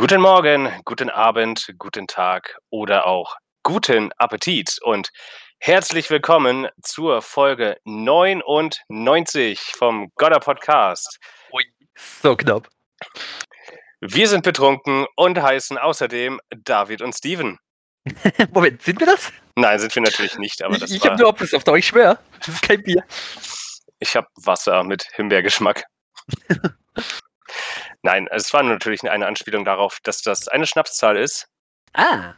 Guten 0.00 0.20
Morgen, 0.20 0.72
guten 0.84 1.10
Abend, 1.10 1.74
guten 1.76 2.06
Tag 2.06 2.56
oder 2.70 3.08
auch 3.08 3.34
guten 3.64 4.12
Appetit 4.16 4.78
und 4.82 5.08
herzlich 5.58 6.08
willkommen 6.08 6.68
zur 6.80 7.20
Folge 7.20 7.78
99 7.84 9.58
vom 9.76 10.12
Godder 10.14 10.38
Podcast. 10.38 11.18
Ui, 11.52 11.64
so 12.22 12.36
knapp. 12.36 12.68
Wir 14.00 14.28
sind 14.28 14.44
betrunken 14.44 15.04
und 15.16 15.42
heißen 15.42 15.76
außerdem 15.76 16.38
David 16.56 17.02
und 17.02 17.12
Steven. 17.12 17.58
Moment, 18.52 18.80
sind 18.80 19.00
wir 19.00 19.06
das? 19.08 19.32
Nein, 19.56 19.80
sind 19.80 19.96
wir 19.96 20.02
natürlich 20.02 20.38
nicht, 20.38 20.62
aber 20.62 20.78
das 20.78 20.90
ich 20.90 20.98
ich 20.98 21.02
war, 21.02 21.10
habe 21.10 21.22
nur 21.22 21.30
Opus 21.30 21.52
auf 21.54 21.66
euch 21.66 21.88
schwer. 21.88 22.20
Das 22.38 22.54
ist 22.54 22.62
kein 22.62 22.84
Bier. 22.84 23.02
ich 23.98 24.14
habe 24.14 24.28
Wasser 24.36 24.84
mit 24.84 25.08
Himbeergeschmack. 25.16 25.82
Nein, 28.02 28.28
es 28.30 28.52
war 28.52 28.62
natürlich 28.62 29.02
eine 29.08 29.26
Anspielung 29.26 29.64
darauf, 29.64 29.98
dass 30.02 30.22
das 30.22 30.48
eine 30.48 30.66
Schnapszahl 30.66 31.16
ist. 31.16 31.48
Ah, 31.94 32.34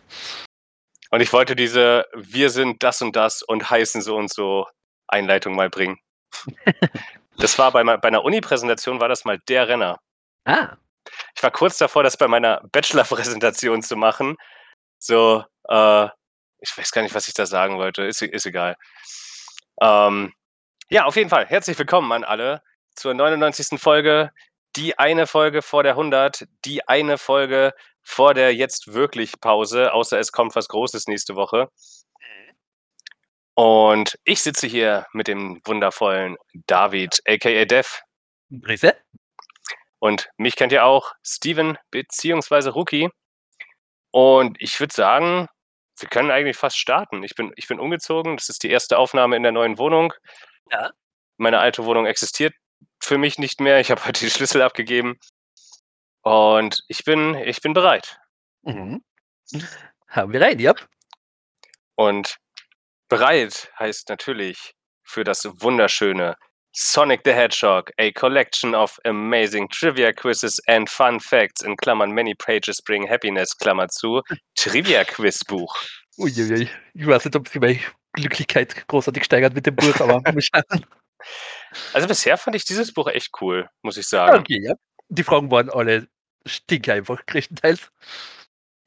Und 1.11 1.21
ich 1.21 1.33
wollte 1.33 1.57
diese 1.57 2.07
Wir 2.15 2.51
sind 2.51 2.83
das 2.83 3.03
und 3.03 3.17
das 3.17 3.43
und 3.43 3.69
heißen 3.71 4.01
so 4.01 4.17
und 4.17 4.33
so 4.33 4.67
Einleitung 5.09 5.55
mal 5.55 5.71
bringen. 5.71 5.99
Das 7.37 7.59
war 7.59 7.73
bei, 7.73 7.83
bei 7.83 8.09
einer 8.09 8.23
Uni-Präsentation 8.23 9.01
war 9.01 9.09
das 9.09 9.25
mal 9.25 9.39
der 9.49 9.67
Renner. 9.67 9.99
ah. 10.45 10.77
Ich 11.35 11.43
war 11.43 11.51
kurz 11.51 11.79
davor, 11.79 12.03
das 12.03 12.19
bei 12.19 12.29
meiner 12.29 12.61
Bachelor-Präsentation 12.71 13.83
zu 13.83 13.97
machen. 13.97 14.37
So, 14.99 15.43
äh, 15.69 16.05
ich 16.59 16.77
weiß 16.77 16.91
gar 16.93 17.01
nicht, 17.01 17.15
was 17.15 17.29
ich 17.29 17.35
da 17.35 17.47
sagen 17.47 17.79
wollte. 17.79 18.03
Ist, 18.03 18.21
ist 18.21 18.45
egal. 18.45 18.77
Ähm, 19.81 20.35
ja, 20.91 21.07
auf 21.07 21.17
jeden 21.17 21.31
Fall. 21.31 21.47
Herzlich 21.47 21.79
willkommen 21.79 22.13
an 22.13 22.25
alle 22.25 22.63
zur 22.95 23.15
99. 23.15 23.81
Folge. 23.81 24.31
Die 24.77 24.99
eine 24.99 25.27
Folge 25.27 25.63
vor 25.63 25.83
der 25.83 25.93
100. 25.93 26.47
Die 26.65 26.87
eine 26.89 27.19
Folge 27.19 27.73
vor 28.03 28.35
der 28.35 28.55
jetzt 28.55 28.93
wirklich 28.93 29.41
Pause. 29.41 29.93
Außer 29.93 30.19
es 30.19 30.33
kommt 30.33 30.55
was 30.55 30.69
Großes 30.69 31.07
nächste 31.07 31.37
Woche. 31.37 31.69
Und 33.55 34.19
ich 34.25 34.41
sitze 34.41 34.67
hier 34.67 35.07
mit 35.13 35.29
dem 35.29 35.61
wundervollen 35.65 36.37
David, 36.67 37.21
aka 37.29 37.65
Dev. 37.67 38.01
Grüße. 38.51 38.97
Und 39.99 40.31
mich 40.39 40.57
kennt 40.57 40.73
ihr 40.73 40.85
auch, 40.85 41.13
Steven 41.23 41.77
beziehungsweise 41.91 42.71
Rookie. 42.71 43.11
Und 44.13 44.57
ich 44.61 44.81
würde 44.81 44.95
sagen, 44.95 45.47
wir 45.99 46.09
können 46.09 46.31
eigentlich 46.31 46.57
fast 46.57 46.79
starten. 46.79 47.23
Ich 47.23 47.35
bin, 47.35 47.53
ich 47.57 47.69
bin 47.69 47.79
umgezogen. 47.79 48.37
Das 48.37 48.49
ist 48.49 48.63
die 48.63 48.71
erste 48.71 48.99
Aufnahme 48.99 49.37
in 49.37 49.43
der 49.43 49.53
neuen 49.53 49.77
Wohnung. 49.77 50.15
Ja. 50.73 50.91
Meine 51.37 51.59
alte 51.59 51.85
Wohnung 51.85 52.07
existiert 52.07 52.55
für 53.01 53.19
mich 53.19 53.39
nicht 53.39 53.61
mehr. 53.61 53.81
Ich 53.81 53.91
habe 53.91 54.05
heute 54.07 54.21
die 54.21 54.31
Schlüssel 54.31 54.63
abgegeben. 54.63 55.19
Und 56.23 56.85
ich 56.89 57.05
bin, 57.05 57.35
ich 57.35 57.61
bin 57.61 57.73
bereit. 57.73 58.19
Mhm. 58.63 59.03
Haben 60.09 60.33
wir 60.33 60.41
rein, 60.41 60.59
ja. 60.59 60.75
Und 61.95 62.37
bereit 63.09 63.73
heißt 63.79 64.09
natürlich 64.09 64.75
für 65.03 65.25
das 65.25 65.45
wunderschöne 65.45 66.37
Sonic 66.73 67.23
the 67.25 67.33
Hedgehog, 67.33 67.91
a 67.99 68.13
collection 68.13 68.77
of 68.77 69.01
amazing 69.05 69.69
trivia 69.69 70.13
quizzes 70.13 70.61
and 70.69 70.89
fun 70.89 71.19
facts 71.19 71.63
in 71.63 71.77
Klammern 71.77 72.13
many 72.13 72.33
pages 72.35 72.81
bring 72.81 73.09
happiness, 73.09 73.57
Klammer 73.59 73.89
zu, 73.89 74.23
Trivia 74.57 75.05
Quiz 75.05 75.45
Buch. 75.45 75.77
Uiuiui. 76.17 76.69
Ich 76.95 77.07
weiß 77.07 77.25
nicht, 77.25 77.35
ob 77.35 77.49
sich 77.49 77.61
meine 77.61 77.81
Glücklichkeit 78.13 78.87
großartig 78.87 79.25
steigert 79.25 79.55
mit 79.55 79.67
dem 79.67 79.75
Buch, 79.75 80.01
aber 80.01 80.21
mal 80.33 80.41
schauen. 80.41 80.87
Also 81.93 82.09
bisher 82.09 82.37
fand 82.39 82.57
ich 82.57 82.65
dieses 82.65 82.93
Buch 82.93 83.07
echt 83.09 83.31
cool, 83.41 83.69
muss 83.83 83.97
ich 83.97 84.09
sagen. 84.09 84.39
Okay, 84.41 84.61
ja. 84.63 84.75
Die 85.09 85.23
Fragen 85.25 85.51
waren 85.51 85.71
alle 85.71 86.09
stinke 86.47 86.93
einfach, 86.93 87.25
größtenteils. 87.27 87.91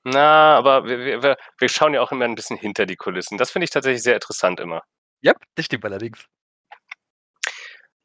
Na, 0.05 0.57
aber 0.57 0.85
wir, 0.85 0.99
wir- 0.99 1.23
wir, 1.23 1.37
wir 1.59 1.69
schauen 1.69 1.93
ja 1.93 2.01
auch 2.01 2.11
immer 2.11 2.25
ein 2.25 2.35
bisschen 2.35 2.57
hinter 2.57 2.85
die 2.85 2.95
Kulissen. 2.97 3.37
Das 3.37 3.51
finde 3.51 3.65
ich 3.65 3.69
tatsächlich 3.69 4.03
sehr 4.03 4.15
interessant 4.15 4.59
immer. 4.59 4.83
Ja, 5.21 5.33
das 5.55 5.65
stimmt 5.65 5.85
allerdings. 5.85 6.25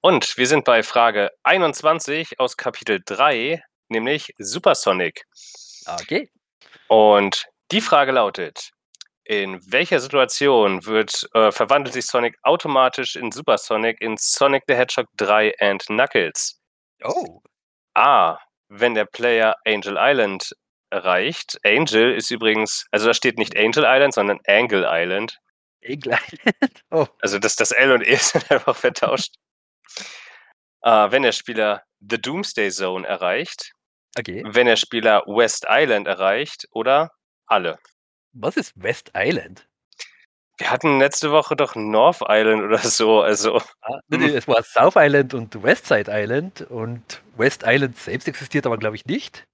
Und 0.00 0.36
wir 0.36 0.46
sind 0.46 0.64
bei 0.64 0.82
Frage 0.82 1.30
21 1.42 2.38
aus 2.38 2.56
Kapitel 2.56 3.00
3, 3.04 3.62
nämlich 3.88 4.32
Supersonic. 4.38 5.24
Okay. 5.86 6.30
Und 6.86 7.46
die 7.72 7.80
Frage 7.80 8.12
lautet: 8.12 8.70
In 9.28 9.60
welcher 9.70 10.00
Situation 10.00 10.86
wird, 10.86 11.28
äh, 11.34 11.52
verwandelt 11.52 11.92
sich 11.92 12.06
Sonic 12.06 12.38
automatisch 12.44 13.14
in 13.14 13.30
Supersonic 13.30 14.00
in 14.00 14.16
Sonic 14.16 14.62
the 14.66 14.74
Hedgehog 14.74 15.06
3 15.18 15.52
and 15.60 15.84
Knuckles? 15.84 16.58
Oh. 17.04 17.42
A. 17.92 18.38
Wenn 18.68 18.94
der 18.94 19.04
Player 19.04 19.54
Angel 19.66 19.96
Island 19.98 20.54
erreicht. 20.88 21.58
Angel 21.62 22.14
ist 22.14 22.30
übrigens, 22.30 22.86
also 22.90 23.06
da 23.06 23.12
steht 23.12 23.36
nicht 23.36 23.54
Angel 23.54 23.84
Island, 23.86 24.14
sondern 24.14 24.40
Angle 24.46 24.86
Island. 24.88 25.38
Egal. 25.82 26.18
oh. 26.90 27.06
Also 27.20 27.38
das, 27.38 27.54
das 27.54 27.70
L 27.70 27.92
und 27.92 28.06
E 28.06 28.14
sind 28.16 28.50
einfach 28.50 28.76
vertauscht. 28.76 29.34
Äh, 30.80 31.10
wenn 31.10 31.22
der 31.22 31.32
Spieler 31.32 31.82
The 32.00 32.18
Doomsday 32.18 32.70
Zone 32.70 33.06
erreicht. 33.06 33.72
Okay. 34.18 34.42
Wenn 34.46 34.68
der 34.68 34.76
Spieler 34.76 35.22
West 35.26 35.66
Island 35.68 36.06
erreicht 36.06 36.66
oder 36.70 37.10
alle. 37.46 37.78
Was 38.40 38.56
ist 38.56 38.72
West 38.80 39.12
Island? 39.16 39.66
Wir 40.58 40.70
hatten 40.70 40.98
letzte 40.98 41.30
Woche 41.30 41.54
doch 41.56 41.74
North 41.76 42.20
Island 42.28 42.62
oder 42.62 42.78
so. 42.78 43.20
Also, 43.20 43.60
Ah, 43.80 44.00
nee, 44.08 44.26
es 44.26 44.48
war 44.48 44.62
South 44.62 44.94
Island 44.96 45.34
und 45.34 45.62
Westside 45.62 46.10
Island 46.12 46.62
und 46.62 47.22
West 47.36 47.62
Island 47.64 47.96
selbst 47.96 48.26
existiert 48.28 48.66
aber, 48.66 48.76
glaube 48.78 48.96
ich, 48.96 49.06
nicht. 49.06 49.44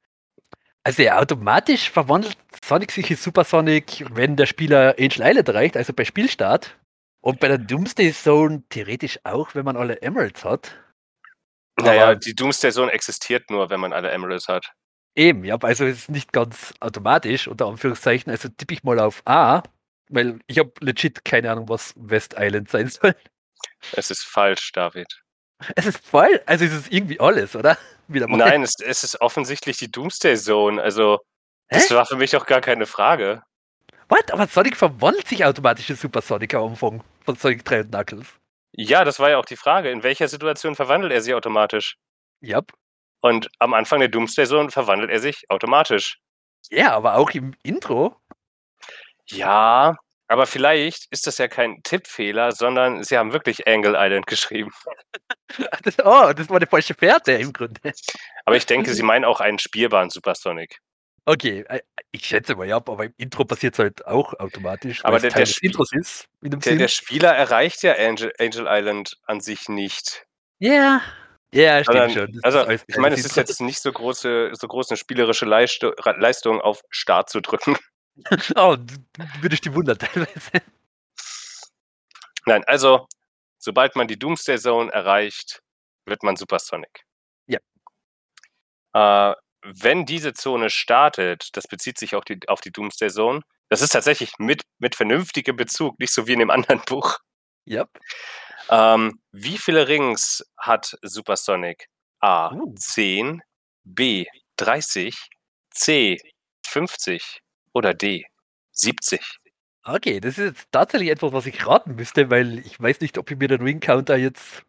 Also 0.82 1.02
ja, 1.02 1.18
automatisch 1.18 1.90
verwandelt 1.90 2.36
Sonic 2.62 2.90
sich 2.92 3.10
in 3.10 3.16
Super 3.16 3.44
Sonic, 3.44 4.04
wenn 4.14 4.36
der 4.36 4.46
Spieler 4.46 4.94
Angel 4.98 5.22
Island 5.22 5.48
erreicht, 5.48 5.76
also 5.76 5.92
bei 5.92 6.04
Spielstart. 6.04 6.78
Und 7.22 7.40
bei 7.40 7.48
der 7.48 7.56
Doomsday 7.58 8.12
Zone 8.12 8.64
theoretisch 8.68 9.18
auch, 9.24 9.54
wenn 9.54 9.64
man 9.64 9.78
alle 9.78 10.02
Emeralds 10.02 10.44
hat. 10.44 10.74
naja, 11.80 12.04
Aber- 12.04 12.16
die 12.16 12.34
Doomsday 12.34 12.70
Zone 12.70 12.92
existiert 12.92 13.48
nur, 13.50 13.70
wenn 13.70 13.80
man 13.80 13.92
alle 13.94 14.10
Emeralds 14.10 14.48
hat. 14.48 14.72
Eben, 15.16 15.44
ja, 15.44 15.56
also 15.60 15.84
es 15.84 15.98
ist 15.98 16.10
nicht 16.10 16.32
ganz 16.32 16.74
automatisch, 16.80 17.46
unter 17.46 17.66
Anführungszeichen. 17.66 18.30
Also 18.30 18.48
tippe 18.48 18.74
ich 18.74 18.82
mal 18.82 18.98
auf 18.98 19.22
A, 19.26 19.62
weil 20.08 20.40
ich 20.46 20.58
habe 20.58 20.72
legit 20.80 21.24
keine 21.24 21.50
Ahnung, 21.52 21.68
was 21.68 21.94
West 21.96 22.34
Island 22.38 22.68
sein 22.68 22.88
soll. 22.88 23.14
Es 23.92 24.10
ist 24.10 24.24
falsch, 24.24 24.72
David. 24.72 25.22
Es 25.76 25.86
ist 25.86 26.04
voll, 26.04 26.42
also 26.46 26.64
es 26.64 26.72
ist 26.72 26.92
irgendwie 26.92 27.20
alles, 27.20 27.54
oder? 27.54 27.78
Wieder 28.08 28.26
mal. 28.26 28.36
Nein, 28.36 28.62
es, 28.62 28.74
es 28.84 29.04
ist 29.04 29.20
offensichtlich 29.20 29.78
die 29.78 29.90
Doomsday 29.90 30.36
Zone. 30.36 30.82
Also, 30.82 31.20
das 31.68 31.88
Hä? 31.88 31.94
war 31.94 32.06
für 32.06 32.16
mich 32.16 32.36
auch 32.36 32.44
gar 32.44 32.60
keine 32.60 32.86
Frage. 32.86 33.42
What? 34.08 34.30
Aber 34.32 34.46
Sonic 34.46 34.76
verwandelt 34.76 35.28
sich 35.28 35.44
automatisch 35.44 35.88
in 35.88 35.96
Super 35.96 36.20
Sonic 36.20 36.54
am 36.54 36.72
Anfang 36.72 37.02
von 37.24 37.36
Sonic 37.36 37.64
3 37.64 37.80
und 37.82 37.90
Knuckles. 37.90 38.26
Ja, 38.72 39.04
das 39.04 39.18
war 39.20 39.30
ja 39.30 39.38
auch 39.38 39.46
die 39.46 39.56
Frage. 39.56 39.90
In 39.90 40.02
welcher 40.02 40.28
Situation 40.28 40.74
verwandelt 40.74 41.12
er 41.12 41.22
sich 41.22 41.32
automatisch? 41.32 41.96
Ja, 42.40 42.60
Und 43.24 43.48
am 43.58 43.72
Anfang 43.72 44.00
der 44.00 44.10
Doomsday 44.10 44.44
Zone 44.46 44.70
verwandelt 44.70 45.10
er 45.10 45.18
sich 45.18 45.44
automatisch. 45.48 46.18
ja, 46.70 46.92
aber 46.92 47.14
auch 47.14 47.30
im 47.30 47.54
Intro. 47.62 48.14
Ja, 49.30 49.96
aber 50.28 50.46
vielleicht 50.46 51.06
ist 51.10 51.26
das 51.26 51.38
ja 51.38 51.48
kein 51.48 51.82
Tippfehler, 51.84 52.52
sondern 52.52 53.02
sie 53.02 53.16
haben 53.16 53.32
wirklich 53.32 53.66
Angle 53.66 53.94
Island 53.96 54.26
geschrieben. 54.26 54.70
Das, 55.84 55.98
oh, 56.04 56.32
das 56.32 56.48
war 56.48 56.56
eine 56.56 56.66
falsche 56.66 56.94
Fährte 56.94 57.32
im 57.32 57.52
Grunde. 57.52 57.92
Aber 58.44 58.56
ich 58.56 58.66
denke, 58.66 58.92
sie 58.92 59.02
meinen 59.04 59.24
auch 59.24 59.40
einen 59.40 59.58
spielbaren 59.60 60.10
Supersonic. 60.10 60.78
Okay, 61.26 61.64
äh, 61.68 61.80
ich 62.10 62.26
schätze 62.26 62.56
mal 62.56 62.66
ja, 62.66 62.76
aber 62.76 63.04
im 63.04 63.14
Intro 63.18 63.44
passiert 63.44 63.74
es 63.74 63.78
halt 63.78 64.04
auch 64.06 64.34
automatisch. 64.34 65.04
Aber 65.04 65.18
der- 65.20 65.30
der 65.30 65.46
ist. 65.92 66.28
Der, 66.42 66.76
der 66.76 66.88
Spieler 66.88 67.32
erreicht 67.34 67.82
ja 67.84 67.94
Angel, 67.94 68.32
Angel 68.40 68.66
Island 68.68 69.16
an 69.26 69.40
sich 69.40 69.68
nicht. 69.68 70.26
Ja, 70.58 71.00
ja, 71.54 71.84
Sondern, 71.84 72.10
stimmt 72.10 72.30
schon. 72.30 72.40
Das 72.42 72.54
also, 72.54 72.84
ich 72.86 72.96
meine, 72.96 73.14
es 73.14 73.24
ist 73.24 73.36
jetzt 73.36 73.60
nicht 73.60 73.80
so 73.80 73.92
große, 73.92 74.50
so 74.54 74.68
groß 74.68 74.90
eine 74.90 74.96
spielerische 74.96 75.46
Ra- 75.46 76.16
Leistung, 76.18 76.60
auf 76.60 76.82
Start 76.90 77.30
zu 77.30 77.40
drücken. 77.40 77.76
Oh, 78.54 78.76
du 78.76 78.94
würdest 79.40 79.64
die 79.64 79.74
wundern 79.74 79.98
teilweise. 79.98 80.52
Nein, 82.46 82.62
also, 82.64 83.08
sobald 83.58 83.96
man 83.96 84.06
die 84.06 84.16
Doomsday 84.18 84.56
Zone 84.56 84.92
erreicht, 84.92 85.62
wird 86.06 86.22
man 86.22 86.36
Supersonic. 86.36 87.04
Ja. 87.48 87.58
Äh, 88.92 89.34
wenn 89.64 90.06
diese 90.06 90.34
Zone 90.34 90.70
startet, 90.70 91.56
das 91.56 91.66
bezieht 91.66 91.98
sich 91.98 92.14
auf 92.14 92.24
die, 92.24 92.38
auf 92.48 92.60
die 92.60 92.70
Doomsday 92.70 93.10
Zone, 93.10 93.40
das 93.70 93.80
ist 93.80 93.90
tatsächlich 93.90 94.38
mit, 94.38 94.62
mit 94.78 94.94
vernünftigem 94.94 95.56
Bezug, 95.56 95.98
nicht 95.98 96.12
so 96.12 96.26
wie 96.26 96.34
in 96.34 96.38
dem 96.38 96.50
anderen 96.50 96.82
Buch. 96.86 97.18
Ja. 97.64 97.86
Ähm, 98.70 99.20
wie 99.32 99.58
viele 99.58 99.88
Rings 99.88 100.44
hat 100.56 100.96
Supersonic? 101.02 101.88
A. 102.20 102.54
Uh. 102.54 102.74
10, 102.76 103.42
B. 103.84 104.26
30, 104.56 105.16
C. 105.70 106.18
50 106.66 107.40
oder 107.72 107.94
D. 107.94 108.24
70. 108.72 109.20
Okay, 109.84 110.20
das 110.20 110.38
ist 110.38 110.44
jetzt 110.56 110.72
tatsächlich 110.72 111.10
etwas, 111.10 111.32
was 111.32 111.46
ich 111.46 111.66
raten 111.66 111.94
müsste, 111.94 112.30
weil 112.30 112.60
ich 112.60 112.80
weiß 112.80 113.00
nicht, 113.00 113.18
ob 113.18 113.30
ich 113.30 113.36
mir 113.38 113.48
den 113.48 113.60
Ring 113.60 113.80
Counter 113.80 114.16
jetzt 114.16 114.64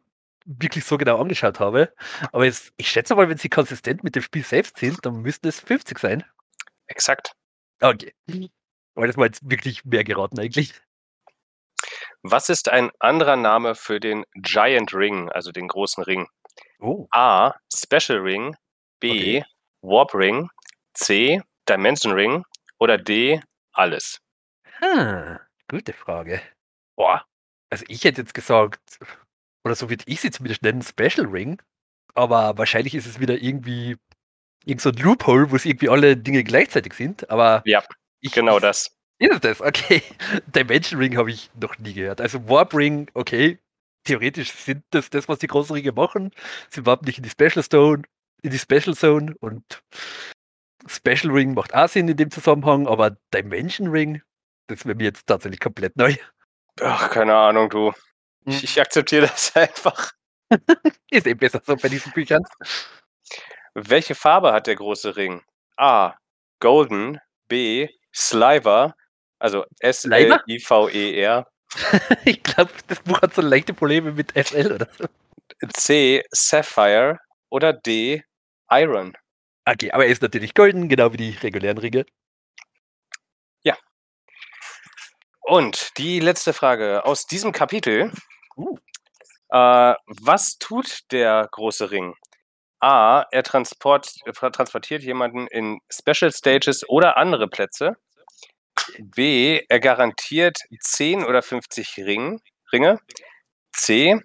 wirklich 0.45 0.83
so 0.85 0.97
genau 0.97 1.19
angeschaut 1.21 1.59
habe. 1.59 1.93
Aber 2.33 2.45
es, 2.45 2.73
ich 2.77 2.89
schätze 2.89 3.15
mal, 3.15 3.29
wenn 3.29 3.37
sie 3.37 3.49
konsistent 3.49 4.03
mit 4.03 4.15
dem 4.15 4.23
Spiel 4.23 4.43
selbst 4.43 4.77
sind, 4.77 5.05
dann 5.05 5.21
müssten 5.21 5.47
es 5.47 5.59
50 5.61 5.99
sein. 5.99 6.23
Exakt. 6.87 7.31
Okay. 7.81 8.13
Aber 8.95 9.07
das 9.07 9.17
war 9.17 9.25
jetzt 9.25 9.49
wirklich 9.49 9.85
mehr 9.85 10.03
geraten 10.03 10.39
eigentlich. 10.39 10.73
Was 12.23 12.49
ist 12.49 12.69
ein 12.69 12.91
anderer 12.99 13.35
Name 13.35 13.75
für 13.75 13.99
den 13.99 14.25
Giant 14.35 14.93
Ring, 14.93 15.29
also 15.29 15.51
den 15.51 15.67
großen 15.67 16.03
Ring? 16.03 16.27
Oh. 16.79 17.07
A. 17.11 17.53
Special 17.73 18.19
Ring. 18.19 18.55
B. 18.99 19.11
Okay. 19.11 19.45
Warp 19.81 20.13
Ring. 20.13 20.49
C. 20.93 21.41
Dimension 21.69 22.13
Ring. 22.13 22.43
Oder 22.79 22.97
D. 22.97 23.41
Alles. 23.73 24.19
Hm, 24.79 25.39
gute 25.69 25.93
Frage. 25.93 26.41
Boah. 26.95 27.25
Also 27.69 27.85
ich 27.87 28.03
hätte 28.03 28.21
jetzt 28.21 28.33
gesagt, 28.33 28.99
oder 29.63 29.75
so 29.75 29.89
würde 29.89 30.03
ich 30.07 30.21
sie 30.21 30.31
zumindest 30.31 30.61
nennen, 30.63 30.81
Special 30.81 31.27
Ring. 31.27 31.61
Aber 32.13 32.57
wahrscheinlich 32.57 32.95
ist 32.95 33.05
es 33.05 33.19
wieder 33.19 33.35
irgendwie 33.41 33.97
irgend 34.63 34.81
so 34.81 34.89
ein 34.89 34.95
Loophole, 34.95 35.51
wo 35.51 35.55
es 35.55 35.65
irgendwie 35.65 35.89
alle 35.89 36.15
Dinge 36.17 36.43
gleichzeitig 36.43 36.93
sind. 36.93 37.29
Aber 37.29 37.61
Ja, 37.65 37.83
ich, 38.21 38.31
genau 38.31 38.59
das. 38.59 38.94
Ist 39.19 39.31
es 39.33 39.39
das? 39.39 39.61
Okay. 39.61 40.01
Dimension 40.47 40.99
Ring 40.99 41.17
habe 41.17 41.31
ich 41.31 41.49
noch 41.59 41.77
nie 41.77 41.93
gehört. 41.93 42.21
Also 42.21 42.47
Warp 42.49 42.73
Ring, 42.73 43.09
okay. 43.13 43.59
Theoretisch 44.03 44.51
sind 44.51 44.83
das 44.91 45.09
das, 45.09 45.27
was 45.27 45.39
die 45.39 45.47
großen 45.47 45.75
Ringe 45.75 45.91
machen. 45.91 46.31
Sie 46.69 46.81
überhaupt 46.81 47.05
nicht 47.05 47.17
in 47.17 47.23
die 47.23 47.29
Special 47.29 47.63
Zone, 47.63 48.03
in 48.43 48.51
die 48.51 48.59
Special 48.59 48.95
Zone 48.95 49.35
und 49.39 49.63
Special 50.87 51.31
Ring 51.31 51.53
macht 51.55 51.73
auch 51.73 51.89
Sinn 51.89 52.07
in 52.07 52.17
dem 52.17 52.29
Zusammenhang, 52.29 52.87
aber 52.87 53.17
Dimension 53.33 53.87
Ring, 53.87 54.21
das 54.67 54.85
wäre 54.85 54.95
mir 54.95 55.05
jetzt 55.05 55.25
tatsächlich 55.25 55.59
komplett 55.59 55.95
neu. 55.97 56.15
Ach, 56.81 57.09
keine 57.09 57.35
Ahnung, 57.35 57.69
du. 57.69 57.91
Hm. 57.91 57.93
Ich, 58.45 58.63
ich 58.63 58.81
akzeptiere 58.81 59.27
das 59.27 59.55
einfach. 59.55 60.11
Ist 61.09 61.25
eben 61.25 61.39
besser 61.39 61.61
so 61.65 61.75
bei 61.75 61.89
diesen 61.89 62.11
Büchern. 62.11 62.43
Welche 63.73 64.15
Farbe 64.15 64.53
hat 64.53 64.67
der 64.67 64.75
große 64.75 65.15
Ring? 65.15 65.41
A. 65.77 66.15
Golden. 66.59 67.19
B. 67.47 67.89
Sliver. 68.13 68.95
Also 69.39 69.65
Sliver? 69.83 70.41
S-L-I-V-E-R. 70.45 71.47
ich 72.25 72.43
glaube, 72.43 72.71
das 72.87 72.99
Buch 73.01 73.21
hat 73.21 73.33
so 73.33 73.41
leichte 73.41 73.73
Probleme 73.73 74.11
mit 74.11 74.31
SL 74.35 74.73
oder 74.73 74.87
so. 74.97 75.05
C. 75.73 76.23
Sapphire. 76.31 77.19
Oder 77.49 77.73
D. 77.73 78.23
Iron. 78.69 79.13
Okay, 79.65 79.91
aber 79.91 80.05
er 80.05 80.11
ist 80.11 80.21
natürlich 80.21 80.53
golden, 80.53 80.89
genau 80.89 81.13
wie 81.13 81.17
die 81.17 81.29
regulären 81.41 81.77
Ringe. 81.77 82.05
Und 85.47 85.95
die 85.99 86.19
letzte 86.19 86.53
Frage 86.53 87.05
aus 87.05 87.27
diesem 87.27 87.51
Kapitel. 87.51 88.11
Uh. 88.57 88.77
Äh, 89.49 89.93
was 90.07 90.57
tut 90.57 91.11
der 91.11 91.47
große 91.51 91.91
Ring? 91.91 92.15
A. 92.79 93.25
Er 93.31 93.43
transport, 93.43 94.11
transportiert 94.33 95.03
jemanden 95.03 95.45
in 95.47 95.79
Special 95.91 96.31
Stages 96.31 96.87
oder 96.89 97.17
andere 97.17 97.47
Plätze. 97.47 97.95
B. 98.99 99.61
Er 99.69 99.79
garantiert 99.79 100.57
10 100.81 101.23
oder 101.25 101.41
50 101.41 101.97
Ring, 101.97 102.39
Ringe. 102.71 102.99
C. 103.73 104.19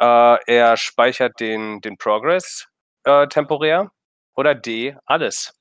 Äh, 0.00 0.36
er 0.46 0.76
speichert 0.76 1.40
den, 1.40 1.80
den 1.82 1.96
Progress 1.98 2.66
äh, 3.04 3.28
temporär. 3.28 3.90
Oder 4.36 4.54
D. 4.54 4.96
Alles. 5.06 5.54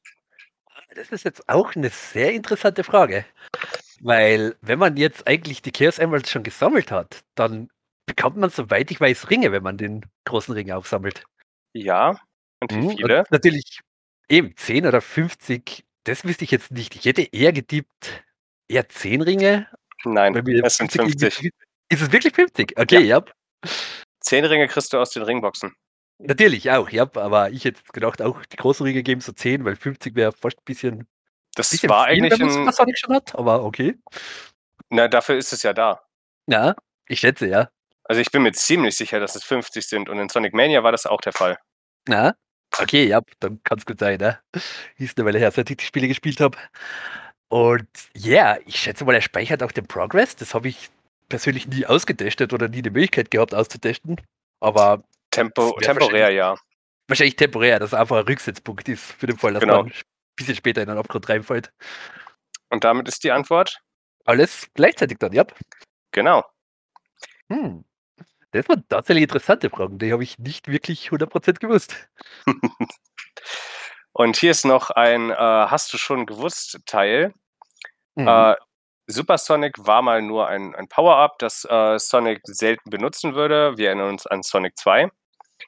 Das 0.95 1.11
ist 1.11 1.25
jetzt 1.25 1.49
auch 1.49 1.75
eine 1.75 1.89
sehr 1.89 2.33
interessante 2.33 2.83
Frage. 2.83 3.25
Weil, 4.01 4.57
wenn 4.61 4.79
man 4.79 4.97
jetzt 4.97 5.27
eigentlich 5.27 5.61
die 5.61 5.71
Chaos 5.71 5.99
Emeralds 5.99 6.31
schon 6.31 6.43
gesammelt 6.43 6.91
hat, 6.91 7.23
dann 7.35 7.69
bekommt 8.05 8.37
man, 8.37 8.49
soweit 8.49 8.91
ich 8.91 8.99
weiß, 9.01 9.29
Ringe, 9.29 9.51
wenn 9.51 9.63
man 9.63 9.77
den 9.77 10.05
großen 10.25 10.53
Ring 10.53 10.71
aufsammelt. 10.71 11.25
Ja. 11.73 12.19
Und 12.61 12.73
wie 12.75 12.81
Mhm, 12.81 12.89
viele? 12.97 13.19
Und 13.19 13.31
natürlich 13.31 13.81
eben 14.29 14.55
10 14.57 14.87
oder 14.87 15.01
50, 15.01 15.85
das 16.05 16.25
wüsste 16.25 16.43
ich 16.45 16.51
jetzt 16.51 16.71
nicht. 16.71 16.95
Ich 16.95 17.05
hätte 17.05 17.23
eher 17.23 17.53
getippt, 17.53 18.23
eher 18.73 18.89
10 18.89 19.21
Ringe. 19.21 19.67
Nein, 20.03 20.35
es 20.35 20.77
sind 20.77 20.91
50 20.91 21.21
irgendwie- 21.21 21.29
50. 21.29 21.53
Ist 21.89 22.01
es 22.01 22.11
wirklich 22.11 22.33
50? 22.33 22.77
Okay, 22.77 23.01
ja. 23.01 23.23
10 24.21 24.45
Ringe 24.45 24.67
kriegst 24.67 24.91
du 24.93 24.97
aus 24.97 25.11
den 25.11 25.23
Ringboxen. 25.23 25.73
Natürlich 26.19 26.69
auch, 26.71 26.89
ja. 26.89 27.09
Aber 27.15 27.49
ich 27.51 27.65
hätte 27.65 27.81
gedacht, 27.91 28.21
auch 28.21 28.43
die 28.45 28.57
großen 28.57 28.85
Ringe 28.85 29.03
geben 29.03 29.21
so 29.21 29.31
10, 29.31 29.65
weil 29.65 29.75
50 29.75 30.15
wäre 30.15 30.31
fast 30.31 30.57
ein 30.57 30.65
bisschen, 30.65 31.07
Das 31.55 31.69
bisschen 31.69 31.89
war 31.89 32.05
viel, 32.07 32.15
eigentlich 32.23 32.39
wenn 32.39 32.47
ein. 32.47 32.53
Super 32.53 32.71
Sonic 32.71 32.97
schon 32.99 33.15
hat, 33.15 33.35
aber 33.35 33.63
okay. 33.63 33.97
Na, 34.89 35.07
dafür 35.07 35.37
ist 35.37 35.53
es 35.53 35.63
ja 35.63 35.73
da. 35.73 36.01
Ja, 36.47 36.75
ich 37.07 37.19
schätze, 37.19 37.47
ja. 37.47 37.69
Also 38.05 38.21
ich 38.21 38.31
bin 38.31 38.43
mir 38.43 38.51
ziemlich 38.51 38.95
sicher, 38.97 39.19
dass 39.19 39.35
es 39.35 39.43
50 39.43 39.87
sind 39.87 40.09
und 40.09 40.19
in 40.19 40.29
Sonic 40.29 40.53
Mania 40.53 40.83
war 40.83 40.91
das 40.91 41.05
auch 41.05 41.21
der 41.21 41.33
Fall. 41.33 41.57
Na, 42.07 42.35
okay, 42.77 43.05
ja, 43.07 43.21
dann 43.39 43.61
kann 43.63 43.77
es 43.77 43.85
gut 43.85 43.99
sein, 43.99 44.17
ne? 44.19 44.39
Hieß 44.97 45.13
eine 45.17 45.25
Weile 45.25 45.39
her, 45.39 45.51
seit 45.51 45.69
ich 45.69 45.77
die 45.77 45.85
Spiele 45.85 46.07
gespielt 46.09 46.39
habe. 46.41 46.57
Und 47.53 47.87
ja, 48.15 48.57
ich 48.65 48.77
schätze 48.77 49.05
mal, 49.05 49.13
er 49.13 49.21
speichert 49.21 49.61
auch 49.61 49.71
den 49.71 49.85
Progress. 49.85 50.35
Das 50.35 50.55
habe 50.55 50.69
ich 50.69 50.89
persönlich 51.29 51.67
nie 51.67 51.85
ausgetestet 51.85 52.51
oder 52.51 52.67
nie 52.67 52.81
die 52.81 52.89
Möglichkeit 52.89 53.29
gehabt 53.29 53.53
auszutesten. 53.53 54.19
Aber 54.59 55.03
Tempo, 55.29 55.77
temporär, 55.79 56.31
ja. 56.31 56.55
wahrscheinlich 57.07 57.35
temporär, 57.35 57.77
dass 57.77 57.93
einfach 57.93 58.17
ein 58.17 58.25
Rücksetzpunkt 58.25 58.89
ist 58.89 59.03
für 59.03 59.27
den 59.27 59.37
Fall, 59.37 59.53
dass 59.53 59.61
Genau. 59.61 59.83
man 59.83 59.91
ein 59.91 59.93
bisschen 60.35 60.55
später 60.55 60.81
in 60.81 60.89
einen 60.89 60.97
Abgrund 60.97 61.29
reinfällt. 61.29 61.71
Und 62.71 62.83
damit 62.83 63.07
ist 63.07 63.23
die 63.23 63.31
Antwort 63.31 63.83
Alles 64.25 64.67
gleichzeitig 64.73 65.19
dann, 65.19 65.33
ja. 65.33 65.45
genau. 66.09 66.43
Hm. 67.51 67.85
Das 68.49 68.67
waren 68.67 68.83
tatsächlich 68.89 69.25
interessante 69.25 69.69
Fragen, 69.69 69.99
die 69.99 70.11
habe 70.11 70.23
ich 70.23 70.39
nicht 70.39 70.69
wirklich 70.69 71.09
100% 71.09 71.59
gewusst. 71.59 72.09
Und 74.11 74.37
hier 74.37 74.49
ist 74.49 74.65
noch 74.65 74.89
ein 74.89 75.29
äh, 75.29 75.35
Hast 75.35 75.93
du 75.93 75.99
schon 75.99 76.25
gewusst 76.25 76.79
Teil. 76.87 77.31
Mhm. 78.15 78.27
Äh, 78.27 78.55
Super 79.07 79.37
Sonic 79.37 79.75
war 79.79 80.01
mal 80.01 80.21
nur 80.21 80.47
ein, 80.47 80.75
ein 80.75 80.87
Power-Up, 80.87 81.37
das 81.39 81.65
äh, 81.65 81.99
Sonic 81.99 82.39
selten 82.43 82.89
benutzen 82.89 83.35
würde. 83.35 83.77
Wir 83.77 83.87
erinnern 83.87 84.09
uns 84.09 84.25
an 84.25 84.43
Sonic 84.43 84.77
2. 84.77 85.09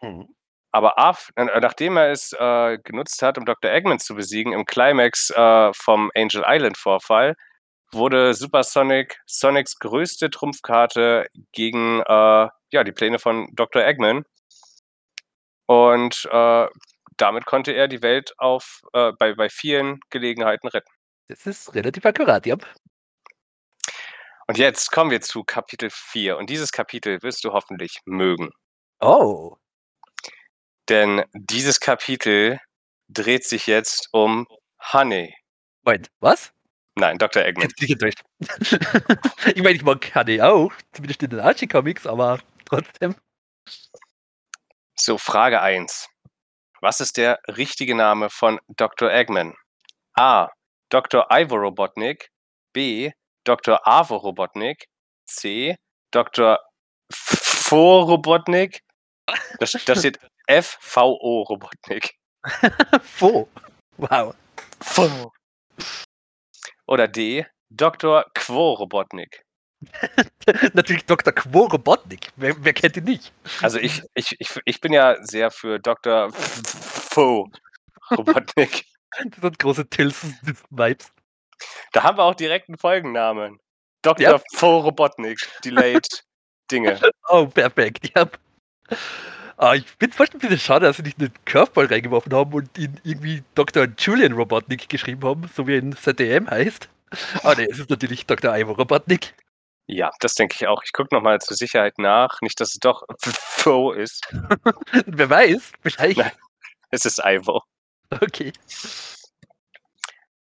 Mhm. 0.02 0.36
Aber 0.72 0.98
af, 0.98 1.32
äh, 1.36 1.46
nachdem 1.60 1.98
er 1.98 2.12
es 2.12 2.34
äh, 2.34 2.78
genutzt 2.84 3.22
hat, 3.22 3.38
um 3.38 3.46
Dr. 3.46 3.72
Eggman 3.72 4.00
zu 4.00 4.16
besiegen, 4.16 4.54
im 4.54 4.66
Climax 4.66 5.30
äh, 5.32 5.74
vom 5.74 6.12
Angel 6.16 6.44
Island 6.46 6.78
Vorfall, 6.78 7.36
wurde 7.92 8.34
Super 8.34 8.64
Sonic 8.64 9.22
Sonics 9.26 9.80
größte 9.80 10.30
Trumpfkarte 10.30 11.28
gegen 11.54 12.02
äh, 12.02 12.50
ja, 12.72 12.84
die 12.84 12.92
Pläne 12.92 13.20
von 13.20 13.48
Dr. 13.54 13.84
Eggman. 13.84 14.26
Und 15.68 16.30
damit 17.18 17.46
konnte 17.46 17.72
er 17.72 17.88
die 17.88 18.04
Welt 18.04 18.34
auf, 18.38 18.82
bei, 18.92 19.34
bei 19.34 19.50
vielen 19.50 20.00
Gelegenheiten 20.12 20.68
retten. 20.68 20.92
Das 21.28 21.46
ist 21.48 21.74
relativ 21.74 22.06
akkurat, 22.06 22.46
ja. 22.46 22.56
Und 24.48 24.58
jetzt 24.60 24.92
kommen 24.92 25.10
wir 25.10 25.22
zu 25.22 25.44
Kapitel 25.44 25.90
4. 25.92 26.38
Und 26.38 26.50
dieses 26.50 26.72
Kapitel 26.72 27.22
wirst 27.24 27.44
du 27.44 27.52
hoffentlich 27.52 28.00
mögen. 28.06 28.52
Oh. 29.00 29.58
Denn 30.88 31.24
dieses 31.34 31.80
Kapitel 31.80 32.60
dreht 33.10 33.44
sich 33.44 33.66
jetzt 33.66 34.10
um 34.12 34.48
Honey. 34.94 35.36
Moment, 35.84 36.10
was? 36.20 36.52
Nein, 36.96 37.18
Dr. 37.18 37.44
Eggman. 37.44 37.68
Jetzt 37.68 37.76
bin 37.78 37.86
ich 37.86 37.92
enttäuscht. 37.92 38.22
ich 39.56 39.64
meine, 39.64 39.76
ich 39.76 39.84
mag 39.84 40.12
HD 40.14 40.42
auch, 40.42 40.72
zumindest 40.94 41.24
in 41.24 41.32
den 41.32 41.40
Archie-Comics, 41.40 42.06
aber 42.06 42.40
trotzdem. 42.66 43.16
So, 44.96 45.18
Frage 45.18 45.62
1. 45.62 46.08
Was 46.82 47.02
ist 47.02 47.18
der 47.18 47.40
richtige 47.48 47.96
Name 47.96 48.30
von 48.30 48.60
Dr. 48.68 49.12
Eggman? 49.12 49.56
A. 50.14 50.50
Dr. 50.90 51.26
Ivo 51.32 51.56
Robotnik. 51.56 52.30
B. 52.74 53.12
Dr. 53.46 53.80
Avo 53.88 54.18
Robotnik. 54.18 54.88
C. 55.28 55.76
Dr. 56.12 56.60
Fo 57.12 58.02
Robotnik. 58.02 58.82
Da, 59.60 59.66
da 59.86 59.96
steht 59.96 60.20
FVO 60.48 61.44
Robotnik. 61.44 62.16
Wo? 63.20 63.50
Wow. 63.98 64.36
Fo. 64.82 65.32
Oder 66.88 67.08
D. 67.08 67.46
Dr. 67.70 68.26
Quo 68.34 68.74
Robotnik. 68.74 69.44
Natürlich 70.74 71.06
Dr. 71.06 71.34
Quo 71.34 71.66
Robotnik. 71.66 72.32
Wer, 72.36 72.56
wer 72.64 72.74
kennt 72.74 72.98
ihn 72.98 73.06
nicht? 73.06 73.34
Also 73.62 73.80
ich, 73.80 74.02
ich, 74.14 74.36
ich, 74.40 74.50
ich 74.66 74.82
bin 74.82 74.94
ja 74.94 75.18
sehr 75.24 75.52
für 75.52 75.80
Dr. 75.80 76.32
Fo 76.32 77.50
Robotnik. 78.12 78.86
Das 79.18 79.42
sind 79.42 79.60
große 79.60 79.90
Tilson-Vibes. 79.90 81.12
Da 81.94 82.04
haben 82.04 82.18
wir 82.18 82.24
auch 82.24 82.36
direkt 82.36 82.70
einen 82.70 82.78
Folgennamen. 82.78 83.60
Dr. 84.02 84.24
Ja. 84.24 84.42
Fo 84.54 84.80
Robotnik. 84.80 85.40
Delayed 85.64 86.24
Dinge. 86.72 87.00
Oh, 87.30 87.48
perfekt. 87.48 88.12
Ja. 88.16 88.28
Ah, 89.58 89.76
ich 89.76 89.98
bin 89.98 90.12
fast 90.12 90.34
ein 90.34 90.40
bisschen 90.40 90.60
schade, 90.60 90.86
dass 90.86 90.98
sie 90.98 91.04
nicht 91.04 91.20
einen 91.20 91.34
Curveball 91.46 91.86
reingeworfen 91.86 92.34
haben 92.34 92.54
und 92.54 92.78
ihn 92.78 93.00
irgendwie 93.04 93.44
Dr. 93.56 93.88
Julian 93.98 94.34
Robotnik 94.34 94.90
geschrieben 94.90 95.24
haben, 95.24 95.50
so 95.56 95.66
wie 95.68 95.74
er 95.76 95.80
in 95.80 95.96
ZDM 95.96 96.50
heißt. 96.50 96.90
Ah, 97.44 97.56
nee, 97.56 97.68
es 97.70 97.80
ist 97.80 97.90
natürlich 97.90 98.26
Dr. 98.26 98.56
Ivo 98.56 98.74
Robotnik. 98.74 99.34
Ja, 99.88 100.12
das 100.20 100.34
denke 100.34 100.56
ich 100.60 100.68
auch. 100.68 100.82
Ich 100.84 100.92
gucke 100.92 101.14
nochmal 101.16 101.40
zur 101.40 101.56
Sicherheit 101.56 102.00
nach. 102.00 102.42
Nicht, 102.42 102.60
dass 102.60 102.70
es 102.70 102.80
doch 102.80 103.04
Fo 103.22 103.92
ist. 103.92 104.28
Wer 105.06 105.30
weiß, 105.30 105.72
vielleicht. 105.82 106.18
Nein. 106.18 106.32
Es 106.90 107.06
ist 107.06 107.22
Ivo. 107.24 107.62
Okay. 108.22 108.52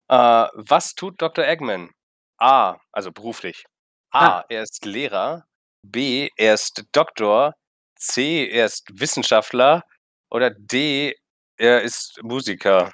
Äh, 0.10 0.48
was 0.53 0.94
tut 0.96 1.22
Dr. 1.22 1.46
Eggman? 1.46 1.89
A, 2.38 2.77
also 2.91 3.12
beruflich. 3.12 3.65
A, 4.12 4.39
Ah. 4.39 4.46
er 4.50 4.63
ist 4.63 4.86
Lehrer. 4.86 5.46
B, 5.84 6.30
er 6.38 6.53
ist 6.56 6.84
Doktor. 6.91 7.53
C, 7.96 8.48
er 8.50 8.65
ist 8.65 8.88
Wissenschaftler. 9.00 9.84
Oder 10.30 10.51
D, 10.51 11.15
er 11.58 11.82
ist 11.82 12.20
Musiker. 12.24 12.91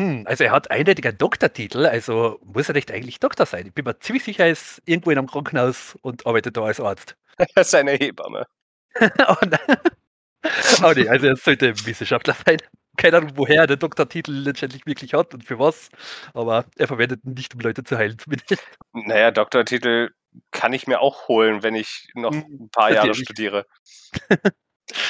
Hm, 0.00 0.24
also 0.26 0.44
er 0.44 0.52
hat 0.52 0.70
eindeutig 0.70 1.06
einen 1.06 1.18
Doktortitel, 1.18 1.86
also 1.86 2.38
muss 2.44 2.68
er 2.68 2.74
nicht 2.74 2.90
eigentlich 2.92 3.18
Doktor 3.20 3.46
sein. 3.46 3.66
Ich 3.66 3.74
bin 3.74 3.84
mir 3.84 3.98
ziemlich 3.98 4.24
sicher, 4.24 4.44
er 4.46 4.52
ist 4.52 4.80
irgendwo 4.86 5.10
in 5.10 5.18
einem 5.18 5.26
Krankenhaus 5.28 5.96
und 6.02 6.26
arbeitet 6.26 6.56
da 6.56 6.62
als 6.64 6.80
Arzt. 6.80 7.16
Er 7.54 7.62
ist 7.62 7.74
eine 7.74 7.92
Hebamme. 7.92 8.46
oh 9.28 9.36
nein. 9.46 9.78
Oh 10.82 10.92
nee, 10.96 11.08
also 11.08 11.26
er 11.28 11.36
sollte 11.36 11.74
Wissenschaftler 11.86 12.36
sein. 12.46 12.58
Keine 12.98 13.18
Ahnung, 13.18 13.30
woher 13.36 13.62
er 13.62 13.66
den 13.68 13.78
Doktortitel 13.78 14.32
letztendlich 14.32 14.84
wirklich 14.84 15.14
hat 15.14 15.32
und 15.32 15.44
für 15.44 15.58
was, 15.58 15.88
aber 16.34 16.64
er 16.76 16.88
verwendet 16.88 17.24
ihn 17.24 17.34
nicht, 17.34 17.54
um 17.54 17.60
Leute 17.60 17.84
zu 17.84 17.96
heilen, 17.96 18.18
zumindest. 18.18 18.62
Naja, 18.92 19.30
Doktortitel 19.30 20.10
kann 20.50 20.72
ich 20.72 20.86
mir 20.86 21.00
auch 21.00 21.28
holen, 21.28 21.62
wenn 21.62 21.76
ich 21.76 22.08
noch 22.14 22.32
Hm, 22.32 22.64
ein 22.64 22.70
paar 22.70 22.92
Jahre 22.92 23.14
studiere. 23.14 23.66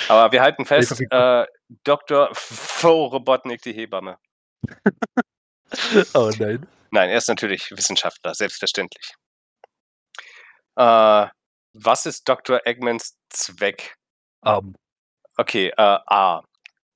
Aber 0.08 0.32
wir 0.32 0.42
halten 0.42 0.66
fest, 0.66 1.00
äh, 1.10 1.46
Dr. 1.84 2.28
Vo 2.34 3.06
Robotnik, 3.06 3.62
die 3.62 3.72
Hebamme. 3.72 4.18
Oh 6.14 6.30
nein. 6.38 6.66
Nein, 6.90 7.10
er 7.10 7.18
ist 7.18 7.28
natürlich 7.28 7.70
Wissenschaftler, 7.70 8.34
selbstverständlich. 8.34 9.12
Äh, 10.76 11.26
was 11.74 12.06
ist 12.06 12.26
Dr. 12.26 12.60
Eggmans 12.64 13.18
Zweck? 13.28 13.96
Ähm, 14.44 14.74
Okay, 15.40 15.68
äh, 15.68 15.98
A. 16.06 16.42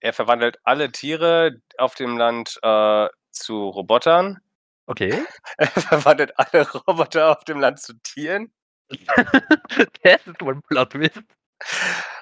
Er 0.02 0.12
verwandelt 0.12 0.59
alle 0.64 0.90
Tiere 0.90 1.61
auf 1.78 1.94
dem 1.94 2.18
Land 2.18 2.59
äh, 2.62 3.09
zu 3.30 3.68
Robotern. 3.68 4.38
okay. 4.87 5.25
Er 5.59 5.68
verwandelt 5.68 6.32
alle 6.38 6.68
Roboter 6.73 7.30
auf 7.30 7.44
dem 7.44 7.61
Land 7.61 7.80
zu 7.80 7.94
Tieren. 8.02 8.52
Das 10.02 10.26
ist 10.26 10.40
wohl 10.42 10.54
ein 10.56 10.62
Plot-Twist. 10.62 11.23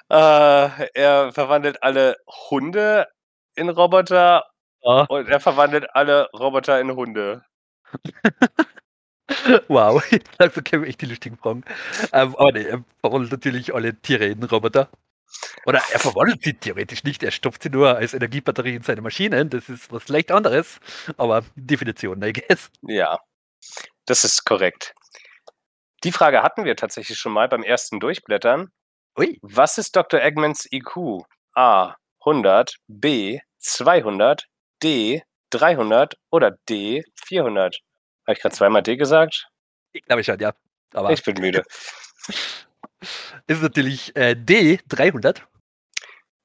Äh, 0.09 0.89
er 0.93 1.31
verwandelt 1.33 1.81
alle 1.83 2.17
Hunde 2.49 3.07
in 3.55 3.69
Roboter 3.69 4.45
Ah, 4.83 5.07
und 5.09 5.27
er 5.29 5.39
verwandelt 5.39 5.87
alle 5.95 6.29
Roboter 6.33 6.79
in 6.81 6.95
Hunde. 6.95 7.43
wow, 9.67 10.01
jetzt 10.11 10.31
langsam 10.39 10.63
kämen 10.63 10.85
echt 10.85 11.01
die 11.01 11.05
lustigen 11.05 11.37
Fragen. 11.37 11.63
Ähm, 12.13 12.35
aber 12.35 12.51
nee, 12.51 12.63
er 12.63 12.83
verwandelt 13.01 13.31
natürlich 13.31 13.73
alle 13.73 13.95
Tiere 14.01 14.25
in 14.25 14.43
Roboter. 14.43 14.89
Oder 15.65 15.81
er 15.91 15.99
verwandelt 15.99 16.43
sie 16.43 16.53
theoretisch 16.53 17.03
nicht, 17.03 17.23
er 17.23 17.31
stopft 17.31 17.63
sie 17.63 17.69
nur 17.69 17.95
als 17.95 18.13
Energiebatterie 18.13 18.75
in 18.75 18.83
seine 18.83 19.01
Maschinen. 19.01 19.49
Das 19.49 19.69
ist 19.69 19.91
was 19.91 20.07
leicht 20.09 20.31
anderes, 20.31 20.79
aber 21.17 21.43
Definition, 21.55 22.21
I 22.23 22.33
guess. 22.33 22.69
Ja, 22.81 23.19
das 24.05 24.23
ist 24.23 24.45
korrekt. 24.45 24.93
Die 26.03 26.11
Frage 26.11 26.41
hatten 26.41 26.65
wir 26.65 26.75
tatsächlich 26.75 27.17
schon 27.19 27.31
mal 27.31 27.47
beim 27.47 27.63
ersten 27.63 27.99
Durchblättern. 27.99 28.71
Ui, 29.17 29.37
Was 29.41 29.77
ist 29.77 29.95
Dr. 29.95 30.21
Eggmans 30.21 30.67
IQ? 30.71 31.23
A. 31.53 31.95
100, 32.25 32.75
B. 32.87 33.39
200, 33.59 34.45
D. 34.81 35.21
300 35.51 36.15
oder 36.31 36.57
D. 36.69 37.03
400? 37.25 37.79
Habe 38.25 38.33
ich 38.33 38.41
gerade 38.41 38.55
zweimal 38.55 38.81
D 38.83 38.95
gesagt? 38.97 39.47
ich 39.91 40.03
glaube 40.05 40.23
schon, 40.23 40.39
ja. 40.39 40.53
Aber 40.93 41.11
Ich 41.11 41.23
bin 41.23 41.39
müde. 41.39 41.63
ist 43.47 43.61
natürlich 43.61 44.15
äh, 44.15 44.31
D300. 44.37 45.41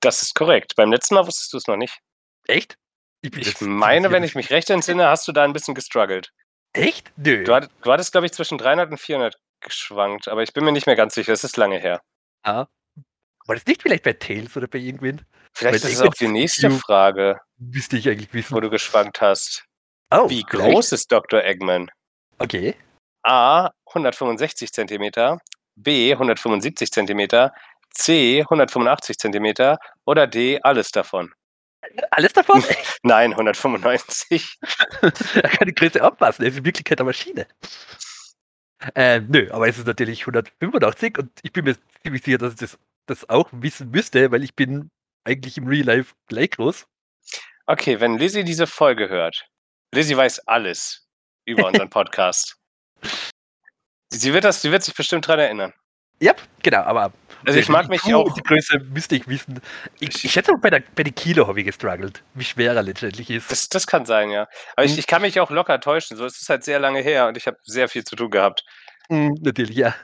Das 0.00 0.22
ist 0.22 0.34
korrekt. 0.34 0.75
Beim 0.76 0.92
letzten 0.92 1.14
Mal 1.14 1.26
wusstest 1.26 1.52
du 1.52 1.56
es 1.58 1.66
noch 1.66 1.76
nicht. 1.76 1.98
Echt? 2.46 2.76
Ich 3.22 3.34
jetzt 3.34 3.62
meine, 3.62 4.10
wenn 4.10 4.22
ich 4.22 4.34
mich 4.34 4.50
recht 4.50 4.70
entsinne, 4.70 5.08
hast 5.08 5.26
du 5.26 5.32
da 5.32 5.44
ein 5.44 5.52
bisschen 5.52 5.75
gestruggelt. 5.75 6.32
Echt? 6.72 7.10
Nö. 7.16 7.42
Du, 7.44 7.54
hatt, 7.54 7.70
du 7.82 7.92
hattest, 7.92 8.12
glaube 8.12 8.26
ich, 8.26 8.32
zwischen 8.32 8.58
300 8.58 8.90
und 8.90 8.98
400 8.98 9.36
geschwankt, 9.60 10.28
aber 10.28 10.42
ich 10.42 10.52
bin 10.52 10.64
mir 10.64 10.72
nicht 10.72 10.86
mehr 10.86 10.96
ganz 10.96 11.14
sicher. 11.14 11.32
Es 11.32 11.42
ist 11.42 11.56
lange 11.56 11.78
her. 11.78 12.02
Ah. 12.42 12.66
War 13.46 13.54
das 13.56 13.64
nicht 13.66 13.82
vielleicht 13.82 14.04
bei 14.04 14.12
Tails 14.12 14.56
oder 14.56 14.68
bei 14.68 14.78
irgendwen? 14.78 15.25
Vielleicht 15.54 15.84
ist 15.84 15.94
es 15.94 16.00
auch 16.02 16.14
die 16.14 16.28
nächste 16.28 16.70
Frage, 16.70 17.40
Müsste 17.58 17.96
ich 17.96 18.08
eigentlich 18.08 18.32
wissen. 18.34 18.54
wo 18.54 18.60
du 18.60 18.68
geschwankt 18.68 19.20
hast. 19.20 19.64
Oh, 20.10 20.28
Wie 20.28 20.44
vielleicht. 20.48 20.70
groß 20.70 20.92
ist 20.92 21.10
Dr. 21.10 21.42
Eggman? 21.42 21.90
Okay. 22.38 22.76
A 23.22 23.70
165 23.86 24.70
cm, 24.70 25.38
B 25.76 26.12
175 26.12 26.90
cm, 26.90 27.50
C 27.90 28.40
185 28.40 29.18
cm 29.18 29.76
oder 30.04 30.26
D 30.26 30.61
alles 30.62 30.90
davon? 30.90 31.33
Alles 32.11 32.33
davon? 32.33 32.62
Nein, 33.02 33.33
195. 33.33 34.59
er 35.00 35.11
kann 35.42 35.68
die 35.68 35.75
Größe 35.75 36.02
anpassen. 36.02 36.45
Er 36.45 36.50
ist 36.50 36.59
in 36.59 36.64
Wirklichkeit 36.64 37.00
eine 37.00 37.06
Maschine. 37.06 37.47
Äh, 38.95 39.21
nö, 39.21 39.49
aber 39.52 39.68
es 39.68 39.78
ist 39.78 39.87
natürlich 39.87 40.21
185 40.21 41.18
und 41.18 41.30
ich 41.42 41.52
bin 41.52 41.64
mir 41.64 41.76
ziemlich 42.02 42.23
sicher, 42.23 42.38
dass 42.38 42.54
ich 42.54 42.59
das, 42.59 42.78
das 43.06 43.28
auch 43.28 43.49
wissen 43.52 43.90
müsste, 43.90 44.30
weil 44.30 44.45
ich 44.45 44.54
bin 44.54 44.90
eigentlich 45.25 45.56
im 45.56 45.66
Real 45.66 45.87
Life 45.87 46.14
gleich 46.28 46.50
groß. 46.50 46.87
Okay, 47.66 48.00
wenn 48.00 48.18
Lizzie 48.18 48.45
diese 48.45 48.66
Folge 48.66 49.09
hört, 49.09 49.49
Lizzie 49.92 50.16
weiß 50.16 50.40
alles 50.47 51.09
über 51.45 51.66
unseren 51.66 51.90
Podcast. 51.90 52.59
Sie 54.10 54.32
wird, 54.32 54.44
das, 54.44 54.62
sie 54.62 54.70
wird 54.72 54.82
sich 54.82 54.94
bestimmt 54.94 55.26
dran 55.26 55.38
erinnern. 55.38 55.72
Ja, 56.20 56.32
genau, 56.62 56.78
aber 56.82 57.12
Also 57.44 57.58
ich 57.58 57.68
mag 57.68 57.88
mich 57.90 58.02
IQ 58.06 58.14
auch. 58.14 58.32
Die 58.34 58.42
Größe 58.42 58.78
müsste 58.90 59.16
ich 59.16 59.28
wissen. 59.28 59.60
Ich, 60.00 60.25
ich 60.25 60.32
schätze, 60.32 60.52
bei 60.62 60.70
der, 60.70 60.82
bei 60.94 61.02
den 61.02 61.14
Kilo 61.14 61.46
habe 61.46 61.60
ich 61.60 61.66
gestruggelt, 61.66 62.22
wie 62.34 62.44
schwer 62.44 62.72
er 62.75 62.82
letztendlich 62.82 63.28
ist. 63.28 63.50
Das, 63.50 63.68
das 63.68 63.86
kann 63.86 64.06
sein, 64.06 64.30
ja. 64.30 64.48
Aber 64.76 64.86
ich, 64.86 64.92
Mhm. 64.94 64.98
ich 65.00 65.06
kann 65.06 65.20
mich 65.22 65.38
auch 65.40 65.50
locker 65.50 65.78
täuschen. 65.80 66.16
So, 66.16 66.25
es 66.25 66.40
ist 66.40 66.48
halt 66.48 66.64
sehr 66.64 66.78
lange 66.78 67.00
her 67.00 67.28
und 67.28 67.36
ich 67.36 67.46
habe 67.46 67.58
sehr 67.64 67.88
viel 67.88 68.04
zu 68.04 68.16
tun 68.16 68.30
gehabt. 68.30 68.64
Mm, 69.10 69.34
natürlich, 69.42 69.76
ja. 69.76 69.94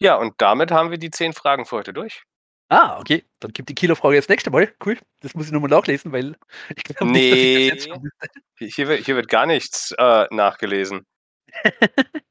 Ja, 0.00 0.16
und 0.16 0.34
damit 0.38 0.72
haben 0.72 0.90
wir 0.90 0.98
die 0.98 1.10
zehn 1.10 1.32
Fragen 1.32 1.66
für 1.66 1.76
heute 1.76 1.92
durch. 1.92 2.24
Ah, 2.68 2.98
okay. 2.98 3.24
Dann 3.38 3.52
gibt 3.52 3.68
die 3.68 3.74
Kilo-Frage 3.76 4.16
das 4.16 4.28
nächste 4.28 4.50
Mal. 4.50 4.74
Cool. 4.84 4.98
Das 5.20 5.34
muss 5.34 5.46
ich 5.46 5.52
nochmal 5.52 5.70
nachlesen, 5.70 6.10
weil 6.10 6.34
ich 6.74 6.82
glaube 6.82 7.12
nicht, 7.12 7.32
dass 7.32 7.38
ich 7.38 7.68
das 7.70 7.78
jetzt 7.78 7.86
Nee. 7.86 7.92
schon. 7.94 8.68
Hier 8.74 8.88
wird, 8.88 9.04
hier 9.06 9.14
wird 9.16 9.28
gar 9.28 9.46
nichts 9.46 9.94
äh, 9.96 10.26
nachgelesen. 10.34 11.06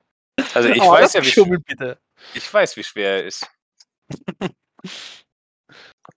Also 0.56 0.70
ich 0.70 0.82
Oh, 0.82 0.92
weiß 0.92 1.14
ja, 1.14 1.22
wie, 1.22 1.26
sch- 1.26 1.30
Geschummel, 1.30 1.60
bitte. 1.60 2.00
ich 2.34 2.52
weiß, 2.54 2.76
wie 2.78 2.84
schwer 2.84 3.18
er 3.18 3.26
ist. 3.26 3.48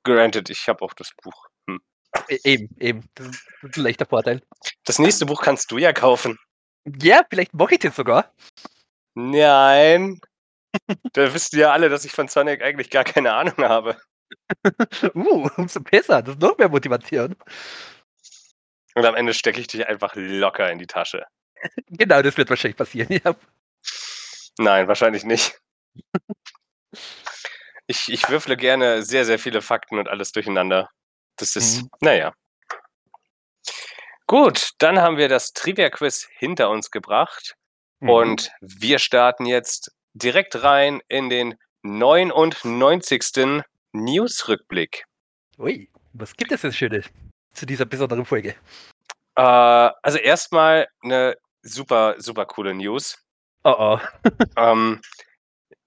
Granted, 0.04 0.50
ich 0.50 0.68
habe 0.68 0.82
auch 0.84 0.94
das 0.94 1.10
Buch. 1.22 1.46
Hm. 1.68 1.80
E- 2.28 2.38
Eben, 2.44 2.76
eben. 2.80 3.08
Das 3.14 3.26
ist, 3.28 3.46
das 3.62 3.70
ist 3.70 3.76
ein 3.78 3.82
leichter 3.84 4.06
Vorteil. 4.06 4.42
Das 4.84 4.98
nächste 4.98 5.26
Buch 5.26 5.42
kannst 5.42 5.70
du 5.70 5.78
ja 5.78 5.92
kaufen. 5.92 6.38
Ja, 7.02 7.22
vielleicht 7.28 7.54
mache 7.54 7.74
ich 7.74 7.80
das 7.80 7.96
sogar. 7.96 8.32
Nein. 9.14 10.20
Da 11.12 11.32
wissen 11.34 11.58
ja 11.58 11.72
alle, 11.72 11.88
dass 11.88 12.04
ich 12.04 12.12
von 12.12 12.28
Sonic 12.28 12.62
eigentlich 12.62 12.90
gar 12.90 13.04
keine 13.04 13.32
Ahnung 13.34 13.56
habe. 13.58 13.96
Uh, 15.14 15.48
umso 15.56 15.80
besser. 15.80 16.20
Das 16.22 16.34
ist 16.34 16.42
noch 16.42 16.58
mehr 16.58 16.68
Motivation. 16.68 17.34
Und 18.94 19.04
am 19.06 19.14
Ende 19.14 19.32
stecke 19.32 19.58
ich 19.60 19.68
dich 19.68 19.86
einfach 19.88 20.12
locker 20.16 20.70
in 20.70 20.78
die 20.78 20.86
Tasche. 20.86 21.24
Genau, 21.88 22.20
das 22.20 22.36
wird 22.36 22.50
wahrscheinlich 22.50 22.76
passieren. 22.76 23.08
Ja. 23.24 23.34
Nein, 24.58 24.88
wahrscheinlich 24.88 25.24
nicht. 25.24 25.58
Ich, 27.90 28.12
ich 28.12 28.28
würfle 28.28 28.58
gerne 28.58 29.02
sehr, 29.02 29.24
sehr 29.24 29.38
viele 29.38 29.62
Fakten 29.62 29.98
und 29.98 30.08
alles 30.08 30.32
durcheinander. 30.32 30.90
Das 31.36 31.56
ist, 31.56 31.82
Mhm. 31.82 31.90
naja. 32.00 32.34
Gut, 34.26 34.72
dann 34.78 35.00
haben 35.00 35.16
wir 35.16 35.28
das 35.28 35.52
Trivia-Quiz 35.54 36.28
hinter 36.36 36.68
uns 36.68 36.90
gebracht. 36.90 37.54
Mhm. 38.00 38.08
Und 38.10 38.50
wir 38.60 38.98
starten 38.98 39.46
jetzt 39.46 39.90
direkt 40.12 40.62
rein 40.62 41.00
in 41.08 41.30
den 41.30 41.54
99. 41.82 43.64
News-Rückblick. 43.92 45.04
Ui, 45.58 45.90
was 46.12 46.36
gibt 46.36 46.52
es 46.52 46.60
denn 46.60 46.72
Schönes 46.74 47.06
zu 47.54 47.64
dieser 47.64 47.86
besonderen 47.86 48.26
Folge? 48.26 48.54
Äh, 49.34 49.40
also 49.40 50.18
erstmal 50.18 50.88
eine 51.02 51.36
super, 51.62 52.16
super 52.18 52.44
coole 52.44 52.74
News. 52.74 53.16
Oh 53.64 53.74
oh. 53.78 53.98
Ähm, 54.56 55.00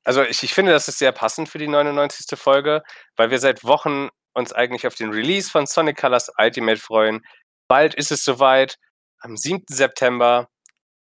also 0.04 0.24
ich, 0.24 0.44
ich 0.44 0.54
finde, 0.54 0.72
das 0.72 0.88
ist 0.88 1.00
sehr 1.00 1.12
passend 1.12 1.50
für 1.50 1.58
die 1.58 1.68
99. 1.68 2.38
Folge, 2.40 2.84
weil 3.16 3.30
wir 3.30 3.40
seit 3.40 3.64
Wochen 3.64 4.10
uns 4.34 4.54
eigentlich 4.54 4.88
auf 4.88 4.96
den 4.96 5.12
Release 5.12 5.50
von 5.50 5.66
Sonic 5.68 5.98
Colors 5.98 6.32
Ultimate 6.38 6.80
freuen. 6.80 7.22
Bald 7.68 7.94
ist 7.96 8.12
es 8.12 8.24
soweit. 8.24 8.78
Am 9.20 9.38
7. 9.38 9.66
September 9.70 10.50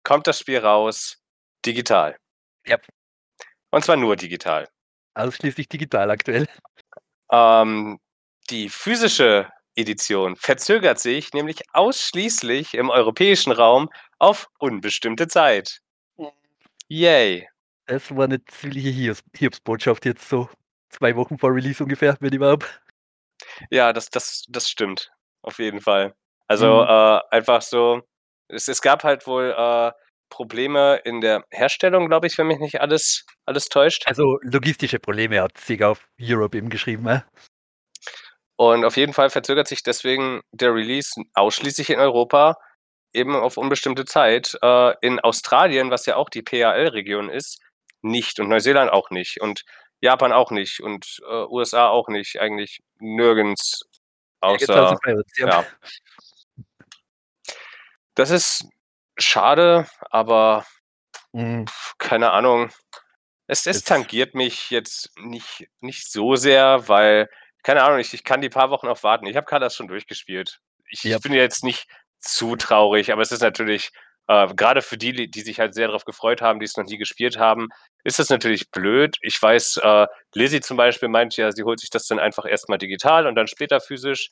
kommt 0.04 0.28
das 0.28 0.40
Spiel 0.40 0.60
raus. 0.60 1.18
Digital. 1.66 2.18
Yep. 2.68 2.88
Und 3.72 3.84
zwar 3.84 3.98
nur 3.98 4.16
digital. 4.16 4.70
Ausschließlich 5.16 5.68
digital 5.68 6.12
aktuell. 6.12 6.48
Ähm, 7.32 8.00
die 8.50 8.70
physische 8.70 9.50
Edition 9.76 10.36
verzögert 10.36 11.00
sich 11.00 11.34
nämlich 11.34 11.64
ausschließlich 11.74 12.76
im 12.76 12.90
europäischen 12.90 13.52
Raum 13.52 13.90
auf 14.20 14.48
unbestimmte 14.60 15.28
Zeit. 15.28 15.82
Yay. 16.90 17.48
Das 17.88 18.16
war 18.16 18.26
eine 18.26 18.44
ziemliche 18.46 18.90
Hiobs- 18.90 19.24
Hiobsbotschaft 19.36 20.06
jetzt 20.06 20.28
so 20.28 20.50
zwei 20.90 21.16
Wochen 21.16 21.38
vor 21.38 21.54
Release 21.54 21.84
ungefähr, 21.84 22.18
wenn 22.20 22.34
überhaupt. 22.34 22.82
Ja, 23.70 23.94
das, 23.94 24.10
das, 24.10 24.44
das 24.50 24.70
stimmt. 24.70 25.12
Auf 25.42 25.60
jeden 25.60 25.82
Fall. 25.82 26.16
Also 26.48 26.82
Mhm. 26.84 26.88
äh, 26.90 27.20
einfach 27.36 27.62
so, 27.62 28.02
Es, 28.48 28.68
es 28.68 28.82
gab 28.82 29.04
halt 29.04 29.26
wohl 29.28 29.56
äh, 29.58 29.92
Probleme 30.30 30.98
in 31.04 31.22
der 31.22 31.44
Herstellung, 31.52 32.08
glaube 32.08 32.28
ich, 32.28 32.38
wenn 32.38 32.48
mich 32.48 32.60
nicht 32.60 32.82
alles, 32.82 33.26
alles 33.46 33.70
täuscht. 33.70 34.04
Also 34.08 34.38
logistische 34.42 35.00
Probleme 35.00 35.42
hat 35.42 35.58
Sega 35.58 35.90
auf 35.90 36.08
Europe 36.22 36.58
eben 36.58 36.70
geschrieben. 36.70 37.08
Äh? 37.08 37.22
Und 38.58 38.86
auf 38.86 38.98
jeden 38.98 39.14
Fall 39.14 39.30
verzögert 39.30 39.68
sich 39.68 39.84
deswegen 39.84 40.42
der 40.52 40.74
Release 40.74 41.20
ausschließlich 41.34 41.90
in 41.90 42.00
Europa 42.00 42.56
eben 43.16 43.36
auf 43.36 43.58
unbestimmte 43.58 44.06
Zeit. 44.06 44.58
Äh, 44.62 44.94
in 45.02 45.20
Australien, 45.20 45.90
was 45.90 46.06
ja 46.06 46.16
auch 46.16 46.30
die 46.30 46.42
PAL-Region 46.42 47.30
ist, 47.30 47.62
nicht 48.02 48.40
und 48.40 48.50
Neuseeland 48.50 48.92
auch 48.92 49.10
nicht 49.10 49.42
und 49.42 49.66
Japan 50.02 50.32
auch 50.32 50.52
nicht 50.52 50.82
und 50.82 51.22
äh, 51.28 51.46
USA 51.46 51.88
auch 51.88 52.08
nicht. 52.08 52.40
Eigentlich 52.40 52.84
nirgends 53.00 53.86
außer. 54.42 54.98
Ja. 55.38 55.66
Das 58.14 58.30
ist 58.30 58.66
schade, 59.18 59.88
aber 60.10 60.66
mhm. 61.34 61.66
keine 61.98 62.32
Ahnung. 62.32 62.72
Es, 63.48 63.68
es 63.68 63.84
tangiert 63.84 64.34
mich 64.34 64.72
jetzt 64.72 65.12
nicht, 65.20 65.70
nicht 65.80 66.12
so 66.12 66.36
sehr, 66.36 66.88
weil, 66.88 67.30
keine 67.62 67.84
Ahnung, 67.84 68.00
ich, 68.00 68.14
ich 68.14 68.24
kann 68.24 68.42
die 68.42 68.50
paar 68.50 68.72
Wochen 68.72 68.88
auch 68.88 69.04
warten. 69.04 69.28
Ich 69.28 69.36
habe 69.36 69.46
gerade 69.46 69.66
das 69.66 69.76
schon 69.76 69.88
durchgespielt. 69.88 70.62
Ich, 70.90 71.04
ja. 71.04 71.18
ich 71.18 71.22
bin 71.22 71.34
jetzt 71.34 71.64
nicht 71.64 71.88
zu 72.26 72.56
traurig, 72.56 73.12
aber 73.12 73.22
es 73.22 73.32
ist 73.32 73.42
natürlich, 73.42 73.92
äh, 74.28 74.48
gerade 74.54 74.82
für 74.82 74.98
die, 74.98 75.30
die 75.30 75.42
sich 75.42 75.60
halt 75.60 75.74
sehr 75.74 75.88
darauf 75.88 76.06
gefreut 76.06 76.42
haben, 76.42 76.60
die 76.60 76.66
es 76.66 76.78
noch 76.78 76.86
nie 76.86 76.98
gespielt 76.98 77.38
haben, 77.38 77.70
ist 78.04 78.20
das 78.20 78.30
natürlich 78.30 78.72
blöd. 78.72 79.18
Ich 79.22 79.42
weiß, 79.42 79.78
äh, 79.84 80.08
Lizzie 80.34 80.62
zum 80.62 80.78
Beispiel 80.78 81.10
meint 81.10 81.38
ja, 81.38 81.52
sie 81.52 81.64
holt 81.64 81.80
sich 81.80 81.90
das 81.90 82.08
dann 82.08 82.20
einfach 82.20 82.46
erstmal 82.46 82.78
digital 82.78 83.28
und 83.28 83.36
dann 83.36 83.48
später 83.48 83.80
physisch. 83.80 84.30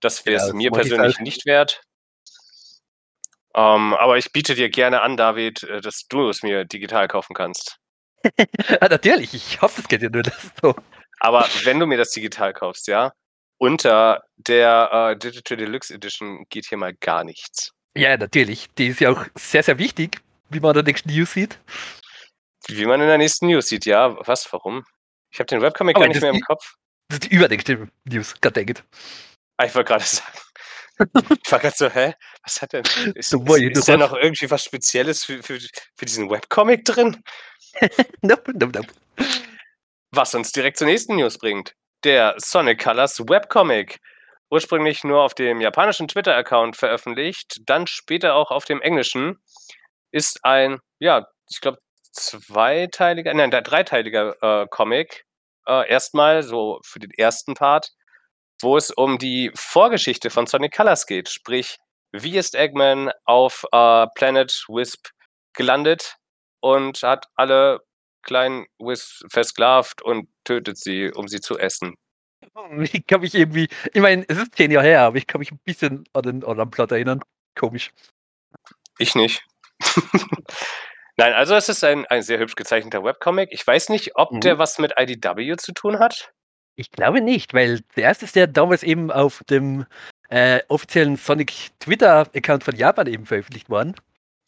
Das 0.00 0.26
wäre 0.26 0.42
es 0.42 0.48
ja, 0.48 0.54
mir 0.54 0.70
persönlich 0.70 1.18
nicht 1.20 1.46
wert. 1.46 1.82
Ähm, 3.54 3.94
aber 3.94 4.16
ich 4.16 4.32
biete 4.32 4.54
dir 4.54 4.70
gerne 4.70 5.02
an, 5.02 5.16
David, 5.16 5.62
äh, 5.64 5.80
dass 5.80 6.06
du 6.08 6.28
es 6.28 6.42
mir 6.42 6.64
digital 6.64 7.06
kaufen 7.08 7.34
kannst. 7.34 7.78
ja, 8.24 8.46
natürlich, 8.88 9.34
ich 9.34 9.60
hoffe, 9.60 9.82
es 9.82 9.88
geht 9.88 10.02
dir 10.02 10.10
nur 10.10 10.22
das 10.22 10.52
so. 10.60 10.74
Aber 11.20 11.46
wenn 11.64 11.78
du 11.78 11.86
mir 11.86 11.98
das 11.98 12.10
digital 12.10 12.52
kaufst, 12.52 12.88
ja, 12.88 13.12
unter 13.62 14.24
der 14.38 15.12
äh, 15.12 15.16
Digital 15.16 15.56
Deluxe 15.56 15.94
Edition 15.94 16.46
geht 16.50 16.66
hier 16.66 16.78
mal 16.78 16.94
gar 16.94 17.22
nichts. 17.22 17.70
Ja, 17.96 18.16
natürlich. 18.16 18.68
Die 18.76 18.88
ist 18.88 18.98
ja 18.98 19.10
auch 19.10 19.24
sehr, 19.36 19.62
sehr 19.62 19.78
wichtig, 19.78 20.20
wie 20.50 20.58
man 20.58 20.70
in 20.70 20.74
der 20.74 20.82
nächsten 20.82 21.10
News 21.10 21.32
sieht. 21.32 21.60
Wie 22.66 22.86
man 22.86 23.00
in 23.00 23.06
der 23.06 23.18
nächsten 23.18 23.46
News 23.46 23.68
sieht, 23.68 23.86
ja. 23.86 24.16
Was, 24.26 24.52
warum? 24.52 24.84
Ich 25.30 25.38
habe 25.38 25.46
den 25.46 25.62
Webcomic 25.62 25.96
gar 25.96 26.08
nicht 26.08 26.20
mehr 26.20 26.30
im 26.30 26.36
die, 26.36 26.42
Kopf. 26.42 26.74
Das 27.08 27.20
ist 27.20 27.30
die 27.30 27.36
übernächste 27.36 27.88
News, 28.04 28.34
God 28.40 28.56
dang 28.56 28.68
it. 28.68 28.82
Ah, 29.58 29.66
ich 29.66 29.74
wollte 29.76 29.92
gerade 29.92 30.04
sagen. 30.04 30.38
ich 31.44 31.52
war 31.52 31.60
gerade 31.60 31.76
so, 31.76 31.88
hä? 31.88 32.14
Was 32.42 32.62
hat 32.62 32.72
denn? 32.72 32.82
Ist, 33.14 33.32
ist, 33.32 33.32
ist 33.32 33.88
da 33.88 33.96
noch 33.96 34.12
irgendwie 34.12 34.50
was 34.50 34.64
Spezielles 34.64 35.24
für, 35.24 35.40
für, 35.40 35.60
für 35.60 36.04
diesen 36.04 36.28
Webcomic 36.28 36.84
drin? 36.84 37.22
nope, 38.22 38.52
nope, 38.54 38.76
nope. 38.76 38.92
Was 40.10 40.34
uns 40.34 40.50
direkt 40.50 40.78
zur 40.78 40.88
nächsten 40.88 41.14
News 41.14 41.38
bringt 41.38 41.76
der 42.04 42.34
Sonic 42.38 42.82
Colors 42.82 43.20
Webcomic. 43.20 44.00
Ursprünglich 44.50 45.02
nur 45.02 45.22
auf 45.22 45.34
dem 45.34 45.60
japanischen 45.60 46.08
Twitter-Account 46.08 46.76
veröffentlicht, 46.76 47.60
dann 47.64 47.86
später 47.86 48.34
auch 48.34 48.50
auf 48.50 48.64
dem 48.66 48.82
englischen, 48.82 49.38
ist 50.10 50.44
ein, 50.44 50.78
ja, 50.98 51.26
ich 51.50 51.60
glaube, 51.60 51.78
zweiteiliger, 52.12 53.32
nein, 53.32 53.50
der 53.50 53.62
dreiteiliger 53.62 54.36
äh, 54.42 54.66
Comic. 54.68 55.24
Äh, 55.66 55.88
erstmal 55.88 56.42
so 56.42 56.80
für 56.84 56.98
den 56.98 57.10
ersten 57.12 57.54
Part, 57.54 57.92
wo 58.60 58.76
es 58.76 58.90
um 58.90 59.18
die 59.18 59.50
Vorgeschichte 59.54 60.30
von 60.30 60.46
Sonic 60.46 60.76
Colors 60.76 61.06
geht. 61.06 61.28
Sprich, 61.30 61.78
wie 62.12 62.36
ist 62.36 62.54
Eggman 62.54 63.10
auf 63.24 63.64
äh, 63.72 64.06
Planet 64.14 64.52
Wisp 64.68 65.08
gelandet 65.54 66.16
und 66.60 67.02
hat 67.02 67.26
alle 67.36 67.80
kleinen 68.22 68.66
Wisp 68.78 69.24
versklavt 69.30 70.02
und 70.02 70.28
tötet 70.44 70.78
sie, 70.78 71.10
um 71.12 71.28
sie 71.28 71.40
zu 71.40 71.58
essen. 71.58 71.94
Ich 72.92 73.06
kann 73.06 73.20
mich 73.20 73.34
irgendwie, 73.34 73.68
ich 73.92 74.00
meine, 74.00 74.24
es 74.28 74.38
ist 74.38 74.54
zehn 74.54 74.70
Jahre 74.70 74.86
her, 74.86 75.00
aber 75.02 75.16
ich 75.16 75.26
kann 75.26 75.38
mich 75.38 75.52
ein 75.52 75.60
bisschen 75.64 76.04
an 76.12 76.22
den, 76.22 76.44
an 76.44 76.56
den 76.56 76.70
Plot 76.70 76.92
erinnern. 76.92 77.20
Komisch. 77.54 77.92
Ich 78.98 79.14
nicht. 79.14 79.44
Nein, 81.16 81.32
also 81.34 81.54
es 81.54 81.68
ist 81.68 81.84
ein, 81.84 82.06
ein 82.06 82.22
sehr 82.22 82.38
hübsch 82.38 82.54
gezeichneter 82.54 83.04
Webcomic. 83.04 83.50
Ich 83.52 83.66
weiß 83.66 83.90
nicht, 83.90 84.16
ob 84.16 84.32
mhm. 84.32 84.40
der 84.40 84.58
was 84.58 84.78
mit 84.78 84.94
IDW 84.98 85.56
zu 85.56 85.72
tun 85.72 85.98
hat. 85.98 86.32
Ich 86.74 86.90
glaube 86.90 87.20
nicht, 87.20 87.52
weil 87.52 87.80
der 87.96 88.04
erste 88.04 88.24
ist 88.24 88.34
der 88.34 88.46
damals 88.46 88.82
eben 88.82 89.10
auf 89.10 89.42
dem 89.50 89.84
äh, 90.30 90.60
offiziellen 90.68 91.16
Sonic 91.16 91.70
Twitter-Account 91.80 92.64
von 92.64 92.74
Japan 92.74 93.06
eben 93.06 93.26
veröffentlicht 93.26 93.68
worden 93.68 93.94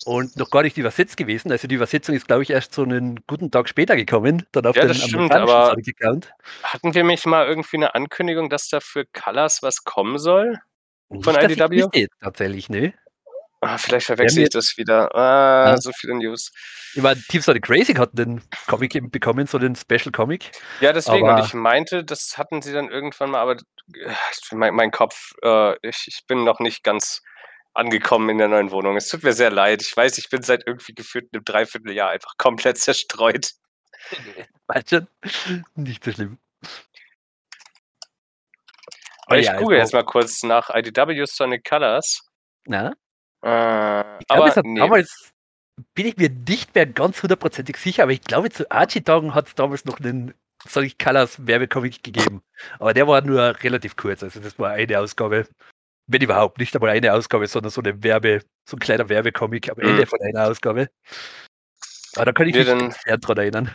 und 0.04 0.36
noch 0.36 0.50
gar 0.50 0.62
nicht 0.62 0.76
übersetzt 0.76 1.16
gewesen. 1.16 1.50
Also 1.50 1.68
die 1.68 1.74
Übersetzung 1.74 2.14
ist, 2.14 2.26
glaube 2.26 2.42
ich, 2.42 2.50
erst 2.50 2.74
so 2.74 2.82
einen 2.82 3.20
guten 3.26 3.50
Tag 3.50 3.68
später 3.68 3.96
gekommen, 3.96 4.46
dann 4.52 4.66
auf 4.66 4.76
ja, 4.76 4.86
den 4.86 4.94
stimmt, 4.94 5.32
aber 5.32 5.72
Account. 5.72 6.32
Hatten 6.62 6.94
wir 6.94 7.04
mich 7.04 7.24
mal 7.26 7.46
irgendwie 7.46 7.76
eine 7.76 7.94
Ankündigung, 7.94 8.50
dass 8.50 8.68
da 8.68 8.80
für 8.80 9.04
Colors 9.06 9.62
was 9.62 9.84
kommen 9.84 10.18
soll? 10.18 10.60
Von 11.08 11.34
nicht, 11.34 11.58
IDW? 11.58 11.76
Ich 11.76 11.82
wüsste, 11.82 12.06
tatsächlich, 12.20 12.68
ne? 12.68 12.94
Ah, 13.60 13.78
vielleicht 13.78 14.06
verwechsel 14.06 14.42
ich 14.42 14.50
das 14.50 14.76
wieder. 14.76 15.14
Ah, 15.14 15.70
ja. 15.70 15.76
so 15.78 15.90
viele 15.92 16.14
News. 16.16 16.52
Ich 16.94 17.02
meine, 17.02 17.20
Team 17.22 17.40
Sonic 17.40 17.68
Racing 17.70 17.98
hat 17.98 18.10
den 18.12 18.42
Comic 18.66 18.94
eben 18.94 19.10
bekommen, 19.10 19.46
so 19.46 19.58
den 19.58 19.74
Special 19.74 20.12
Comic. 20.12 20.50
Ja, 20.80 20.92
deswegen. 20.92 21.26
Aber 21.26 21.40
und 21.40 21.46
ich 21.46 21.54
meinte, 21.54 22.04
das 22.04 22.36
hatten 22.36 22.60
sie 22.60 22.72
dann 22.72 22.90
irgendwann 22.90 23.30
mal, 23.30 23.40
aber 23.40 23.52
äh, 23.54 24.14
mein, 24.52 24.74
mein 24.74 24.90
Kopf, 24.90 25.32
äh, 25.42 25.76
ich, 25.80 26.04
ich 26.06 26.24
bin 26.26 26.44
noch 26.44 26.60
nicht 26.60 26.84
ganz 26.84 27.22
angekommen 27.74 28.30
in 28.30 28.38
der 28.38 28.48
neuen 28.48 28.70
Wohnung. 28.70 28.96
Es 28.96 29.08
tut 29.08 29.22
mir 29.22 29.32
sehr 29.32 29.50
leid. 29.50 29.82
Ich 29.82 29.96
weiß, 29.96 30.18
ich 30.18 30.30
bin 30.30 30.42
seit 30.42 30.66
irgendwie 30.66 30.94
gefühlt 30.94 31.28
einem 31.32 31.44
Dreivierteljahr 31.44 32.10
einfach 32.10 32.36
komplett 32.38 32.78
zerstreut. 32.78 33.50
Schon? 34.88 35.08
Nicht 35.74 36.04
so 36.04 36.12
schlimm. 36.12 36.38
Aber 39.26 39.38
ich 39.38 39.46
ja, 39.46 39.56
google 39.56 39.78
jetzt 39.78 39.92
mal 39.92 40.04
kurz 40.04 40.42
nach 40.42 40.70
IDW 40.74 41.24
Sonic 41.26 41.64
Colors. 41.64 42.28
Na? 42.66 42.94
Äh, 43.44 44.18
ich 44.20 44.26
glaube, 44.28 44.48
es 44.48 44.56
hat 44.56 44.64
nee. 44.64 44.78
damals, 44.78 45.32
bin 45.94 46.06
ich 46.06 46.16
mir 46.16 46.30
nicht 46.30 46.74
mehr 46.74 46.86
ganz 46.86 47.22
hundertprozentig 47.22 47.76
sicher, 47.76 48.04
aber 48.04 48.12
ich 48.12 48.22
glaube, 48.22 48.50
zu 48.50 48.70
Archie-Tagen 48.70 49.34
hat 49.34 49.48
es 49.48 49.54
damals 49.54 49.84
noch 49.84 49.98
einen 49.98 50.34
Sonic 50.66 50.98
Colors 50.98 51.46
Werbecomic 51.46 52.02
gegeben. 52.02 52.42
Aber 52.78 52.94
der 52.94 53.06
war 53.06 53.20
nur 53.22 53.62
relativ 53.62 53.96
kurz, 53.96 54.22
also 54.22 54.40
das 54.40 54.58
war 54.58 54.70
eine 54.72 54.98
Ausgabe 54.98 55.46
wenn 56.06 56.22
überhaupt 56.22 56.58
nicht 56.58 56.74
einmal 56.74 56.90
eine 56.90 57.12
Ausgabe, 57.12 57.46
sondern 57.46 57.70
so 57.70 57.80
eine 57.80 58.02
Werbe, 58.02 58.40
so 58.68 58.76
ein 58.76 58.80
kleiner 58.80 59.08
Werbecomic 59.08 59.70
am 59.70 59.78
Ende 59.78 60.02
mhm. 60.02 60.06
von 60.06 60.18
einer 60.20 60.48
Ausgabe. 60.48 60.88
Aber 62.16 62.26
da 62.26 62.32
kann 62.32 62.46
ich 62.46 62.54
nee, 62.54 62.60
mich 62.60 62.68
dann, 62.68 62.94
sehr 63.04 63.18
dran 63.18 63.38
erinnern. 63.38 63.74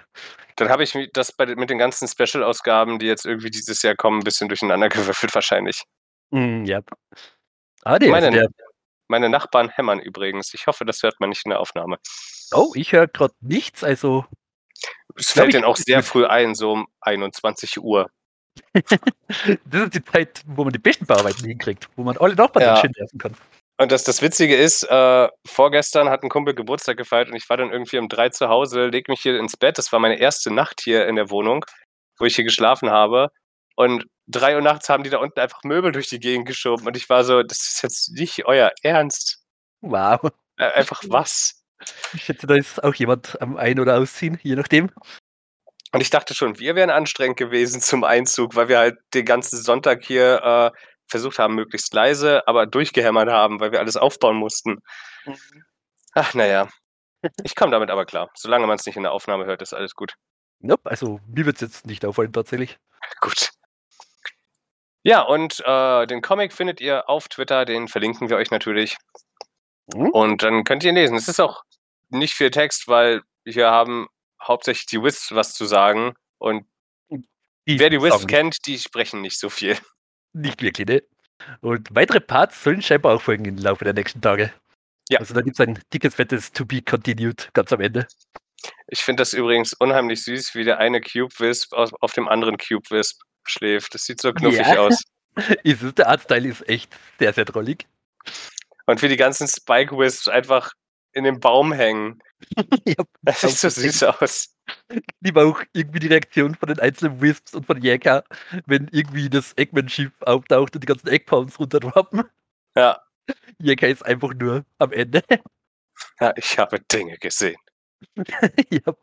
Dann 0.56 0.70
habe 0.70 0.84
ich 0.84 0.94
das 1.14 1.32
bei, 1.32 1.46
mit 1.56 1.70
den 1.70 1.78
ganzen 1.78 2.08
Special-Ausgaben, 2.08 3.00
die 3.00 3.06
jetzt 3.06 3.26
irgendwie 3.26 3.50
dieses 3.50 3.82
Jahr 3.82 3.96
kommen, 3.96 4.20
ein 4.20 4.24
bisschen 4.24 4.48
durcheinander 4.48 4.90
gewürfelt 4.90 5.34
wahrscheinlich. 5.34 5.84
Mm, 6.32 6.66
ja. 6.66 6.82
Ah, 7.84 7.98
nee, 8.00 8.10
meine, 8.10 8.32
der, 8.32 8.48
meine 9.08 9.30
Nachbarn 9.30 9.70
hämmern 9.70 10.00
übrigens. 10.00 10.54
Ich 10.54 10.68
hoffe, 10.68 10.86
das 10.86 11.02
hört 11.04 11.20
man 11.20 11.30
nicht 11.30 11.46
in 11.46 11.50
der 11.50 11.60
Aufnahme. 11.60 11.98
Oh, 12.52 12.72
ich 12.76 12.92
höre 12.92 13.08
gerade 13.08 13.34
nichts, 13.42 13.84
also. 13.84 14.26
Es 15.16 15.32
fällt 15.32 15.54
denen 15.54 15.66
auch 15.66 15.76
sehr 15.76 16.04
früh 16.04 16.26
ein, 16.26 16.56
so 16.56 16.72
um 16.72 16.88
21 17.02 17.80
Uhr. 17.80 18.10
das 18.74 19.84
ist 19.84 19.94
die 19.96 20.04
Zeit, 20.04 20.44
wo 20.48 20.64
man 20.64 20.74
die 20.74 20.80
besten 20.80 21.06
Bauarbeiten 21.06 21.46
hinkriegt, 21.46 21.90
wo 21.96 22.04
man 22.04 22.18
alle 22.18 22.36
Nachbarn 22.36 22.64
ja. 22.64 22.78
schön 22.78 22.92
nerven 22.98 23.18
kann. 23.18 23.36
Und 23.78 23.94
das, 23.94 24.04
das 24.04 24.22
Witzige 24.22 24.58
ist, 24.58 24.84
äh, 24.84 25.30
vorgestern 25.46 26.10
hat 26.10 26.22
ein 26.24 26.30
Kumpel 26.30 26.54
Geburtstag 26.54 26.98
gefeiert 26.98 27.30
und 27.30 27.36
ich 27.36 27.50
war 27.50 27.56
dann 27.56 27.72
irgendwie 27.72 27.98
um 27.98 28.10
drei 28.10 28.28
zu 28.28 28.50
Hause, 28.50 28.88
leg 28.88 29.08
mich 29.08 29.22
hier 29.22 29.40
ins 29.40 29.56
Bett. 29.56 29.78
Das 29.78 29.94
war 29.94 30.00
meine 30.00 30.20
erste 30.20 30.54
Nacht 30.54 30.82
hier 30.82 31.08
in 31.08 31.16
der 31.16 31.30
Wohnung, 31.30 31.64
wo 32.18 32.26
ich 32.26 32.36
hier 32.36 32.44
geschlafen 32.44 32.90
habe. 32.90 33.30
Und 33.78 34.06
drei 34.28 34.56
Uhr 34.56 34.62
nachts 34.62 34.90
haben 34.90 35.04
die 35.04 35.10
da 35.10 35.20
unten 35.20 35.40
einfach 35.40 35.64
Möbel 35.64 35.94
durch 35.94 36.10
die 36.10 36.20
Gegend 36.20 36.46
geschoben. 36.46 36.86
Und 36.88 36.98
ich 36.98 37.08
war 37.08 37.24
so, 37.24 37.42
das 37.42 37.60
ist 37.60 37.82
jetzt 37.82 38.12
nicht 38.12 38.46
euer 38.46 38.74
Ernst. 38.84 39.42
Wow. 39.80 40.30
Äh, 40.58 40.72
einfach 40.74 41.02
was? 41.08 41.64
Ich 42.14 42.24
schätze, 42.26 42.48
da 42.48 42.56
ist 42.56 42.84
auch 42.84 42.94
jemand 42.96 43.42
am 43.42 43.56
Ein- 43.56 43.80
oder 43.80 43.98
Ausziehen, 43.98 44.38
je 44.44 44.56
nachdem. 44.56 44.92
Und 45.92 46.02
ich 46.02 46.10
dachte 46.10 46.36
schon, 46.36 46.60
wir 46.60 46.76
wären 46.76 46.90
anstrengend 46.90 47.38
gewesen 47.38 47.82
zum 47.82 48.04
Einzug, 48.04 48.56
weil 48.56 48.68
wir 48.68 48.80
halt 48.80 48.98
den 49.14 49.26
ganzen 49.26 49.62
Sonntag 49.62 50.04
hier 50.04 50.42
äh, 50.44 50.80
versucht 51.08 51.40
haben, 51.40 51.56
möglichst 51.56 51.94
leise, 51.94 52.48
aber 52.48 52.68
durchgehämmert 52.68 53.30
haben, 53.30 53.60
weil 53.60 53.72
wir 53.72 53.80
alles 53.80 53.98
aufbauen 53.98 54.38
mussten. 54.38 54.78
Mhm. 55.26 55.36
Ach, 56.14 56.34
naja. 56.34 56.70
Ich 57.44 57.56
komme 57.56 57.72
damit 57.72 57.90
aber 57.90 58.06
klar. 58.06 58.30
Solange 58.36 58.68
man 58.68 58.78
es 58.78 58.86
nicht 58.86 58.96
in 58.96 59.04
der 59.04 59.12
Aufnahme 59.12 59.46
hört, 59.46 59.62
ist 59.62 59.74
alles 59.74 59.94
gut. 59.94 60.14
Nope, 60.60 60.90
also 60.90 61.20
mir 61.28 61.46
wird 61.46 61.56
es 61.56 61.62
jetzt 61.62 61.86
nicht 61.86 62.06
auffallen 62.06 62.34
tatsächlich. 62.34 62.78
Gut. 63.22 63.52
Ja, 65.04 65.22
und 65.22 65.64
äh, 65.66 66.06
den 66.08 66.22
Comic 66.22 66.52
findet 66.52 66.82
ihr 66.82 67.10
auf 67.10 67.30
Twitter, 67.30 67.64
den 67.64 67.88
verlinken 67.88 68.30
wir 68.30 68.36
euch 68.36 68.52
natürlich. 68.52 68.98
Mhm. 69.94 70.10
Und 70.10 70.44
dann 70.44 70.66
könnt 70.66 70.84
ihr 70.84 70.90
ihn 70.90 70.96
lesen. 70.96 71.16
Es 71.16 71.30
ist 71.30 71.40
auch 71.40 71.64
nicht 72.10 72.34
viel 72.34 72.52
Text, 72.52 72.88
weil 72.88 73.22
wir 73.46 73.72
haben 73.72 74.08
hauptsächlich 74.42 74.88
die 74.88 75.02
Wisps 75.02 75.32
was 75.32 75.54
zu 75.54 75.66
sagen. 75.66 76.14
Und 76.38 76.66
die 77.10 77.80
wer 77.80 77.90
die 77.90 78.02
Wisps 78.02 78.28
kennt, 78.28 78.66
die 78.66 78.78
sprechen 78.80 79.22
nicht 79.22 79.40
so 79.40 79.50
viel. 79.50 79.78
Nicht 80.34 80.62
wirklich, 80.62 80.88
ne? 80.88 81.02
Und 81.62 81.88
weitere 81.92 82.20
Parts 82.20 82.64
sollen 82.64 82.84
scheinbar 82.84 83.16
auch 83.16 83.22
folgen 83.22 83.46
im 83.46 83.58
Laufe 83.58 83.84
der 83.84 83.94
nächsten 83.94 84.22
Tage. 84.22 84.54
Ja. 85.10 85.20
Also 85.20 85.34
da 85.34 85.42
gibt 85.42 85.60
es 85.60 85.68
ein 85.68 85.80
dickes, 85.92 86.14
fettes 86.14 86.52
To 86.52 86.66
Be 86.66 86.84
Continued 86.84 87.50
ganz 87.54 87.74
am 87.74 87.82
Ende. 87.82 88.08
Ich 88.88 89.00
finde 89.00 89.22
das 89.22 89.34
übrigens 89.34 89.74
unheimlich 89.74 90.24
süß, 90.24 90.54
wie 90.54 90.64
der 90.64 90.78
eine 90.78 91.02
Cube 91.02 91.34
Wisp 91.40 91.74
auf, 91.74 91.92
auf 92.02 92.14
dem 92.14 92.28
anderen 92.28 92.58
Cube 92.58 92.88
Wisp 92.92 93.22
schläft. 93.44 93.96
Das 93.96 94.04
sieht 94.04 94.22
so 94.22 94.34
knuffig 94.34 94.68
ja. 94.68 94.80
aus. 94.80 95.04
ist 95.64 95.82
es, 95.82 95.96
der 95.96 96.10
Artstyle 96.10 96.50
ist 96.50 96.68
echt 96.68 96.96
sehr, 97.18 97.34
sehr 97.34 97.46
drollig. 97.46 97.88
Und 98.86 99.02
wie 99.02 99.08
die 99.08 99.18
ganzen 99.18 99.48
Spike 99.48 99.98
Wisps 99.98 100.28
einfach 100.28 100.74
in 101.14 101.24
dem 101.24 101.40
Baum 101.40 101.72
hängen. 101.74 102.22
ja, 102.86 102.96
das 103.22 103.42
sieht 103.42 103.58
so 103.58 103.70
süß 103.70 104.04
aus. 104.04 104.56
Ich 104.92 105.02
liebe 105.22 105.44
auch 105.44 105.62
irgendwie 105.74 106.00
die 106.00 106.08
Reaktion 106.08 106.56
von 106.56 106.68
den 106.68 106.80
einzelnen 106.80 107.22
Wisps 107.22 107.54
und 107.56 107.66
von 107.66 107.82
Jäger, 107.82 108.24
wenn 108.66 108.88
irgendwie 108.92 109.30
das 109.30 109.54
Eggman-Schiff 109.58 110.12
auftaucht 110.22 110.76
und 110.76 110.84
die 110.84 110.88
ganzen 110.88 111.08
Eggpounds 111.08 111.60
runterdroppen. 111.60 112.24
Ja. 112.76 113.02
Jäger 113.60 113.88
ist 113.88 114.06
einfach 114.06 114.34
nur 114.34 114.66
am 114.78 114.92
Ende. 114.92 115.24
Ja, 116.20 116.34
ich 116.36 116.58
habe 116.58 116.80
Dinge 116.80 117.18
gesehen. 117.18 117.58
ja. 118.70 118.94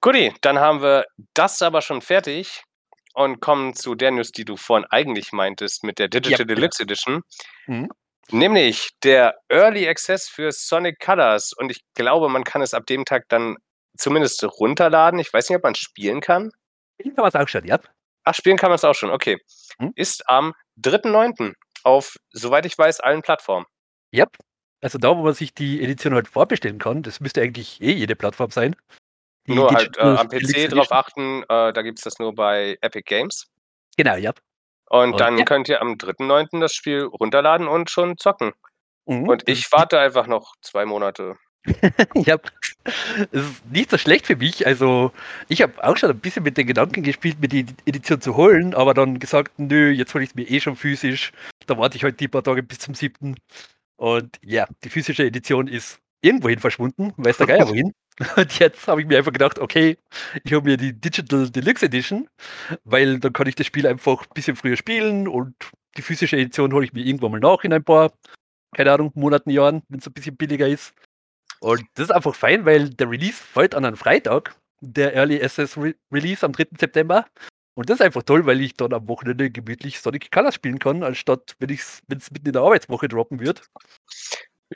Guti, 0.00 0.32
dann 0.40 0.58
haben 0.58 0.82
wir 0.82 1.04
das 1.34 1.60
aber 1.62 1.82
schon 1.82 2.00
fertig 2.00 2.62
und 3.14 3.40
kommen 3.40 3.74
zu 3.74 3.94
der 3.94 4.12
News, 4.12 4.32
die 4.32 4.44
du 4.44 4.56
vorhin 4.56 4.86
eigentlich 4.90 5.32
meintest 5.32 5.84
mit 5.84 5.98
der 5.98 6.08
Digital 6.08 6.40
ja, 6.40 6.54
Deluxe 6.54 6.82
Edition. 6.82 7.22
Mhm. 7.66 7.90
Nämlich 8.32 8.90
der 9.02 9.36
Early 9.48 9.88
Access 9.88 10.28
für 10.28 10.52
Sonic 10.52 11.00
Colors. 11.00 11.52
Und 11.52 11.70
ich 11.70 11.80
glaube, 11.94 12.28
man 12.28 12.44
kann 12.44 12.62
es 12.62 12.74
ab 12.74 12.86
dem 12.86 13.04
Tag 13.04 13.24
dann 13.28 13.56
zumindest 13.96 14.42
runterladen. 14.44 15.18
Ich 15.20 15.32
weiß 15.32 15.48
nicht, 15.48 15.56
ob 15.56 15.64
man 15.64 15.74
spielen 15.74 16.20
kann. 16.20 16.50
Spielen 17.00 17.14
kann 17.14 17.22
man 17.22 17.28
es 17.28 17.34
auch 17.34 17.48
schon, 17.48 17.64
ja. 17.64 17.78
Ach, 18.24 18.34
spielen 18.34 18.56
kann 18.56 18.70
man 18.70 18.76
es 18.76 18.84
auch 18.84 18.94
schon, 18.94 19.10
okay. 19.10 19.38
Hm? 19.78 19.92
Ist 19.96 20.28
am 20.28 20.54
3.9. 20.82 21.54
auf, 21.84 22.16
soweit 22.30 22.66
ich 22.66 22.76
weiß, 22.76 23.00
allen 23.00 23.22
Plattformen. 23.22 23.66
Ja. 24.12 24.26
Also 24.82 24.98
da, 24.98 25.16
wo 25.16 25.22
man 25.22 25.34
sich 25.34 25.54
die 25.54 25.82
Edition 25.82 26.14
halt 26.14 26.28
vorbestellen 26.28 26.78
kann, 26.78 27.02
das 27.02 27.20
müsste 27.20 27.42
eigentlich 27.42 27.80
eh 27.82 27.92
jede 27.92 28.16
Plattform 28.16 28.50
sein. 28.50 28.76
Die 29.46 29.54
nur 29.54 29.70
halt 29.70 29.96
äh, 29.98 30.02
am 30.02 30.28
PC 30.28 30.70
drauf 30.70 30.92
achten, 30.92 31.42
äh, 31.42 31.72
da 31.72 31.82
gibt 31.82 31.98
es 31.98 32.04
das 32.04 32.18
nur 32.18 32.34
bei 32.34 32.78
Epic 32.80 33.02
Games. 33.06 33.46
Genau, 33.96 34.16
ja. 34.16 34.32
Und, 34.90 35.12
und 35.12 35.20
dann 35.20 35.38
ja. 35.38 35.44
könnt 35.44 35.68
ihr 35.68 35.80
am 35.80 35.92
3.9. 35.92 36.60
das 36.60 36.74
Spiel 36.74 37.04
runterladen 37.04 37.68
und 37.68 37.90
schon 37.90 38.18
zocken. 38.18 38.52
Mhm. 39.06 39.28
Und 39.28 39.48
ich 39.48 39.70
warte 39.70 40.00
einfach 40.00 40.26
noch 40.26 40.54
zwei 40.62 40.84
Monate. 40.84 41.36
ja, 42.14 42.38
es 43.30 43.42
ist 43.42 43.66
nicht 43.66 43.90
so 43.90 43.98
schlecht 43.98 44.26
für 44.26 44.34
mich. 44.34 44.66
Also, 44.66 45.12
ich 45.48 45.62
habe 45.62 45.82
auch 45.84 45.96
schon 45.96 46.10
ein 46.10 46.18
bisschen 46.18 46.42
mit 46.42 46.56
den 46.56 46.66
Gedanken 46.66 47.04
gespielt, 47.04 47.38
mir 47.40 47.48
die 47.48 47.66
Edition 47.84 48.20
zu 48.20 48.36
holen, 48.36 48.74
aber 48.74 48.92
dann 48.92 49.20
gesagt, 49.20 49.58
nö, 49.58 49.90
jetzt 49.90 50.12
hole 50.14 50.24
ich 50.24 50.30
es 50.30 50.34
mir 50.34 50.50
eh 50.50 50.60
schon 50.60 50.74
physisch. 50.74 51.32
Da 51.66 51.78
warte 51.78 51.96
ich 51.96 52.02
heute 52.02 52.12
halt 52.14 52.20
die 52.20 52.28
paar 52.28 52.42
Tage 52.42 52.62
bis 52.64 52.80
zum 52.80 52.94
7. 52.94 53.36
Und 53.96 54.38
ja, 54.42 54.66
die 54.82 54.88
physische 54.88 55.24
Edition 55.24 55.68
ist 55.68 56.00
irgendwohin 56.22 56.58
verschwunden, 56.58 57.12
weiß 57.16 57.38
der 57.38 57.46
Geier 57.46 57.68
wohin. 57.68 57.92
Und 58.36 58.58
jetzt 58.58 58.86
habe 58.86 59.00
ich 59.00 59.06
mir 59.06 59.18
einfach 59.18 59.32
gedacht, 59.32 59.58
okay, 59.58 59.96
ich 60.44 60.52
habe 60.52 60.68
mir 60.68 60.76
die 60.76 60.92
Digital 60.92 61.48
Deluxe 61.48 61.86
Edition, 61.86 62.28
weil 62.84 63.18
dann 63.18 63.32
kann 63.32 63.46
ich 63.46 63.54
das 63.54 63.66
Spiel 63.66 63.86
einfach 63.86 64.22
ein 64.22 64.34
bisschen 64.34 64.56
früher 64.56 64.76
spielen 64.76 65.26
und 65.26 65.54
die 65.96 66.02
physische 66.02 66.36
Edition 66.36 66.72
hole 66.72 66.84
ich 66.84 66.92
mir 66.92 67.04
irgendwann 67.04 67.32
mal 67.32 67.40
nach 67.40 67.64
in 67.64 67.72
ein 67.72 67.82
paar, 67.82 68.12
keine 68.76 68.92
Ahnung, 68.92 69.10
Monaten, 69.14 69.50
Jahren, 69.50 69.82
wenn 69.88 70.00
es 70.00 70.06
ein 70.06 70.12
bisschen 70.12 70.36
billiger 70.36 70.68
ist. 70.68 70.92
Und 71.60 71.82
das 71.94 72.04
ist 72.04 72.10
einfach 72.10 72.34
fein, 72.34 72.64
weil 72.64 72.90
der 72.90 73.10
Release 73.10 73.42
fällt 73.42 73.74
an 73.74 73.84
einen 73.84 73.96
Freitag, 73.96 74.54
der 74.80 75.14
Early 75.14 75.42
Access 75.42 75.76
Re 75.76 75.94
Release 76.12 76.44
am 76.44 76.52
3. 76.52 76.68
September. 76.78 77.26
Und 77.74 77.88
das 77.88 78.00
ist 78.00 78.04
einfach 78.04 78.22
toll, 78.22 78.46
weil 78.46 78.60
ich 78.60 78.74
dann 78.74 78.92
am 78.92 79.08
Wochenende 79.08 79.50
gemütlich 79.50 80.00
Sonic 80.00 80.30
Colors 80.30 80.54
spielen 80.54 80.78
kann, 80.78 81.02
anstatt 81.02 81.54
wenn 81.58 81.70
es 81.70 82.02
mitten 82.08 82.46
in 82.46 82.52
der 82.52 82.62
Arbeitswoche 82.62 83.08
droppen 83.08 83.40
wird. 83.40 83.62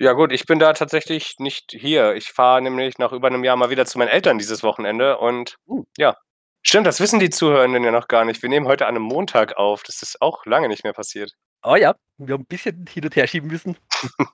Ja 0.01 0.13
gut, 0.13 0.33
ich 0.33 0.45
bin 0.47 0.59
da 0.59 0.73
tatsächlich 0.73 1.37
nicht 1.39 1.71
hier. 1.71 2.15
Ich 2.15 2.33
fahre 2.33 2.61
nämlich 2.61 2.99
nach 2.99 3.13
über 3.13 3.29
einem 3.29 3.45
Jahr 3.45 3.57
mal 3.57 3.71
wieder 3.71 3.87
zu 3.87 3.99
meinen 3.99 4.09
Eltern 4.09 4.39
dieses 4.39 4.63
Wochenende 4.63 5.19
und 5.19 5.57
uh. 5.67 5.85
ja. 5.97 6.17
Stimmt, 6.67 6.87
das 6.87 6.99
wissen 6.99 7.21
die 7.21 7.29
Zuhörenden 7.29 7.85
ja 7.85 7.91
noch 7.91 8.09
gar 8.09 8.25
nicht. 8.25 8.43
Wir 8.43 8.49
nehmen 8.49 8.67
heute 8.67 8.87
an 8.87 8.97
einem 8.97 9.05
Montag 9.05 9.59
auf. 9.59 9.83
Das 9.83 10.03
ist 10.03 10.23
auch 10.23 10.47
lange 10.47 10.69
nicht 10.69 10.83
mehr 10.83 10.95
passiert. 10.95 11.35
Oh 11.63 11.77
ja, 11.77 11.95
wir 12.17 12.33
haben 12.33 12.43
ein 12.43 12.47
bisschen 12.47 12.87
hin 12.89 13.05
und 13.05 13.15
her 13.15 13.27
schieben 13.27 13.51
müssen. 13.51 13.77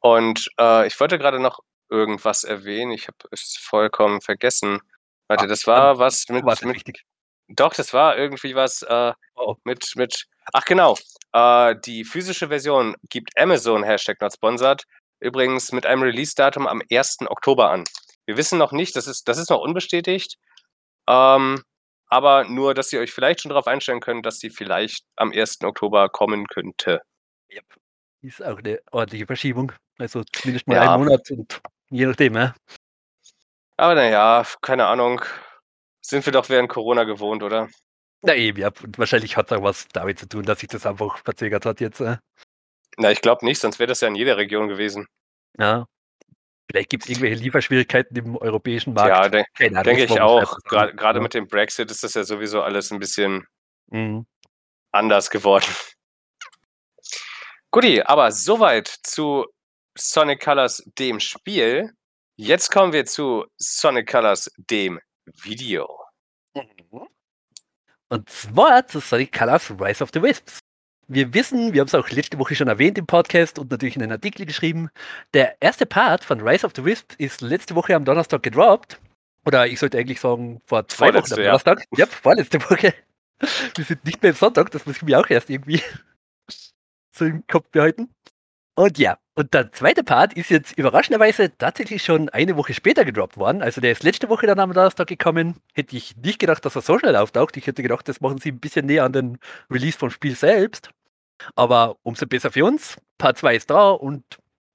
und 0.00 0.48
äh, 0.60 0.86
ich 0.86 0.98
wollte 1.00 1.18
gerade 1.18 1.40
noch 1.40 1.58
irgendwas 1.90 2.44
erwähnen. 2.44 2.92
Ich 2.92 3.08
habe 3.08 3.18
es 3.32 3.58
vollkommen 3.60 4.20
vergessen. 4.20 4.80
Warte, 5.26 5.44
ah, 5.44 5.48
das 5.48 5.66
war 5.66 5.98
was 5.98 6.28
mit, 6.28 6.44
mit 6.64 7.02
Doch, 7.48 7.74
das 7.74 7.92
war 7.92 8.16
irgendwie 8.16 8.54
was 8.54 8.82
äh, 8.82 9.12
oh. 9.34 9.56
mit, 9.64 9.92
mit. 9.96 10.26
Ach 10.52 10.64
genau, 10.64 10.96
äh, 11.32 11.76
die 11.84 12.04
physische 12.04 12.48
Version 12.48 12.96
gibt 13.08 13.38
Amazon 13.38 13.82
Hashtag 13.82 14.20
not 14.20 14.32
sponsored 14.32 14.84
übrigens 15.20 15.72
mit 15.72 15.86
einem 15.86 16.02
Release-Datum 16.02 16.66
am 16.66 16.82
1. 16.90 17.18
Oktober 17.26 17.70
an. 17.70 17.84
Wir 18.26 18.36
wissen 18.36 18.58
noch 18.58 18.72
nicht, 18.72 18.96
das 18.96 19.06
ist, 19.06 19.28
das 19.28 19.38
ist 19.38 19.50
noch 19.50 19.60
unbestätigt, 19.60 20.36
ähm, 21.08 21.62
aber 22.06 22.44
nur, 22.44 22.74
dass 22.74 22.92
ihr 22.92 23.00
euch 23.00 23.12
vielleicht 23.12 23.40
schon 23.40 23.50
darauf 23.50 23.66
einstellen 23.66 24.00
könnt, 24.00 24.26
dass 24.26 24.38
die 24.38 24.50
vielleicht 24.50 25.04
am 25.16 25.32
1. 25.32 25.62
Oktober 25.62 26.08
kommen 26.08 26.46
könnte. 26.46 27.00
Yep. 27.52 27.64
Ist 28.22 28.44
auch 28.44 28.58
eine 28.58 28.80
ordentliche 28.90 29.26
Verschiebung. 29.26 29.72
Also 29.98 30.22
zumindest 30.32 30.66
mal 30.66 30.74
ja. 30.76 30.94
einen 30.94 31.04
Monat 31.04 31.30
und 31.30 31.60
je 31.90 32.06
nachdem, 32.06 32.34
ja. 32.34 32.54
Aber 33.76 33.94
naja, 33.94 34.44
keine 34.60 34.86
Ahnung. 34.86 35.22
Sind 36.02 36.24
wir 36.26 36.32
doch 36.32 36.48
während 36.48 36.68
Corona 36.68 37.04
gewohnt, 37.04 37.42
oder? 37.42 37.68
Na 38.22 38.34
eben, 38.34 38.60
ja. 38.60 38.70
Und 38.82 38.98
wahrscheinlich 38.98 39.36
hat 39.36 39.50
da 39.50 39.62
was 39.62 39.88
damit 39.88 40.18
zu 40.18 40.28
tun, 40.28 40.44
dass 40.44 40.60
sich 40.60 40.68
das 40.68 40.86
einfach 40.86 41.18
verzögert 41.18 41.64
hat 41.64 41.80
jetzt. 41.80 42.00
Äh. 42.00 42.18
Na, 42.96 43.10
ich 43.10 43.20
glaube 43.20 43.44
nicht, 43.44 43.60
sonst 43.60 43.78
wäre 43.78 43.88
das 43.88 44.00
ja 44.00 44.08
in 44.08 44.14
jeder 44.14 44.36
Region 44.36 44.68
gewesen. 44.68 45.06
Ja. 45.58 45.86
Vielleicht 46.70 46.90
gibt 46.90 47.04
es 47.04 47.10
irgendwelche 47.10 47.42
Lieferschwierigkeiten 47.42 48.16
im 48.16 48.36
europäischen 48.36 48.94
Markt. 48.94 49.08
Ja, 49.08 49.28
de 49.28 49.44
denke 49.58 50.04
ich 50.04 50.20
auch. 50.20 50.56
Gerade 50.64 51.18
ja. 51.18 51.20
mit 51.20 51.34
dem 51.34 51.48
Brexit 51.48 51.90
ist 51.90 52.04
das 52.04 52.14
ja 52.14 52.22
sowieso 52.22 52.62
alles 52.62 52.92
ein 52.92 53.00
bisschen 53.00 53.46
mhm. 53.88 54.26
anders 54.92 55.30
geworden. 55.30 55.66
Guti, 57.72 58.02
aber 58.02 58.30
soweit 58.30 58.86
zu 58.86 59.46
Sonic 59.98 60.42
Colors, 60.42 60.82
dem 60.98 61.20
Spiel. 61.20 61.92
Jetzt 62.36 62.70
kommen 62.70 62.92
wir 62.92 63.04
zu 63.04 63.46
Sonic 63.56 64.08
Colors, 64.08 64.50
dem 64.56 65.00
Video. 65.24 66.04
Mhm. 66.54 67.08
Und 68.12 68.28
zwar 68.28 68.88
zu 68.88 68.98
Sonic 68.98 69.32
Colors 69.32 69.70
Rise 69.70 70.02
of 70.02 70.10
the 70.12 70.20
Wisps. 70.20 70.58
Wir 71.06 71.32
wissen, 71.32 71.72
wir 71.72 71.80
haben 71.80 71.86
es 71.86 71.94
auch 71.94 72.10
letzte 72.10 72.38
Woche 72.40 72.56
schon 72.56 72.66
erwähnt 72.66 72.98
im 72.98 73.06
Podcast 73.06 73.58
und 73.58 73.70
natürlich 73.70 73.94
in 73.94 74.02
einem 74.02 74.12
Artikel 74.12 74.46
geschrieben, 74.46 74.90
der 75.32 75.56
erste 75.60 75.86
Part 75.86 76.24
von 76.24 76.40
Rise 76.40 76.66
of 76.66 76.72
the 76.74 76.84
Wisps 76.84 77.14
ist 77.18 77.40
letzte 77.40 77.76
Woche 77.76 77.94
am 77.94 78.04
Donnerstag 78.04 78.42
gedroppt. 78.42 79.00
Oder 79.46 79.68
ich 79.68 79.78
sollte 79.78 79.96
eigentlich 79.96 80.20
sagen, 80.20 80.60
vor 80.66 80.86
zwei 80.88 81.14
Wochen 81.14 81.32
am 81.32 81.38
Donnerstag. 81.38 81.84
Ja, 81.92 82.04
yep, 82.04 82.12
vorletzte 82.12 82.60
Woche. 82.62 82.94
Wir 83.76 83.84
sind 83.84 84.04
nicht 84.04 84.20
mehr 84.22 84.32
im 84.32 84.36
Sonntag, 84.36 84.72
das 84.72 84.86
muss 84.86 84.96
ich 84.96 85.02
mir 85.02 85.18
auch 85.20 85.30
erst 85.30 85.48
irgendwie 85.48 85.80
so 87.12 87.24
im 87.24 87.46
Kopf 87.46 87.68
behalten. 87.70 88.12
Und 88.80 88.96
ja, 88.96 89.18
und 89.34 89.52
der 89.52 89.72
zweite 89.72 90.02
Part 90.02 90.32
ist 90.32 90.48
jetzt 90.48 90.72
überraschenderweise 90.78 91.54
tatsächlich 91.58 92.02
schon 92.02 92.30
eine 92.30 92.56
Woche 92.56 92.72
später 92.72 93.04
gedroppt 93.04 93.36
worden. 93.36 93.60
Also 93.60 93.82
der 93.82 93.92
ist 93.92 94.02
letzte 94.02 94.30
Woche 94.30 94.46
dann 94.46 94.58
am 94.58 94.72
Donnerstag 94.72 95.06
gekommen. 95.06 95.56
Hätte 95.74 95.98
ich 95.98 96.16
nicht 96.16 96.38
gedacht, 96.38 96.64
dass 96.64 96.76
er 96.76 96.80
so 96.80 96.98
schnell 96.98 97.14
auftaucht. 97.14 97.58
Ich 97.58 97.66
hätte 97.66 97.82
gedacht, 97.82 98.08
das 98.08 98.22
machen 98.22 98.38
sie 98.38 98.52
ein 98.52 98.58
bisschen 98.58 98.86
näher 98.86 99.04
an 99.04 99.12
den 99.12 99.38
Release 99.70 99.98
vom 99.98 100.08
Spiel 100.08 100.34
selbst. 100.34 100.88
Aber 101.56 101.98
umso 102.02 102.26
besser 102.26 102.50
für 102.50 102.64
uns. 102.64 102.96
Part 103.18 103.36
2 103.36 103.56
ist 103.56 103.68
da 103.68 103.90
und 103.90 104.24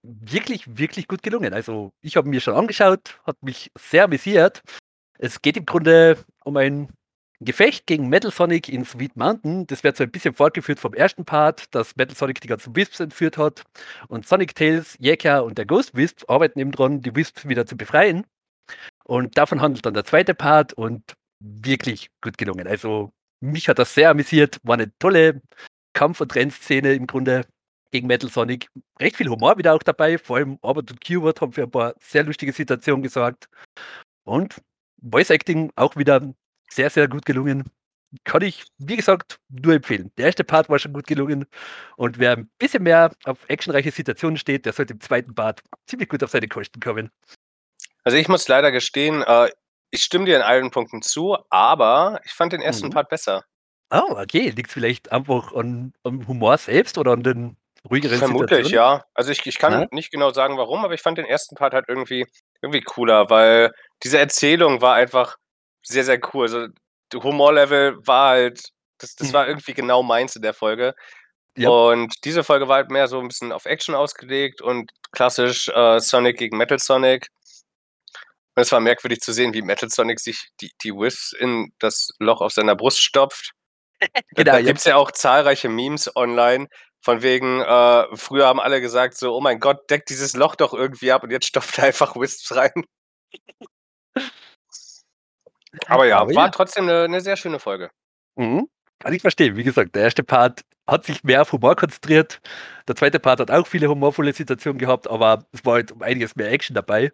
wirklich, 0.04 0.78
wirklich 0.78 1.08
gut 1.08 1.24
gelungen. 1.24 1.56
Also 1.56 1.92
ich 2.02 2.16
habe 2.16 2.30
mir 2.30 2.42
schon 2.42 2.54
angeschaut, 2.54 3.20
hat 3.26 3.42
mich 3.42 3.72
sehr 3.76 4.04
amüsiert. 4.04 4.62
Es 5.18 5.42
geht 5.42 5.58
im 5.58 5.66
Grunde 5.66 6.24
um 6.44 6.58
ein 6.58 6.90
Gefecht 7.42 7.86
gegen 7.88 8.08
Metal 8.08 8.32
Sonic 8.32 8.70
in 8.70 8.86
Sweet 8.86 9.16
Mountain, 9.18 9.68
das 9.68 9.84
wird 9.84 9.98
so 9.98 10.04
ein 10.04 10.12
bisschen 10.12 10.34
fortgeführt 10.34 10.80
vom 10.80 10.94
ersten 10.94 11.26
Part, 11.26 11.74
dass 11.76 11.96
Metal 11.96 12.16
Sonic 12.16 12.42
die 12.42 12.48
ganzen 12.48 12.76
Wisps 12.76 13.00
entführt 13.00 13.38
hat. 13.38 13.64
Und 14.08 14.28
Sonic 14.28 14.56
Tails, 14.56 14.98
Yeka 15.00 15.40
und 15.40 15.58
der 15.58 15.66
Ghost 15.66 15.96
Wisp 15.96 16.24
arbeiten 16.30 16.60
eben 16.60 16.72
dran, 16.72 17.02
die 17.02 17.16
Wisps 17.16 17.48
wieder 17.48 17.66
zu 17.66 17.76
befreien. 17.76 18.26
Und 19.04 19.38
davon 19.38 19.62
handelt 19.62 19.86
dann 19.86 19.94
der 19.94 20.06
zweite 20.06 20.34
Part 20.34 20.74
und 20.74 21.14
wirklich 21.40 22.10
gut 22.22 22.38
gelungen. 22.38 22.68
Also 22.68 23.12
mich 23.42 23.68
hat 23.70 23.80
das 23.80 23.94
sehr 23.94 24.10
amüsiert, 24.10 24.60
war 24.64 24.76
eine 24.76 24.98
tolle 24.98 25.42
Kampf- 25.94 26.22
und 26.22 26.34
Rennszene 26.36 26.94
im 26.94 27.08
Grunde 27.08 27.46
gegen 27.92 28.08
Metal 28.08 28.30
Sonic. 28.30 28.70
Recht 29.00 29.18
viel 29.18 29.30
Humor 29.30 29.58
wieder 29.58 29.74
auch 29.74 29.84
dabei, 29.84 30.18
vor 30.18 30.38
allem 30.38 30.58
Albert 30.62 30.92
und 30.92 31.02
Keyword 31.02 31.42
haben 31.42 31.54
für 31.54 31.64
ein 31.64 31.72
paar 31.72 31.96
sehr 32.00 32.24
lustige 32.24 32.52
Situationen 32.54 33.04
gesorgt. 33.04 33.48
Und 34.24 34.62
Voice 35.02 35.30
Acting 35.30 35.72
auch 35.76 35.96
wieder 35.96 36.34
sehr, 36.70 36.90
sehr 36.90 37.08
gut 37.08 37.26
gelungen. 37.26 37.70
Kann 38.24 38.44
ich, 38.44 38.64
wie 38.78 38.96
gesagt, 38.96 39.40
nur 39.50 39.74
empfehlen. 39.74 40.12
Der 40.18 40.28
erste 40.28 40.44
Part 40.44 40.70
war 40.70 40.80
schon 40.80 40.94
gut 40.94 41.08
gelungen. 41.08 41.46
Und 41.98 42.18
wer 42.18 42.34
ein 42.38 42.50
bisschen 42.60 42.84
mehr 42.84 43.12
auf 43.26 43.40
actionreiche 43.50 43.92
Situationen 43.92 44.38
steht, 44.38 44.66
der 44.66 44.74
sollte 44.74 44.94
im 44.94 45.02
zweiten 45.02 45.36
Part 45.36 45.62
ziemlich 45.86 46.08
gut 46.08 46.24
auf 46.24 46.32
seine 46.32 46.48
Kosten 46.48 46.80
kommen. 46.80 47.12
Also 48.04 48.18
ich 48.18 48.28
muss 48.30 48.48
leider 48.48 48.72
gestehen, 48.72 49.22
äh, 49.24 49.50
ich 49.92 50.04
stimme 50.04 50.26
dir 50.26 50.38
in 50.38 50.44
allen 50.44 50.72
Punkten 50.72 51.02
zu, 51.02 51.38
aber 51.50 52.22
ich 52.24 52.32
fand 52.32 52.54
den 52.54 52.62
ersten 52.62 52.88
mhm. 52.88 52.92
Part 52.92 53.10
besser. 53.10 53.44
Oh, 53.92 54.16
okay. 54.18 54.50
Liegt 54.50 54.68
es 54.68 54.74
vielleicht 54.74 55.12
einfach 55.12 55.54
an, 55.54 55.94
am 56.04 56.28
Humor 56.28 56.58
selbst 56.58 56.98
oder 56.98 57.12
an 57.12 57.24
den 57.24 57.58
ruhigeren 57.90 58.18
Vermutlich, 58.18 58.68
Situationen. 58.68 59.00
ja. 59.00 59.06
Also 59.14 59.32
ich, 59.32 59.46
ich 59.46 59.58
kann 59.58 59.74
Ja. 59.74 59.88
nicht 59.92 60.12
genau 60.12 60.32
sagen, 60.32 60.58
warum, 60.58 60.84
aber 60.86 60.94
ich 60.94 61.02
fand 61.02 61.18
den 61.18 61.26
ersten 61.26 61.56
Part 61.56 61.74
halt 61.74 61.86
irgendwie, 61.88 62.26
irgendwie 62.62 62.82
cooler, 62.82 63.30
weil 63.30 63.72
diese 64.04 64.20
Erzählung 64.20 64.82
war 64.82 64.96
einfach 64.96 65.38
sehr, 65.86 66.04
sehr 66.04 66.20
cool. 66.34 66.44
Also 66.44 66.68
der 67.12 67.24
Humorlevel 67.24 67.98
war 68.06 68.30
halt, 68.30 68.70
das, 68.98 69.16
das 69.16 69.34
war 69.34 69.48
irgendwie 69.48 69.74
genau 69.74 70.04
meins 70.04 70.36
in 70.36 70.42
der 70.42 70.54
Folge. 70.54 70.96
Ja. 71.58 71.70
Und 71.70 72.14
diese 72.26 72.44
Folge 72.44 72.68
war 72.68 72.78
halt 72.78 72.92
mehr 72.92 73.08
so 73.08 73.20
ein 73.20 73.28
bisschen 73.28 73.52
auf 73.52 73.66
Action 73.66 73.96
ausgelegt 73.96 74.62
und 74.62 74.92
klassisch 75.12 75.70
äh, 75.70 76.00
Sonic 76.00 76.38
gegen 76.38 76.58
Metal 76.58 76.80
Sonic. 76.80 77.30
Und 78.56 78.62
es 78.62 78.72
war 78.72 78.80
merkwürdig 78.80 79.22
zu 79.22 79.34
sehen, 79.34 79.54
wie 79.54 79.62
Metal 79.62 79.90
Sonic 79.90 80.20
sich 80.20 80.50
die, 80.62 80.72
die 80.84 80.92
Wisps 80.92 81.34
in 81.34 81.74
das 81.80 82.10
Loch 82.20 82.42
auf 82.42 82.52
seiner 82.54 82.76
Brust 82.76 83.02
stopft. 83.02 83.52
Genau, 84.36 84.52
da 84.52 84.62
gibt 84.62 84.80
es 84.80 84.86
ja 84.86 84.98
auch 84.98 85.12
zahlreiche 85.12 85.70
Memes 85.70 86.14
online, 86.16 86.68
von 87.02 87.22
wegen, 87.22 87.62
äh, 87.62 88.18
früher 88.18 88.48
haben 88.48 88.60
alle 88.60 88.82
gesagt 88.82 89.18
so, 89.18 89.36
oh 89.36 89.42
mein 89.42 89.60
Gott, 89.60 89.90
deckt 89.90 90.10
dieses 90.10 90.36
Loch 90.36 90.56
doch 90.56 90.74
irgendwie 90.74 91.12
ab 91.12 91.24
und 91.24 91.32
jetzt 91.32 91.48
stopft 91.48 91.78
er 91.78 91.86
einfach 91.86 92.16
Wisps 92.16 92.56
rein. 92.56 92.84
Aber 95.88 96.06
ja, 96.06 96.20
Aber 96.20 96.34
war 96.36 96.46
ja. 96.46 96.52
trotzdem 96.52 96.86
eine, 96.86 97.04
eine 97.04 97.22
sehr 97.22 97.38
schöne 97.38 97.60
Folge. 97.60 97.92
Mhm. 98.36 98.68
Kann 99.00 99.14
ich 99.14 99.22
verstehen. 99.22 99.56
Wie 99.58 99.64
gesagt, 99.64 99.96
der 99.96 100.04
erste 100.04 100.24
Part 100.24 100.62
hat 100.88 101.06
sich 101.06 101.24
mehr 101.24 101.42
auf 101.42 101.52
Humor 101.52 101.76
konzentriert. 101.76 102.42
Der 102.88 102.96
zweite 102.96 103.20
Part 103.20 103.40
hat 103.40 103.52
auch 103.52 103.68
viele 103.68 103.90
humorvolle 103.90 104.34
Situationen 104.34 104.78
gehabt, 104.78 105.08
aber 105.10 105.46
es 105.52 105.66
war 105.66 105.76
halt 105.76 105.92
um 105.92 106.02
einiges 106.02 106.36
mehr 106.36 106.52
Action 106.52 106.76
dabei. 106.76 107.12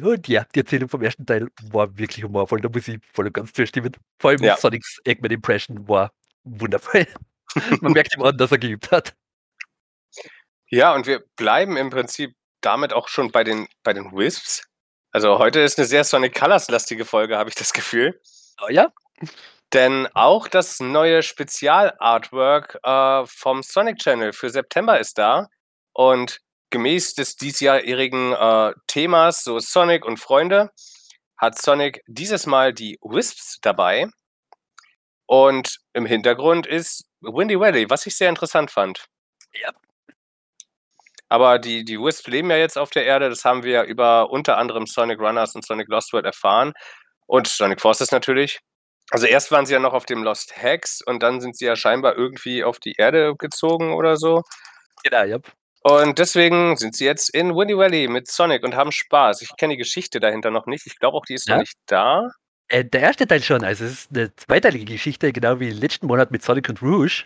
Und 0.00 0.28
ja, 0.28 0.44
die 0.54 0.60
Erzählung 0.60 0.88
vom 0.88 1.02
ersten 1.02 1.26
Teil 1.26 1.48
war 1.72 1.96
wirklich 1.98 2.24
humorvoll. 2.24 2.60
Da 2.60 2.68
muss 2.68 2.86
ich 2.86 3.00
voll 3.12 3.26
und 3.26 3.34
ganz 3.34 3.52
zustimmen. 3.52 3.92
Vor 4.20 4.30
allem 4.30 4.42
Ja. 4.42 4.56
Sonics 4.56 5.00
Eggman 5.04 5.32
Impression 5.32 5.88
war 5.88 6.12
wundervoll. 6.44 7.06
Man 7.80 7.92
merkt 7.92 8.16
ihm 8.16 8.22
an, 8.22 8.36
dass 8.36 8.52
er 8.52 8.58
geübt 8.58 8.90
hat. 8.92 9.14
Ja, 10.70 10.94
und 10.94 11.06
wir 11.06 11.24
bleiben 11.36 11.76
im 11.76 11.90
Prinzip 11.90 12.34
damit 12.60 12.92
auch 12.92 13.08
schon 13.08 13.32
bei 13.32 13.42
den, 13.42 13.68
bei 13.82 13.92
den 13.92 14.12
Wisps. 14.12 14.64
Also 15.12 15.38
heute 15.38 15.60
ist 15.60 15.78
eine 15.78 15.86
sehr 15.86 16.04
Sonic 16.04 16.34
Colors-lastige 16.34 17.04
Folge, 17.04 17.38
habe 17.38 17.48
ich 17.48 17.56
das 17.56 17.72
Gefühl. 17.72 18.20
Oh 18.60 18.68
ja, 18.68 18.92
Denn 19.72 20.08
auch 20.14 20.48
das 20.48 20.80
neue 20.80 21.22
Spezial-Artwork 21.22 22.78
äh, 22.82 23.26
vom 23.26 23.62
Sonic 23.62 23.98
Channel 23.98 24.32
für 24.32 24.48
September 24.50 24.98
ist 24.98 25.18
da. 25.18 25.48
Und 25.92 26.40
gemäß 26.70 27.14
des 27.14 27.36
diesjährigen 27.36 28.32
äh, 28.32 28.72
Themas, 28.86 29.42
so 29.44 29.58
Sonic 29.58 30.04
und 30.06 30.18
Freunde, 30.18 30.70
hat 31.36 31.60
Sonic 31.60 32.02
dieses 32.06 32.46
Mal 32.46 32.72
die 32.72 32.98
Wisps 33.02 33.58
dabei. 33.60 34.08
Und 35.26 35.80
im 35.92 36.06
Hintergrund 36.06 36.66
ist 36.66 37.04
Windy 37.20 37.60
Valley, 37.60 37.90
was 37.90 38.06
ich 38.06 38.16
sehr 38.16 38.30
interessant 38.30 38.70
fand. 38.70 39.06
Ja. 39.52 39.70
Aber 41.28 41.58
die, 41.58 41.84
die 41.84 41.98
Wisps 42.00 42.26
leben 42.26 42.50
ja 42.50 42.56
jetzt 42.56 42.78
auf 42.78 42.90
der 42.90 43.04
Erde, 43.04 43.28
das 43.28 43.44
haben 43.44 43.62
wir 43.62 43.82
über 43.84 44.30
unter 44.30 44.56
anderem 44.56 44.86
Sonic 44.86 45.18
Runners 45.20 45.54
und 45.54 45.64
Sonic 45.66 45.88
Lost 45.88 46.12
World 46.12 46.24
erfahren. 46.26 46.72
Und 47.26 47.46
Sonic 47.46 47.80
Forces 47.80 48.10
natürlich. 48.10 48.60
Also 49.10 49.26
erst 49.26 49.50
waren 49.52 49.66
sie 49.66 49.72
ja 49.74 49.78
noch 49.80 49.92
auf 49.94 50.06
dem 50.06 50.22
Lost 50.22 50.56
Hex 50.56 51.00
und 51.04 51.22
dann 51.22 51.40
sind 51.40 51.56
sie 51.56 51.66
ja 51.66 51.76
scheinbar 51.76 52.16
irgendwie 52.16 52.64
auf 52.64 52.78
die 52.78 52.94
Erde 52.98 53.34
gezogen 53.38 53.94
oder 53.94 54.16
so. 54.16 54.42
genau, 55.04 55.24
ja. 55.24 55.38
Und 55.82 56.18
deswegen 56.18 56.76
sind 56.76 56.96
sie 56.96 57.04
jetzt 57.04 57.30
in 57.34 57.54
Windy 57.54 57.76
Valley 57.76 58.08
mit 58.08 58.28
Sonic 58.28 58.64
und 58.64 58.74
haben 58.74 58.92
Spaß. 58.92 59.42
Ich 59.42 59.50
kenne 59.56 59.74
die 59.74 59.78
Geschichte 59.78 60.20
dahinter 60.20 60.50
noch 60.50 60.66
nicht. 60.66 60.86
Ich 60.86 60.98
glaube 60.98 61.16
auch, 61.16 61.24
die 61.24 61.34
ist 61.34 61.48
Ja. 61.48 61.54
noch 61.54 61.60
nicht 61.60 61.76
da. 61.86 62.28
Äh, 62.68 62.84
der 62.84 63.00
erste 63.00 63.26
Teil 63.26 63.42
schon, 63.42 63.64
also 63.64 63.84
es 63.84 63.92
ist 63.92 64.10
eine 64.10 64.34
zweiteilige 64.36 64.84
Geschichte, 64.84 65.32
genau 65.32 65.60
wie 65.60 65.70
letzten 65.70 66.06
Monat 66.06 66.30
mit 66.30 66.42
Sonic 66.42 66.68
und 66.68 66.82
Rouge. 66.82 67.24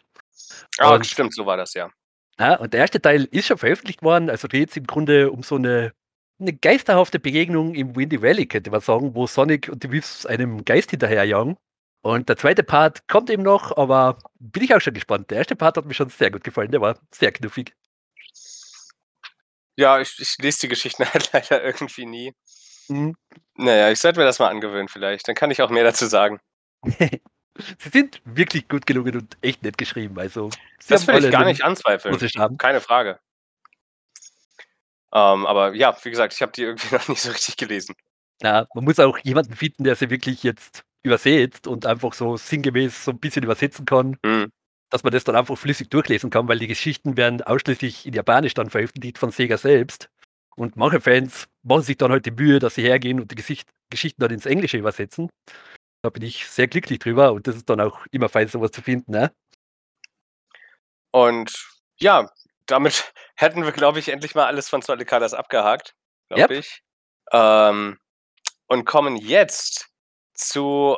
Ah, 0.78 1.02
stimmt, 1.02 1.34
so 1.34 1.46
war 1.46 1.56
das 1.56 1.74
ja. 1.74 1.90
Ja, 2.38 2.56
und 2.56 2.72
der 2.72 2.80
erste 2.80 3.00
Teil 3.00 3.24
ist 3.30 3.46
schon 3.46 3.58
veröffentlicht 3.58 4.02
worden, 4.02 4.30
also 4.30 4.48
geht 4.48 4.70
es 4.70 4.76
im 4.76 4.86
Grunde 4.86 5.30
um 5.30 5.42
so 5.42 5.56
eine, 5.56 5.92
eine 6.40 6.52
geisterhafte 6.52 7.20
Begegnung 7.20 7.74
im 7.74 7.94
Windy 7.94 8.22
Valley, 8.22 8.46
könnte 8.46 8.70
man 8.70 8.80
sagen, 8.80 9.14
wo 9.14 9.26
Sonic 9.26 9.68
und 9.68 9.82
die 9.82 9.90
Wisps 9.90 10.26
einem 10.26 10.64
Geist 10.64 10.90
hinterherjagen. 10.90 11.56
Und 12.04 12.28
der 12.28 12.36
zweite 12.36 12.64
Part 12.64 13.06
kommt 13.06 13.30
eben 13.30 13.44
noch, 13.44 13.76
aber 13.76 14.18
bin 14.40 14.64
ich 14.64 14.74
auch 14.74 14.80
schon 14.80 14.94
gespannt. 14.94 15.30
Der 15.30 15.38
erste 15.38 15.54
Part 15.54 15.76
hat 15.76 15.84
mir 15.84 15.94
schon 15.94 16.08
sehr 16.08 16.32
gut 16.32 16.42
gefallen, 16.42 16.72
der 16.72 16.80
war 16.80 16.98
sehr 17.12 17.30
knuffig. 17.30 17.74
Ja, 19.76 20.00
ich, 20.00 20.18
ich 20.18 20.36
lese 20.38 20.60
die 20.62 20.68
Geschichten 20.68 21.04
halt 21.12 21.30
leider 21.32 21.62
irgendwie 21.62 22.06
nie. 22.06 22.34
Mhm. 22.88 23.14
Naja, 23.54 23.90
ich 23.90 24.00
sollte 24.00 24.18
mir 24.18 24.26
das 24.26 24.38
mal 24.38 24.48
angewöhnen 24.48 24.88
vielleicht. 24.88 25.28
Dann 25.28 25.34
kann 25.34 25.50
ich 25.50 25.62
auch 25.62 25.70
mehr 25.70 25.84
dazu 25.84 26.06
sagen. 26.06 26.40
Sie 27.78 27.90
sind 27.90 28.22
wirklich 28.24 28.68
gut 28.68 28.86
gelungen 28.86 29.14
und 29.16 29.36
echt 29.42 29.62
nett 29.62 29.76
geschrieben. 29.76 30.18
Also, 30.18 30.50
sie 30.80 30.88
Das 30.88 31.06
will 31.06 31.24
ich 31.24 31.30
gar 31.30 31.44
nicht 31.44 31.62
anzweifeln. 31.62 32.18
Keine 32.58 32.80
Frage. 32.80 33.18
Ähm, 35.14 35.44
aber 35.46 35.74
ja, 35.74 35.96
wie 36.02 36.10
gesagt, 36.10 36.32
ich 36.32 36.40
habe 36.40 36.52
die 36.52 36.62
irgendwie 36.62 36.94
noch 36.94 37.08
nicht 37.08 37.20
so 37.20 37.30
richtig 37.30 37.56
gelesen. 37.56 37.94
Ja, 38.42 38.66
man 38.74 38.84
muss 38.84 38.98
auch 38.98 39.18
jemanden 39.18 39.54
finden, 39.54 39.84
der 39.84 39.94
sie 39.94 40.10
wirklich 40.10 40.42
jetzt 40.42 40.82
übersetzt 41.04 41.66
und 41.66 41.84
einfach 41.86 42.14
so 42.14 42.36
sinngemäß 42.36 43.04
so 43.04 43.10
ein 43.10 43.18
bisschen 43.18 43.42
übersetzen 43.42 43.84
kann, 43.84 44.16
Hm. 44.24 44.50
dass 44.90 45.02
man 45.04 45.12
das 45.12 45.24
dann 45.24 45.36
einfach 45.36 45.58
flüssig 45.58 45.90
durchlesen 45.90 46.30
kann, 46.30 46.48
weil 46.48 46.58
die 46.58 46.68
Geschichten 46.68 47.16
werden 47.16 47.42
ausschließlich 47.42 48.06
in 48.06 48.14
Japanisch 48.14 48.54
dann 48.54 48.70
veröffentlicht 48.70 49.18
von 49.18 49.30
Sega 49.30 49.58
selbst. 49.58 50.08
Und 50.56 50.76
manche 50.76 51.00
Fans 51.00 51.48
machen 51.62 51.82
sich 51.82 51.96
dann 51.96 52.10
halt 52.12 52.26
die 52.26 52.30
Mühe, 52.30 52.58
dass 52.58 52.74
sie 52.74 52.82
hergehen 52.82 53.20
und 53.20 53.30
die 53.30 53.34
Gesicht 53.36 53.68
Geschichten 53.90 54.20
dann 54.22 54.30
ins 54.30 54.46
Englische 54.46 54.78
übersetzen. 54.78 55.28
Da 56.02 56.10
bin 56.10 56.22
ich 56.22 56.48
sehr 56.48 56.66
glücklich 56.66 56.98
drüber 56.98 57.32
und 57.32 57.46
das 57.46 57.54
ist 57.54 57.70
dann 57.70 57.80
auch 57.80 58.04
immer 58.10 58.28
fein, 58.28 58.48
sowas 58.48 58.72
zu 58.72 58.82
finden. 58.82 59.12
Ne? 59.12 59.32
Und 61.12 61.54
ja, 61.98 62.28
damit 62.66 63.12
hätten 63.36 63.64
wir, 63.64 63.72
glaube 63.72 64.00
ich, 64.00 64.08
endlich 64.08 64.34
mal 64.34 64.46
alles 64.46 64.68
von 64.68 64.82
Colors 64.82 65.32
abgehakt, 65.32 65.94
glaube 66.28 66.42
Yep. 66.42 66.50
ich. 66.50 66.82
Ähm, 67.32 67.98
und 68.66 68.84
kommen 68.84 69.16
jetzt 69.16 69.88
zu 70.34 70.96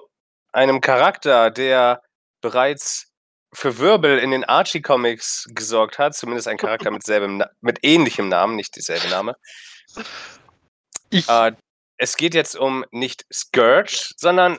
einem 0.53 0.81
Charakter, 0.81 1.51
der 1.51 2.03
bereits 2.41 3.13
für 3.53 3.79
Wirbel 3.79 4.19
in 4.19 4.31
den 4.31 4.45
Archie-Comics 4.45 5.49
gesorgt 5.51 5.99
hat. 5.99 6.15
Zumindest 6.15 6.49
ein 6.49 6.57
Charakter 6.57 6.91
mit, 6.91 7.03
selbem, 7.05 7.43
mit 7.61 7.81
ähnlichem 7.83 8.29
Namen, 8.29 8.57
nicht 8.57 8.75
dieselbe 8.77 9.09
Name. 9.09 9.37
Ich, 11.11 11.29
Äh, 11.29 11.53
es 11.99 12.17
geht 12.17 12.35
jetzt 12.35 12.57
um 12.57 12.85
nicht 12.91 13.27
Scourge, 13.33 14.13
sondern 14.17 14.59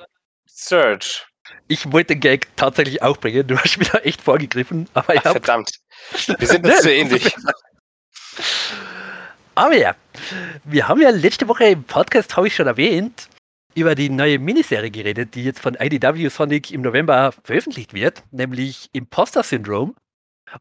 Surge. 0.57 1.23
ich 1.67 1.91
wollte 1.91 2.15
den 2.15 2.21
Gag 2.21 2.47
tatsächlich 2.55 3.01
auch 3.01 3.17
bringen, 3.17 3.45
du 3.45 3.57
hast 3.57 3.77
wieder 3.77 4.05
echt 4.05 4.21
vorgegriffen, 4.21 4.87
aber 4.93 5.13
Ach, 5.17 5.31
verdammt. 5.33 5.71
Wir 6.39 6.47
sind 6.47 6.65
uns 6.65 6.81
zu 6.81 6.91
ähnlich. 6.91 7.35
Aber 9.57 9.73
ja, 9.73 9.95
wir 10.65 10.89
haben 10.89 11.01
ja 11.01 11.11
letzte 11.11 11.47
Woche 11.47 11.63
im 11.63 11.85
Podcast, 11.85 12.35
habe 12.35 12.47
ich 12.47 12.55
schon 12.55 12.67
erwähnt, 12.67 13.29
über 13.73 13.95
die 13.95 14.09
neue 14.09 14.37
Miniserie 14.37 14.91
geredet, 14.91 15.33
die 15.33 15.45
jetzt 15.45 15.61
von 15.61 15.75
IDW 15.79 16.27
Sonic 16.27 16.71
im 16.71 16.81
November 16.81 17.31
veröffentlicht 17.43 17.93
wird, 17.93 18.21
nämlich 18.31 18.89
Imposter 18.91 19.43
Syndrome. 19.43 19.93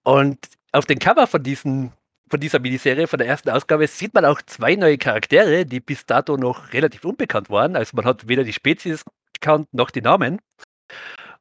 Und 0.04 0.38
auf 0.70 0.86
dem 0.86 1.00
Cover 1.00 1.26
von, 1.26 1.42
diesen, 1.42 1.92
von 2.30 2.38
dieser 2.38 2.60
Miniserie, 2.60 3.08
von 3.08 3.18
der 3.18 3.26
ersten 3.26 3.50
Ausgabe, 3.50 3.88
sieht 3.88 4.14
man 4.14 4.24
auch 4.24 4.40
zwei 4.42 4.76
neue 4.76 4.96
Charaktere, 4.96 5.66
die 5.66 5.80
bis 5.80 6.06
dato 6.06 6.36
noch 6.36 6.72
relativ 6.72 7.04
unbekannt 7.04 7.50
waren. 7.50 7.74
Also 7.74 7.96
man 7.96 8.04
hat 8.04 8.28
weder 8.28 8.44
die 8.44 8.52
Spezies 8.52 9.04
gekannt 9.44 9.68
noch 9.72 9.90
die 9.90 10.00
Namen. 10.00 10.40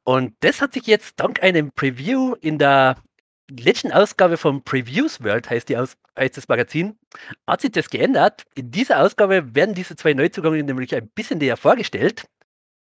Und 0.04 0.34
das 0.40 0.60
hat 0.60 0.74
sich 0.74 0.86
jetzt 0.86 1.18
dank 1.18 1.42
einem 1.42 1.72
Preview 1.72 2.34
in 2.42 2.58
der 2.58 2.96
letzten 3.50 3.92
Ausgabe 3.92 4.36
von 4.36 4.62
Previews 4.62 5.22
World, 5.22 5.48
heißt, 5.48 5.68
die 5.70 5.78
Aus 5.78 5.96
heißt 6.18 6.36
das 6.36 6.48
Magazin, 6.48 6.98
hat 7.46 7.62
sich 7.62 7.72
das 7.72 7.88
geändert. 7.90 8.44
In 8.54 8.70
dieser 8.70 9.00
Ausgabe 9.00 9.54
werden 9.54 9.74
diese 9.74 9.96
zwei 9.96 10.12
Neuzugänge 10.12 10.62
nämlich 10.62 10.94
ein 10.94 11.08
bisschen 11.08 11.38
näher 11.38 11.56
vorgestellt. 11.56 12.26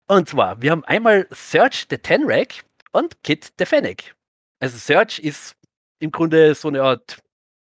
Und 0.08 0.28
zwar, 0.28 0.61
wir 0.61 0.72
haben 0.72 0.85
einmal 0.85 1.28
Search 1.30 1.87
the 1.88 1.98
Tenrec 1.98 2.64
und 2.90 3.22
Kit 3.22 3.52
the 3.58 3.64
Fennec. 3.64 4.14
Also 4.61 4.76
Search 4.76 5.20
ist 5.20 5.54
im 6.00 6.11
Grunde 6.11 6.54
so 6.54 6.68
eine 6.68 6.82
Art 6.82 7.20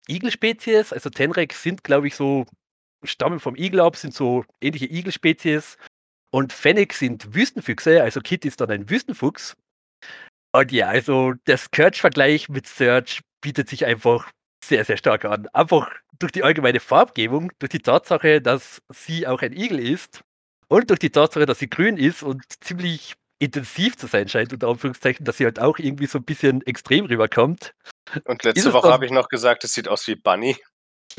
Igelspezies. 0.06 0.92
Also 0.92 1.10
Tenrec 1.10 1.52
sind, 1.52 1.84
glaube 1.84 2.06
ich, 2.06 2.14
so, 2.14 2.46
stammen 3.04 3.40
vom 3.40 3.56
Igel 3.56 3.80
ab, 3.80 3.96
sind 3.96 4.14
so 4.14 4.44
ähnliche 4.60 4.86
Igelspezies. 4.86 5.76
Und 6.30 6.52
Fennec 6.52 6.92
sind 6.92 7.34
Wüstenfüchse, 7.34 8.02
also 8.02 8.20
Kit 8.20 8.44
ist 8.44 8.60
dann 8.60 8.70
ein 8.70 8.90
Wüstenfuchs. 8.90 9.56
Und 10.52 10.72
ja, 10.72 10.88
also 10.88 11.32
der 11.46 11.58
Scourge-Vergleich 11.58 12.48
mit 12.48 12.66
Search 12.66 13.20
bietet 13.40 13.68
sich 13.68 13.86
einfach 13.86 14.30
sehr, 14.64 14.84
sehr 14.84 14.96
stark 14.96 15.24
an. 15.24 15.48
Einfach 15.52 15.90
durch 16.18 16.32
die 16.32 16.42
allgemeine 16.42 16.80
Farbgebung, 16.80 17.52
durch 17.58 17.70
die 17.70 17.80
Tatsache, 17.80 18.40
dass 18.42 18.82
sie 18.92 19.26
auch 19.26 19.42
ein 19.42 19.52
Igel 19.52 19.78
ist 19.78 20.22
und 20.68 20.90
durch 20.90 20.98
die 20.98 21.10
Tatsache, 21.10 21.46
dass 21.46 21.58
sie 21.58 21.70
grün 21.70 21.96
ist 21.96 22.22
und 22.22 22.42
ziemlich 22.62 23.14
intensiv 23.38 23.96
zu 23.96 24.06
sein 24.06 24.28
scheint, 24.28 24.52
unter 24.52 24.68
Anführungszeichen, 24.68 25.24
dass 25.24 25.36
sie 25.36 25.44
halt 25.44 25.60
auch 25.60 25.78
irgendwie 25.78 26.06
so 26.06 26.18
ein 26.18 26.24
bisschen 26.24 26.60
extrem 26.66 27.06
rüberkommt. 27.06 27.72
Und 28.24 28.42
letzte 28.42 28.72
Woche 28.72 28.90
habe 28.90 29.06
ich 29.06 29.12
noch 29.12 29.28
gesagt, 29.28 29.64
es 29.64 29.72
sieht 29.72 29.86
aus 29.86 30.06
wie 30.08 30.16
Bunny. 30.16 30.56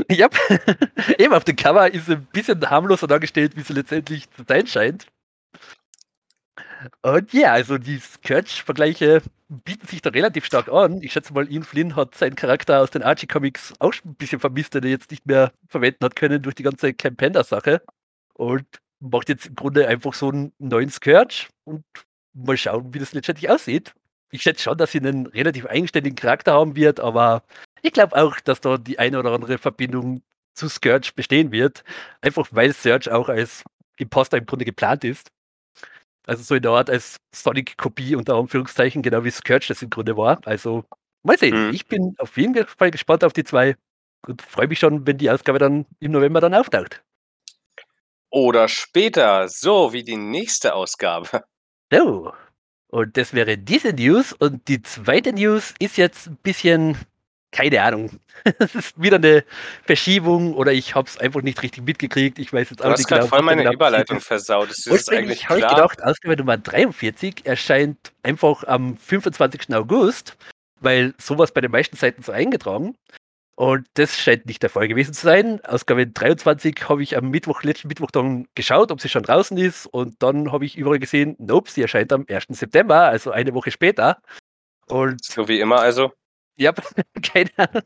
ja, 0.12 0.30
eben 1.18 1.34
auf 1.34 1.44
dem 1.44 1.56
Cover 1.56 1.94
ist 1.94 2.06
sie 2.08 2.14
ein 2.14 2.26
bisschen 2.32 2.70
harmloser 2.70 3.08
dargestellt, 3.08 3.56
wie 3.56 3.62
sie 3.62 3.74
letztendlich 3.74 4.30
zu 4.32 4.44
sein 4.48 4.68
scheint. 4.68 5.08
Und 7.02 7.34
ja, 7.34 7.54
also 7.54 7.78
die 7.78 8.00
Scourge-Vergleiche 8.00 9.22
bieten 9.50 9.88
sich 9.88 10.02
da 10.02 10.12
relativ 10.12 10.46
stark 10.46 10.70
an. 10.70 11.02
Ich 11.02 11.12
schätze 11.12 11.34
mal, 11.34 11.52
Ian 11.52 11.64
Flynn 11.64 11.96
hat 11.96 12.16
seinen 12.16 12.36
Charakter 12.36 12.82
aus 12.82 12.92
den 12.92 13.04
Archie-Comics 13.04 13.74
auch 13.80 13.94
ein 14.06 14.16
bisschen 14.16 14.40
vermisst, 14.40 14.76
den 14.76 14.84
er 14.84 14.92
jetzt 14.92 15.12
nicht 15.12 15.26
mehr 15.26 15.52
verwenden 15.68 16.06
hat 16.06 16.16
können 16.16 16.42
durch 16.42 16.56
die 16.56 16.64
ganze 16.64 16.94
Camp 16.94 17.18
Panda-Sache. 17.18 17.82
Und 18.34 18.66
macht 19.00 19.30
jetzt 19.30 19.48
im 19.48 19.56
Grunde 19.56 19.88
einfach 19.88 20.14
so 20.14 20.30
einen 20.30 20.54
neuen 20.60 20.90
Scourge 20.90 21.48
und 21.66 21.84
mal 22.34 22.58
schauen, 22.58 22.94
wie 22.94 23.00
das 23.00 23.14
letztendlich 23.14 23.50
aussieht. 23.50 23.94
Ich 24.32 24.44
schätze 24.44 24.64
schon, 24.64 24.78
dass 24.78 24.92
sie 24.92 25.00
einen 25.00 25.26
relativ 25.28 25.66
eigenständigen 25.66 26.16
Charakter 26.16 26.54
haben 26.54 26.76
wird, 26.76 27.00
aber 27.00 27.44
ich 27.82 27.94
glaube 27.94 28.16
auch, 28.16 28.40
dass 28.40 28.62
da 28.62 28.78
die 28.78 29.00
eine 29.00 29.20
oder 29.20 29.32
andere 29.32 29.58
Verbindung 29.58 30.22
zu 30.56 30.70
Scourge 30.70 31.12
bestehen 31.16 31.52
wird. 31.52 31.84
Einfach 32.22 32.48
weil 32.52 32.74
Surge 32.74 33.14
auch 33.14 33.30
als 33.30 33.64
Imposter 33.98 34.38
im 34.38 34.46
Grunde 34.46 34.66
geplant 34.66 35.04
ist. 35.04 35.30
Also 36.28 36.44
so 36.44 36.56
in 36.56 36.62
der 36.62 36.72
Art 36.72 36.90
als 36.90 37.18
Sonic-Kopie 37.34 38.16
unter 38.16 38.36
Anführungszeichen, 38.36 39.02
genau 39.02 39.24
wie 39.24 39.32
Scourge 39.32 39.68
das 39.70 39.82
im 39.82 39.90
Grunde 39.90 40.16
war. 40.16 40.40
Also 40.46 40.84
mal 41.24 41.38
sehen. 41.38 41.68
Mhm. 41.68 41.74
Ich 41.74 41.88
bin 41.88 42.16
auf 42.20 42.38
jeden 42.38 42.68
Fall 42.68 42.92
gespannt 42.92 43.24
auf 43.24 43.34
die 43.34 43.44
zwei 43.44 43.76
und 44.28 44.42
freue 44.42 44.68
mich 44.68 44.80
schon, 44.80 45.08
wenn 45.08 45.18
die 45.18 45.32
Ausgabe 45.32 45.60
dann 45.60 45.86
im 46.00 46.12
November 46.12 46.42
dann 46.42 46.54
auftaucht. 46.54 47.04
Oder 48.32 48.68
später, 48.68 49.48
so 49.50 49.92
wie 49.92 50.04
die 50.04 50.18
nächste 50.18 50.74
Ausgabe. 50.74 51.44
So. 51.92 52.32
Und 52.92 53.18
das 53.18 53.34
wäre 53.34 53.58
diese 53.58 53.94
News. 53.94 54.32
Und 54.32 54.68
die 54.68 54.84
zweite 54.84 55.34
News 55.34 55.74
ist 55.80 55.98
jetzt 55.98 56.28
ein 56.28 56.38
bisschen 56.38 57.00
keine 57.52 57.82
Ahnung. 57.82 58.20
Es 58.60 58.74
ist 58.74 59.02
wieder 59.02 59.18
eine 59.18 59.44
Verschiebung 59.84 60.54
oder 60.54 60.72
ich 60.72 60.96
habe 60.96 61.08
es 61.08 61.18
einfach 61.18 61.42
nicht 61.42 61.62
richtig 61.62 61.84
mitgekriegt. 61.84 62.40
Ich 62.40 62.54
weiß 62.54 62.70
jetzt 62.70 62.82
auch 62.82 62.94
du 62.94 62.98
nicht 62.98 63.08
genau. 63.08 63.28
voll 63.28 63.42
meine 63.42 63.64
genau 63.64 63.74
Überleitung 63.74 64.22
versaut. 64.22 64.70
Das 64.70 64.88
ist 64.88 65.12
eigentlich 65.12 65.50
habe 65.50 65.60
ich 65.60 65.68
gedacht, 65.68 66.02
Ausgabe 66.02 66.38
Nummer 66.38 66.58
43 66.58 67.46
erscheint 67.46 68.14
einfach 68.24 68.64
am 68.64 68.96
25. 68.98 69.76
August, 69.76 70.38
weil 70.80 71.14
sowas 71.18 71.52
bei 71.52 71.60
den 71.62 71.72
meisten 71.72 71.98
Seiten 71.98 72.24
so 72.24 72.32
eingetragen. 72.32 72.96
Und 73.60 73.88
das 73.96 74.18
scheint 74.18 74.46
nicht 74.46 74.64
der 74.64 74.70
Fall 74.70 74.88
gewesen 74.88 75.14
zu 75.14 75.26
sein. 75.26 75.60
Ausgabe 75.66 76.08
23 76.08 76.88
habe 76.88 77.04
ich 77.04 77.18
am 77.18 77.30
Mittwoch, 77.30 77.62
letzten 77.64 77.90
Mittwoch 77.90 78.10
dann 78.10 78.48
geschaut, 78.56 78.90
ob 78.90 79.02
sie 79.02 79.10
schon 79.10 79.24
draußen 79.24 79.58
ist. 79.58 79.86
Und 79.86 80.16
dann 80.24 80.54
habe 80.54 80.64
ich 80.64 80.78
überall 80.78 80.98
gesehen, 80.98 81.36
nope, 81.40 81.70
sie 81.70 81.82
erscheint 81.82 82.14
am 82.14 82.26
1. 82.30 82.46
September, 82.52 83.10
also 83.10 83.32
eine 83.32 83.54
Woche 83.54 83.72
später. 83.72 84.22
Und 84.88 85.26
so 85.26 85.50
wie 85.50 85.60
immer 85.60 85.80
also. 85.80 86.14
Ja, 86.60 86.74
keine 87.24 87.50
Ahnung, 87.58 87.84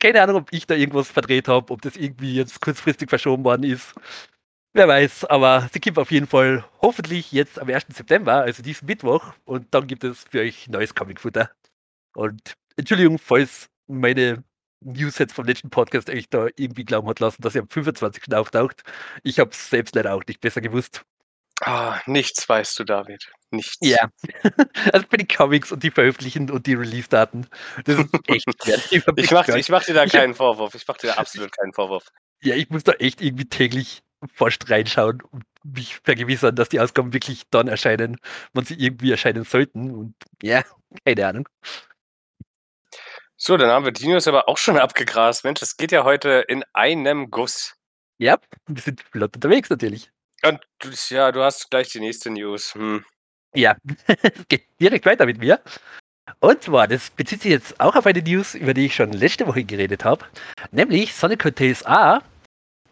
keine 0.00 0.22
Ahnung, 0.22 0.36
ob 0.36 0.52
ich 0.52 0.66
da 0.66 0.74
irgendwas 0.74 1.08
verdreht 1.10 1.46
habe, 1.48 1.72
ob 1.72 1.82
das 1.82 1.96
irgendwie 1.96 2.34
jetzt 2.34 2.60
kurzfristig 2.60 3.08
verschoben 3.08 3.44
worden 3.44 3.62
ist. 3.62 3.94
Wer 4.74 4.88
weiß, 4.88 5.24
aber 5.26 5.68
sie 5.72 5.80
gibt 5.80 5.98
auf 5.98 6.10
jeden 6.10 6.26
Fall 6.26 6.64
hoffentlich 6.82 7.32
jetzt 7.32 7.58
am 7.60 7.68
1. 7.68 7.86
September, 7.90 8.34
also 8.42 8.62
diesen 8.62 8.86
Mittwoch, 8.86 9.32
und 9.44 9.72
dann 9.74 9.86
gibt 9.86 10.04
es 10.04 10.24
für 10.24 10.40
euch 10.40 10.68
neues 10.68 10.94
Comicfutter. 10.94 11.50
Und 12.14 12.54
Entschuldigung, 12.76 13.18
falls 13.18 13.68
meine 13.88 14.44
News 14.82 15.18
jetzt 15.18 15.34
vom 15.34 15.46
letzten 15.46 15.70
Podcast 15.70 16.10
euch 16.10 16.28
da 16.30 16.48
irgendwie 16.56 16.84
glauben 16.84 17.08
hat 17.08 17.20
lassen, 17.20 17.42
dass 17.42 17.54
er 17.56 17.62
am 17.62 17.70
25. 17.70 18.34
auftaucht. 18.34 18.82
Ich 19.24 19.38
habe 19.40 19.50
es 19.50 19.70
selbst 19.70 19.94
leider 19.96 20.14
auch 20.14 20.24
nicht 20.28 20.40
besser 20.40 20.60
gewusst. 20.60 21.04
Ah, 21.62 22.00
nichts 22.06 22.48
weißt 22.48 22.78
du, 22.78 22.84
David. 22.84 23.30
Nichts. 23.50 23.78
Ja. 23.80 24.10
Also 24.92 25.06
für 25.08 25.16
die 25.16 25.26
Comics 25.26 25.72
und 25.72 25.82
die 25.82 25.90
veröffentlichen 25.90 26.50
und 26.50 26.66
die 26.66 26.74
Release-Daten. 26.74 27.48
Das 27.84 27.98
ist 27.98 28.14
echt 28.28 28.46
ich 29.16 29.30
mache 29.30 29.58
ich 29.58 29.68
mach 29.68 29.84
dir 29.84 29.94
da 29.94 30.06
keinen 30.06 30.34
Vorwurf. 30.34 30.74
Ich 30.74 30.86
mache 30.86 30.98
dir 31.00 31.08
da 31.08 31.14
absolut 31.14 31.50
keinen 31.56 31.72
Vorwurf. 31.72 32.04
Ja, 32.42 32.54
ich 32.54 32.70
muss 32.70 32.84
da 32.84 32.92
echt 32.92 33.20
irgendwie 33.20 33.48
täglich 33.48 34.02
fast 34.32 34.68
reinschauen 34.70 35.22
und 35.22 35.44
mich 35.64 35.98
vergewissern, 36.04 36.54
dass 36.54 36.68
die 36.68 36.80
Ausgaben 36.80 37.12
wirklich 37.12 37.42
dann 37.50 37.68
erscheinen, 37.68 38.18
wann 38.52 38.64
sie 38.64 38.74
irgendwie 38.74 39.10
erscheinen 39.10 39.44
sollten. 39.44 39.90
Und 39.90 40.14
ja, 40.42 40.62
keine 41.04 41.26
Ahnung. 41.26 41.48
So, 43.36 43.56
dann 43.56 43.70
haben 43.70 43.84
wir 43.84 43.92
die 43.92 44.06
News 44.08 44.28
aber 44.28 44.48
auch 44.48 44.58
schon 44.58 44.78
abgegrast. 44.78 45.44
Mensch, 45.44 45.62
es 45.62 45.76
geht 45.76 45.92
ja 45.92 46.04
heute 46.04 46.44
in 46.48 46.64
einem 46.72 47.30
Guss. 47.30 47.74
Ja, 48.18 48.38
wir 48.66 48.82
sind 48.82 49.02
flott 49.02 49.34
unterwegs 49.34 49.68
natürlich. 49.68 50.10
Und 50.42 50.60
ja, 51.10 51.32
du 51.32 51.42
hast 51.42 51.70
gleich 51.70 51.88
die 51.88 52.00
nächste 52.00 52.30
News. 52.30 52.74
Hm. 52.74 53.04
Ja, 53.54 53.76
es 54.06 54.46
geht 54.48 54.66
direkt 54.80 55.06
weiter 55.06 55.26
mit 55.26 55.38
mir. 55.38 55.60
Und 56.40 56.62
zwar, 56.62 56.88
das 56.88 57.10
bezieht 57.10 57.42
sich 57.42 57.52
jetzt 57.52 57.80
auch 57.80 57.94
auf 57.96 58.06
eine 58.06 58.20
News, 58.20 58.54
über 58.54 58.74
die 58.74 58.86
ich 58.86 58.94
schon 58.94 59.12
letzte 59.12 59.46
Woche 59.46 59.64
geredet 59.64 60.04
habe, 60.04 60.24
nämlich 60.72 61.14
Sonic 61.14 61.46
A. 61.86 62.20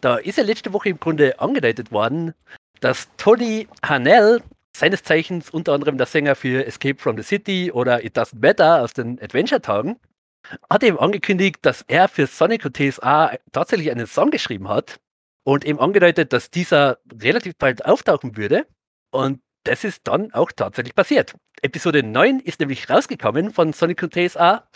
Da 0.01 0.17
ist 0.17 0.37
ja 0.37 0.43
letzte 0.43 0.73
Woche 0.73 0.89
im 0.89 0.99
Grunde 0.99 1.39
angedeutet 1.39 1.91
worden, 1.91 2.33
dass 2.79 3.09
Tony 3.17 3.67
Hanel, 3.83 4.41
seines 4.75 5.03
Zeichens 5.03 5.49
unter 5.49 5.73
anderem 5.73 5.97
der 5.97 6.07
Sänger 6.07 6.35
für 6.35 6.65
Escape 6.65 6.99
from 6.99 7.17
the 7.17 7.23
City 7.23 7.71
oder 7.71 8.03
It 8.03 8.17
Doesn't 8.17 8.41
Matter 8.41 8.81
aus 8.81 8.93
den 8.93 9.21
Adventure-Tagen, 9.21 9.99
hat 10.69 10.83
eben 10.83 10.99
angekündigt, 10.99 11.57
dass 11.61 11.83
er 11.87 12.07
für 12.07 12.27
Sonic 12.27 12.65
und 12.65 12.77
TSA 12.77 13.37
tatsächlich 13.51 13.91
einen 13.91 14.07
Song 14.07 14.31
geschrieben 14.31 14.69
hat 14.69 14.99
und 15.45 15.63
eben 15.63 15.79
angedeutet, 15.79 16.33
dass 16.33 16.49
dieser 16.49 16.97
relativ 17.21 17.55
bald 17.57 17.85
auftauchen 17.85 18.35
würde. 18.35 18.65
Und 19.11 19.41
das 19.63 19.83
ist 19.83 20.01
dann 20.07 20.33
auch 20.33 20.51
tatsächlich 20.51 20.95
passiert. 20.95 21.35
Episode 21.61 22.03
9 22.03 22.39
ist 22.39 22.59
nämlich 22.59 22.89
rausgekommen 22.89 23.51
von 23.51 23.71
Sonic 23.71 24.03
und 24.03 24.13
TSA 24.13 24.67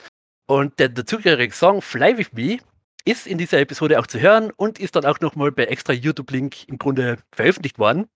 und 0.48 0.80
der 0.80 0.90
dazugehörige 0.90 1.54
Song 1.54 1.82
Fly 1.82 2.18
With 2.18 2.34
Me 2.34 2.60
ist 3.06 3.28
in 3.28 3.38
dieser 3.38 3.60
Episode 3.60 4.00
auch 4.00 4.08
zu 4.08 4.20
hören 4.20 4.52
und 4.52 4.80
ist 4.80 4.96
dann 4.96 5.06
auch 5.06 5.20
nochmal 5.20 5.52
bei 5.52 5.66
extra 5.66 5.94
YouTube-Link 5.94 6.68
im 6.68 6.78
Grunde 6.78 7.18
veröffentlicht 7.34 7.80
worden. 7.80 8.08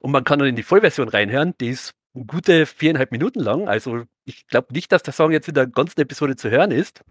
Und 0.00 0.12
man 0.12 0.24
kann 0.24 0.38
dann 0.38 0.48
in 0.48 0.56
die 0.56 0.62
Vollversion 0.62 1.08
reinhören, 1.08 1.54
die 1.60 1.70
ist 1.70 1.92
gute 2.26 2.66
viereinhalb 2.66 3.12
Minuten 3.12 3.40
lang. 3.40 3.68
Also 3.68 4.04
ich 4.24 4.46
glaube 4.46 4.72
nicht, 4.72 4.92
dass 4.92 5.02
der 5.02 5.12
Song 5.12 5.32
jetzt 5.32 5.48
in 5.48 5.54
der 5.54 5.66
ganzen 5.66 6.00
Episode 6.00 6.36
zu 6.36 6.50
hören 6.50 6.70
ist. 6.70 7.02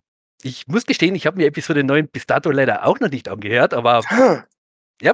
Ich 0.43 0.67
muss 0.67 0.85
gestehen, 0.85 1.15
ich 1.15 1.25
habe 1.27 1.37
mir 1.37 1.47
Episode 1.47 1.83
9 1.83 2.07
bis 2.07 2.25
dato 2.25 2.49
leider 2.49 2.85
auch 2.85 2.99
noch 2.99 3.09
nicht 3.09 3.29
angehört, 3.29 3.73
aber 3.73 4.01
ja, 5.01 5.13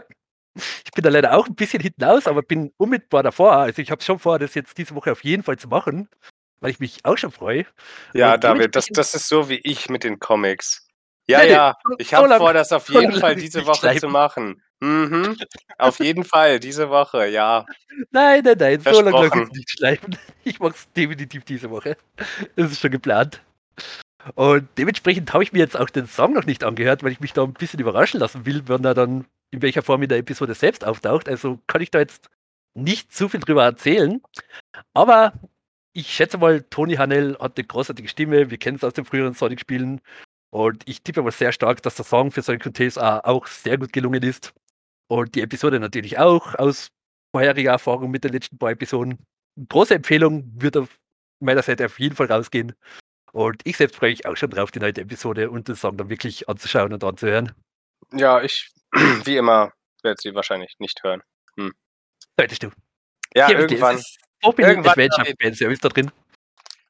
ich 0.85 0.91
bin 0.91 1.03
da 1.03 1.09
leider 1.09 1.37
auch 1.37 1.47
ein 1.47 1.55
bisschen 1.55 1.81
hinten 1.81 2.03
aus, 2.03 2.27
aber 2.27 2.41
bin 2.41 2.71
unmittelbar 2.77 3.23
davor. 3.23 3.53
Also 3.53 3.81
ich 3.81 3.91
habe 3.91 4.03
schon 4.03 4.19
vor, 4.19 4.39
das 4.39 4.55
jetzt 4.55 4.77
diese 4.77 4.95
Woche 4.95 5.11
auf 5.11 5.23
jeden 5.23 5.43
Fall 5.43 5.57
zu 5.57 5.67
machen, 5.67 6.09
weil 6.59 6.71
ich 6.71 6.79
mich 6.79 7.05
auch 7.05 7.17
schon 7.17 7.31
freue. 7.31 7.65
Ja, 8.13 8.35
Und 8.35 8.43
David, 8.43 8.75
das, 8.75 8.87
das 8.87 9.13
ist 9.13 9.27
so 9.27 9.49
wie 9.49 9.59
ich 9.63 9.89
mit 9.89 10.03
den 10.03 10.19
Comics. 10.19 10.87
Ja, 11.29 11.39
nee, 11.43 11.51
ja, 11.51 11.75
ich 11.97 12.13
habe 12.13 12.29
so 12.29 12.37
vor, 12.37 12.53
das 12.53 12.71
auf 12.71 12.87
jeden 12.89 13.19
Fall 13.19 13.35
diese 13.35 13.65
Woche 13.65 13.75
schreiben. 13.75 13.99
zu 13.99 14.07
machen. 14.07 14.63
Mhm. 14.79 15.37
Auf 15.77 15.99
jeden 15.99 16.23
Fall, 16.23 16.59
diese 16.59 16.89
Woche, 16.89 17.27
ja. 17.27 17.65
Nein, 18.11 18.43
nein, 18.45 18.57
nein, 18.57 18.79
so 18.81 19.01
lange 19.01 19.29
kann 19.29 19.43
ich 19.43 19.57
nicht 19.57 19.69
schleifen. 19.71 20.17
Ich 20.43 20.59
mache 20.59 20.75
es 20.75 20.89
definitiv 20.93 21.43
diese 21.43 21.69
Woche. 21.69 21.97
Das 22.55 22.71
ist 22.71 22.79
schon 22.79 22.91
geplant. 22.91 23.41
Und 24.35 24.67
dementsprechend 24.77 25.33
habe 25.33 25.43
ich 25.43 25.51
mir 25.51 25.59
jetzt 25.59 25.77
auch 25.77 25.89
den 25.89 26.07
Song 26.07 26.33
noch 26.33 26.45
nicht 26.45 26.63
angehört, 26.63 27.03
weil 27.03 27.11
ich 27.11 27.19
mich 27.19 27.33
da 27.33 27.43
ein 27.43 27.53
bisschen 27.53 27.79
überraschen 27.79 28.19
lassen 28.19 28.45
will, 28.45 28.63
wenn 28.67 28.85
er 28.85 28.93
dann 28.93 29.25
in 29.51 29.61
welcher 29.61 29.81
Form 29.81 30.03
in 30.03 30.09
der 30.09 30.17
Episode 30.17 30.53
selbst 30.53 30.85
auftaucht. 30.85 31.29
Also 31.29 31.59
kann 31.67 31.81
ich 31.81 31.91
da 31.91 31.99
jetzt 31.99 32.29
nicht 32.73 33.13
zu 33.13 33.29
viel 33.29 33.39
drüber 33.39 33.63
erzählen. 33.63 34.21
Aber 34.93 35.33
ich 35.93 36.13
schätze 36.13 36.37
mal, 36.37 36.61
Tony 36.61 36.95
Hanel 36.95 37.37
hat 37.39 37.57
eine 37.57 37.65
großartige 37.67 38.07
Stimme. 38.07 38.51
Wir 38.51 38.57
kennen 38.57 38.77
es 38.77 38.83
aus 38.83 38.93
den 38.93 39.05
früheren 39.05 39.33
Sonic-Spielen. 39.33 40.01
Und 40.49 40.87
ich 40.87 41.01
tippe 41.01 41.21
aber 41.21 41.31
sehr 41.31 41.51
stark, 41.51 41.81
dass 41.81 41.95
der 41.95 42.05
Song 42.05 42.31
für 42.31 42.41
Sonic 42.41 42.63
TSA 42.73 43.21
auch 43.21 43.47
sehr 43.47 43.77
gut 43.77 43.93
gelungen 43.93 44.23
ist. 44.23 44.53
Und 45.07 45.35
die 45.35 45.41
Episode 45.41 45.79
natürlich 45.79 46.19
auch 46.19 46.55
aus 46.55 46.89
vorheriger 47.35 47.71
Erfahrung 47.71 48.11
mit 48.11 48.23
den 48.23 48.33
letzten 48.33 48.57
paar 48.57 48.71
Episoden. 48.71 49.17
Große 49.69 49.95
Empfehlung, 49.95 50.51
wird 50.55 50.77
auf 50.77 50.99
meiner 51.39 51.61
Seite 51.61 51.85
auf 51.85 51.99
jeden 51.99 52.15
Fall 52.15 52.27
rausgehen. 52.27 52.73
Und 53.31 53.61
ich 53.65 53.77
selbst 53.77 53.95
freue 53.95 54.11
mich 54.11 54.25
auch 54.25 54.37
schon 54.37 54.49
drauf, 54.49 54.71
die 54.71 54.79
neue 54.79 54.95
Episode 54.95 55.49
und 55.49 55.67
den 55.67 55.75
Song 55.75 55.97
dann 55.97 56.09
wirklich 56.09 56.47
anzuschauen 56.47 56.93
und 56.93 57.03
anzuhören. 57.03 57.53
Ja, 58.13 58.41
ich, 58.41 58.71
wie 59.25 59.37
immer, 59.37 59.73
werde 60.03 60.19
sie 60.21 60.33
wahrscheinlich 60.33 60.75
nicht 60.79 61.03
hören. 61.03 61.21
Hm. 61.57 61.73
Solltest 62.37 62.63
du. 62.63 62.71
Ja, 63.33 63.47
Hier 63.47 63.59
irgendwann. 63.59 64.01
Open 64.43 64.65
irgendwann 64.65 64.91
Adventure 64.91 65.33
Fanservice 65.41 65.79
da 65.81 65.89
drin. 65.89 66.11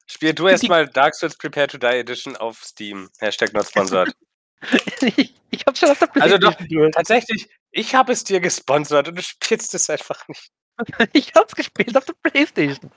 Spiel 0.06 0.34
du 0.34 0.48
erstmal 0.48 0.86
Dark 0.88 1.14
Souls 1.14 1.36
Prepare 1.36 1.66
to 1.66 1.78
Die 1.78 1.86
Edition 1.86 2.36
auf 2.36 2.62
Steam. 2.62 3.10
Hashtag 3.18 3.52
not 3.52 3.66
sponsored. 3.66 4.14
ich, 5.16 5.34
ich 5.50 5.64
hab's 5.66 5.78
schon 5.78 5.90
auf 5.90 5.98
der 5.98 6.06
Playstation. 6.06 6.44
Also 6.44 6.88
doch, 6.88 6.90
tatsächlich, 6.92 7.48
ich 7.70 7.94
habe 7.94 8.12
es 8.12 8.24
dir 8.24 8.40
gesponsert 8.40 9.08
und 9.08 9.16
du 9.16 9.22
spielst 9.22 9.74
es 9.74 9.88
einfach 9.90 10.26
nicht. 10.28 10.50
ich 11.12 11.32
hab's 11.34 11.54
gespielt 11.54 11.96
auf 11.96 12.04
der 12.04 12.14
Playstation. 12.22 12.90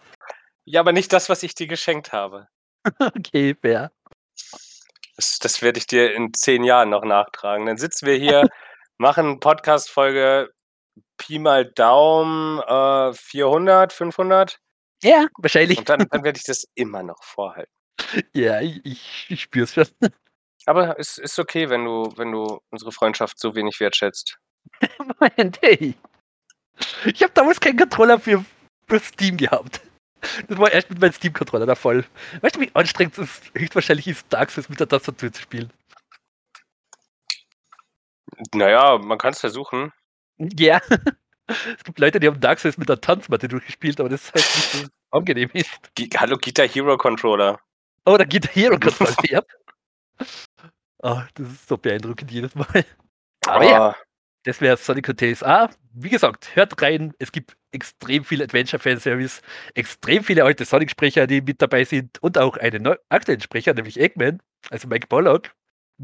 Ja, 0.66 0.80
aber 0.80 0.92
nicht 0.92 1.12
das, 1.12 1.30
was 1.30 1.44
ich 1.44 1.56
dir 1.56 1.68
geschenkt 1.68 2.14
habe. 2.14 2.48
okay, 3.00 3.56
fair. 3.60 3.92
Das, 5.16 5.38
das 5.40 5.62
werde 5.62 5.80
ich 5.80 5.88
dir 5.88 6.14
in 6.14 6.34
zehn 6.34 6.64
Jahren 6.64 6.90
noch 6.90 7.04
nachtragen. 7.04 7.66
Dann 7.66 7.78
sitzen 7.78 8.06
wir 8.06 8.16
hier, 8.16 8.48
machen 9.02 9.40
Podcast-Folge 9.40 10.54
Pi 11.18 11.40
mal 11.40 11.66
Daumen 11.66 12.60
äh, 12.60 13.14
400, 13.14 13.92
500. 13.92 14.60
Ja, 15.04 15.26
wahrscheinlich. 15.40 15.80
Und 15.80 15.90
dann, 15.90 16.08
dann 16.10 16.24
werde 16.24 16.38
ich 16.38 16.46
das 16.46 16.68
immer 16.76 17.02
noch 17.02 17.24
vorhalten. 17.24 17.72
Ja, 18.34 18.62
ich, 18.62 19.30
ich, 19.30 19.42
spüre 19.42 19.64
es 19.64 19.74
schon. 19.74 19.88
Aber 20.66 21.00
es 21.00 21.18
ist 21.18 21.40
okay, 21.40 21.70
wenn 21.70 21.84
du, 21.84 22.14
wenn 22.16 22.32
du 22.32 22.62
unsere 22.70 22.92
Freundschaft 22.92 23.40
so 23.40 23.56
wenig 23.56 23.80
wertschätzt. 23.80 24.38
Moment, 25.20 25.60
hey. 25.62 25.96
Ich 27.06 27.24
habe 27.24 27.34
damals 27.34 27.60
keinen 27.60 27.78
Controller 27.78 28.20
für 28.20 28.46
bloß 28.86 29.04
Steam 29.04 29.38
gehabt. 29.38 29.82
Das 30.48 30.58
war 30.60 30.72
erst 30.72 30.92
mit 30.92 31.02
meinem 31.02 31.14
Steam-Controller 31.14 31.66
der 31.66 31.76
Fall. 31.76 32.06
Weißt 32.42 32.56
du, 32.56 32.62
wie 32.62 32.70
anstrengend 32.76 33.18
es 33.18 33.42
höchstwahrscheinlich 33.56 34.08
ist, 34.08 34.26
Dark 34.30 34.52
Souls 34.52 34.70
mit 34.70 34.80
der 34.80 34.88
Tastatur 34.88 35.32
zu 35.32 35.42
spielen? 35.42 35.72
Naja, 38.54 38.98
man 38.98 39.18
kann 39.18 39.34
es 39.34 39.40
versuchen. 39.40 39.92
Ja. 40.38 40.80
Es 41.48 41.84
gibt 41.84 42.00
Leute, 42.00 42.22
die 42.22 42.28
haben 42.28 42.40
Dark 42.40 42.60
Souls 42.60 42.78
mit 42.78 42.88
der 42.88 43.02
Tanzmatte 43.02 43.50
durchgespielt, 43.50 44.00
aber 44.00 44.08
das 44.08 44.24
ist 44.24 44.34
halt 44.34 44.46
nicht 44.56 44.72
so 44.72 44.88
angenehm 45.18 45.50
ist. 45.52 45.94
G 45.96 46.08
Hallo 46.16 46.38
Guitar 46.38 46.66
Hero 46.66 46.96
Controller. 46.98 47.60
Oh, 48.06 48.16
der 48.16 48.28
Hero 48.54 48.80
Controller. 48.80 49.16
ja. 49.24 49.42
Oh, 51.00 51.22
das 51.34 51.48
ist 51.48 51.68
so 51.68 51.78
beeindruckend 51.78 52.32
jedes 52.32 52.56
Mal. 52.56 52.86
Aber 53.48 53.66
oh. 53.66 53.70
ja, 53.70 53.96
das 54.44 54.62
wäre 54.62 54.78
Sonic 54.78 55.10
und 55.10 55.20
TSA. 55.20 55.70
Wie 55.94 56.10
gesagt, 56.10 56.56
hört 56.56 56.82
rein. 56.82 57.14
Es 57.20 57.32
gibt 57.32 57.58
extrem 57.72 58.24
viel 58.24 58.42
Adventure-Fanservice, 58.42 59.42
extrem 59.76 60.24
viele 60.24 60.44
alte 60.44 60.66
Sonic-Sprecher, 60.66 61.28
die 61.28 61.42
mit 61.42 61.62
dabei 61.62 61.84
sind 61.84 62.22
und 62.22 62.38
auch 62.38 62.58
einen 62.58 62.96
aktuellen 63.10 63.42
Sprecher, 63.42 63.74
nämlich 63.74 64.00
Eggman, 64.00 64.42
also 64.70 64.88
Mike 64.88 65.08
Pollock. 65.08 65.52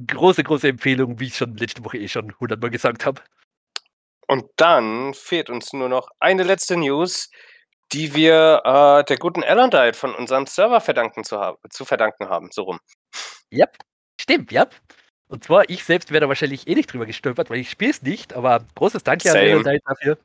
Große, 0.05 0.43
große 0.43 0.67
Empfehlung, 0.67 1.19
wie 1.19 1.27
ich 1.27 1.37
schon 1.37 1.55
letzte 1.57 1.83
Woche 1.83 1.97
eh 1.97 2.07
schon 2.07 2.33
hundertmal 2.39 2.69
gesagt 2.69 3.05
habe. 3.05 3.21
Und 4.27 4.45
dann 4.57 5.13
fehlt 5.13 5.49
uns 5.49 5.73
nur 5.73 5.89
noch 5.89 6.09
eine 6.19 6.43
letzte 6.43 6.77
News, 6.77 7.31
die 7.93 8.13
wir 8.13 8.61
äh, 8.65 9.03
der 9.05 9.17
guten 9.17 9.41
Diet 9.41 9.95
von 9.95 10.13
unserem 10.13 10.45
Server 10.45 10.81
verdanken 10.81 11.23
zu, 11.23 11.39
haben, 11.39 11.57
zu 11.69 11.85
verdanken 11.85 12.27
haben. 12.27 12.49
So 12.51 12.63
rum. 12.63 12.79
Ja, 13.49 13.67
stimmt, 14.19 14.51
ja. 14.51 14.67
Und 15.29 15.43
zwar, 15.45 15.69
ich 15.69 15.83
selbst 15.83 16.11
wäre 16.11 16.21
da 16.21 16.27
wahrscheinlich 16.27 16.67
eh 16.67 16.75
nicht 16.75 16.91
drüber 16.91 17.05
gestolpert, 17.05 17.49
weil 17.49 17.59
ich 17.59 17.69
spiele 17.69 17.91
es 17.91 18.01
nicht, 18.01 18.33
aber 18.33 18.65
großes 18.75 19.03
Danke 19.03 19.29
Same. 19.29 19.57
an 19.57 19.63
Diet 19.63 19.83
dafür. 19.85 20.17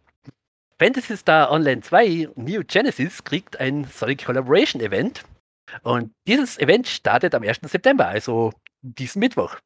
Fantasy 0.79 1.16
Star 1.16 1.51
Online 1.51 1.81
2 1.81 2.31
New 2.35 2.62
Genesis 2.64 3.23
kriegt 3.23 3.59
ein 3.61 3.85
Sonic 3.85 4.25
Collaboration 4.25 4.81
Event. 4.83 5.23
Und 5.83 6.12
dieses 6.27 6.59
Event 6.59 6.89
startet 6.89 7.35
am 7.35 7.43
1. 7.45 7.61
September, 7.62 8.09
also 8.09 8.53
diesen 8.83 9.20
Mittwoch. 9.20 9.57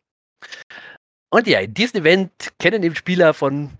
Und 1.30 1.46
ja, 1.46 1.60
in 1.60 1.74
diesem 1.74 2.00
Event 2.00 2.30
kennen 2.58 2.82
eben 2.82 2.94
Spieler 2.94 3.34
von 3.34 3.76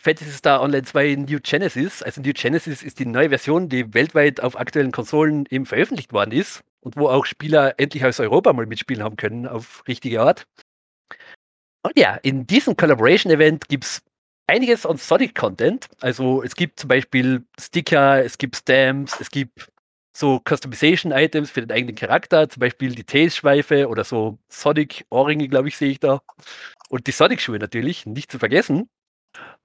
Fantasy 0.00 0.32
Star 0.32 0.62
Online 0.62 0.84
2 0.84 1.14
New 1.28 1.38
Genesis. 1.42 2.02
Also 2.02 2.20
New 2.20 2.32
Genesis 2.32 2.82
ist 2.82 2.98
die 2.98 3.06
neue 3.06 3.28
Version, 3.28 3.68
die 3.68 3.94
weltweit 3.94 4.40
auf 4.40 4.58
aktuellen 4.58 4.92
Konsolen 4.92 5.46
eben 5.50 5.66
veröffentlicht 5.66 6.12
worden 6.12 6.32
ist 6.32 6.62
und 6.80 6.96
wo 6.96 7.08
auch 7.08 7.26
Spieler 7.26 7.74
endlich 7.78 8.04
aus 8.04 8.20
Europa 8.20 8.52
mal 8.52 8.66
mitspielen 8.66 9.02
haben 9.02 9.16
können 9.16 9.46
auf 9.46 9.86
richtige 9.86 10.22
Art. 10.22 10.46
Und 11.82 11.98
ja, 11.98 12.16
in 12.16 12.46
diesem 12.46 12.76
Collaboration-Event 12.76 13.68
gibt 13.68 13.84
es 13.84 14.02
einiges 14.46 14.86
an 14.86 14.96
Sonic-Content. 14.96 15.88
Also 16.00 16.42
es 16.42 16.54
gibt 16.54 16.80
zum 16.80 16.88
Beispiel 16.88 17.44
Sticker, 17.60 18.24
es 18.24 18.38
gibt 18.38 18.56
Stamps, 18.56 19.20
es 19.20 19.30
gibt 19.30 19.68
so 20.12 20.40
Customization-Items 20.48 21.50
für 21.50 21.60
den 21.60 21.72
eigenen 21.72 21.94
Charakter, 21.94 22.48
zum 22.48 22.60
Beispiel 22.60 22.94
die 22.94 23.04
Tails-Schweife 23.04 23.88
oder 23.88 24.04
so 24.04 24.38
Sonic-Ohrringe, 24.48 25.48
glaube 25.48 25.68
ich, 25.68 25.76
sehe 25.76 25.90
ich 25.90 26.00
da. 26.00 26.20
Und 26.88 27.06
die 27.06 27.12
Sonic-Schuhe 27.12 27.58
natürlich, 27.58 28.06
nicht 28.06 28.30
zu 28.32 28.38
vergessen. 28.38 28.88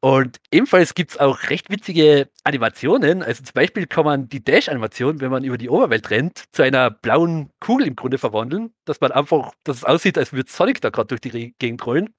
Und 0.02 0.38
ebenfalls 0.52 0.96
gibt 0.96 1.12
es 1.12 1.18
auch 1.18 1.50
recht 1.50 1.70
witzige 1.70 2.30
Animationen. 2.44 3.24
Also 3.24 3.44
zum 3.44 3.54
Beispiel 3.54 3.88
kann 3.88 4.06
man 4.06 4.28
die 4.28 4.44
Dash-Animation, 4.44 5.22
wenn 5.22 5.32
man 5.32 5.46
über 5.46 5.58
die 5.58 5.70
Oberwelt 5.70 6.10
rennt, 6.10 6.44
zu 6.52 6.62
einer 6.62 6.92
blauen 6.92 7.50
Kugel 7.62 7.88
im 7.88 7.96
Grunde 7.96 8.18
verwandeln, 8.18 8.74
dass 8.86 9.00
man 9.00 9.14
einfach, 9.14 9.54
dass 9.64 9.78
es 9.78 9.84
aussieht, 9.86 10.18
als 10.18 10.34
würde 10.34 10.52
Sonic 10.52 10.82
da 10.82 10.90
gerade 10.90 11.08
durch 11.08 11.22
die 11.22 11.56
Gegend 11.58 11.86
rollen. 11.86 12.14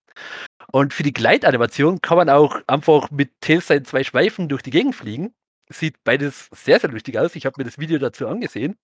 Und 0.72 0.94
für 0.94 1.02
die 1.02 1.12
Gleitanimation 1.12 2.00
kann 2.00 2.16
man 2.16 2.30
auch 2.30 2.60
einfach 2.66 3.10
mit 3.10 3.32
Tails 3.40 3.66
seinen 3.66 3.84
zwei 3.84 4.02
Schweifen 4.04 4.48
durch 4.48 4.62
die 4.62 4.70
Gegend 4.70 4.94
fliegen. 4.94 5.34
Sieht 5.70 6.02
beides 6.04 6.48
sehr, 6.52 6.80
sehr 6.80 6.90
lustig 6.90 7.18
aus. 7.18 7.36
Ich 7.36 7.46
habe 7.46 7.54
mir 7.58 7.64
das 7.64 7.78
Video 7.78 7.98
dazu 7.98 8.28
angesehen 8.28 8.76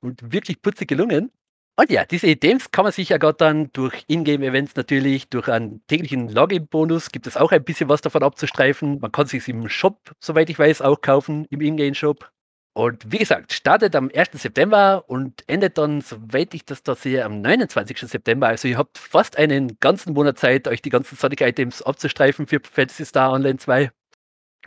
und 0.00 0.32
wirklich 0.32 0.62
putzig 0.62 0.88
gelungen. 0.88 1.30
Und 1.76 1.90
ja, 1.90 2.04
diese 2.04 2.26
Items 2.26 2.72
kann 2.72 2.82
man 2.82 2.92
sich 2.92 3.10
ja 3.10 3.18
gerade 3.18 3.36
dann 3.36 3.72
durch 3.72 4.04
Ingame-Events 4.08 4.74
natürlich, 4.74 5.28
durch 5.28 5.48
einen 5.48 5.80
täglichen 5.86 6.28
Login-Bonus 6.28 7.10
gibt 7.12 7.28
es 7.28 7.36
auch 7.36 7.52
ein 7.52 7.62
bisschen 7.62 7.88
was 7.88 8.00
davon 8.00 8.24
abzustreifen. 8.24 8.98
Man 8.98 9.12
kann 9.12 9.26
sich 9.28 9.46
im 9.48 9.68
Shop, 9.68 10.10
soweit 10.18 10.50
ich 10.50 10.58
weiß, 10.58 10.82
auch 10.82 11.00
kaufen, 11.00 11.46
im 11.50 11.60
Ingame-Shop. 11.60 12.32
Und 12.74 13.12
wie 13.12 13.18
gesagt, 13.18 13.52
startet 13.52 13.94
am 13.94 14.10
1. 14.12 14.30
September 14.34 15.04
und 15.06 15.44
endet 15.48 15.78
dann, 15.78 16.00
soweit 16.00 16.52
ich 16.52 16.64
das 16.64 16.82
da 16.82 16.96
sehe, 16.96 17.24
am 17.24 17.40
29. 17.42 17.98
September. 17.98 18.48
Also 18.48 18.66
ihr 18.66 18.78
habt 18.78 18.98
fast 18.98 19.36
einen 19.36 19.78
ganzen 19.78 20.14
Monat 20.14 20.38
Zeit, 20.38 20.66
euch 20.66 20.82
die 20.82 20.90
ganzen 20.90 21.16
Sonic-Items 21.16 21.82
abzustreifen 21.82 22.48
für 22.48 22.60
Fantasy 22.60 23.04
Star 23.04 23.32
Online 23.32 23.58
2. 23.58 23.90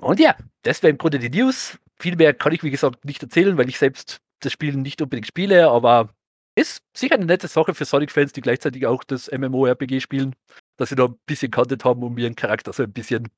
Und 0.01 0.19
ja, 0.19 0.35
das 0.63 0.81
wäre 0.83 0.91
im 0.91 0.97
Grunde 0.97 1.19
die 1.19 1.29
News. 1.29 1.77
Viel 1.99 2.15
mehr 2.15 2.33
kann 2.33 2.51
ich, 2.51 2.63
wie 2.63 2.71
gesagt, 2.71 3.05
nicht 3.05 3.21
erzählen, 3.21 3.57
weil 3.57 3.69
ich 3.69 3.77
selbst 3.77 4.19
das 4.39 4.51
Spiel 4.51 4.75
nicht 4.75 5.01
unbedingt 5.01 5.27
spiele, 5.27 5.69
aber 5.69 6.09
ist 6.55 6.81
sicher 6.95 7.15
eine 7.15 7.25
nette 7.25 7.47
Sache 7.47 7.73
für 7.73 7.85
Sonic-Fans, 7.85 8.33
die 8.33 8.41
gleichzeitig 8.41 8.85
auch 8.87 9.03
das 9.03 9.31
MMORPG 9.31 10.01
spielen, 10.01 10.35
dass 10.77 10.89
sie 10.89 10.95
da 10.95 11.05
ein 11.05 11.19
bisschen 11.25 11.51
Content 11.51 11.85
haben, 11.85 12.03
um 12.03 12.17
ihren 12.17 12.35
Charakter 12.35 12.73
so 12.73 12.83
ein 12.83 12.91
bisschen 12.91 13.29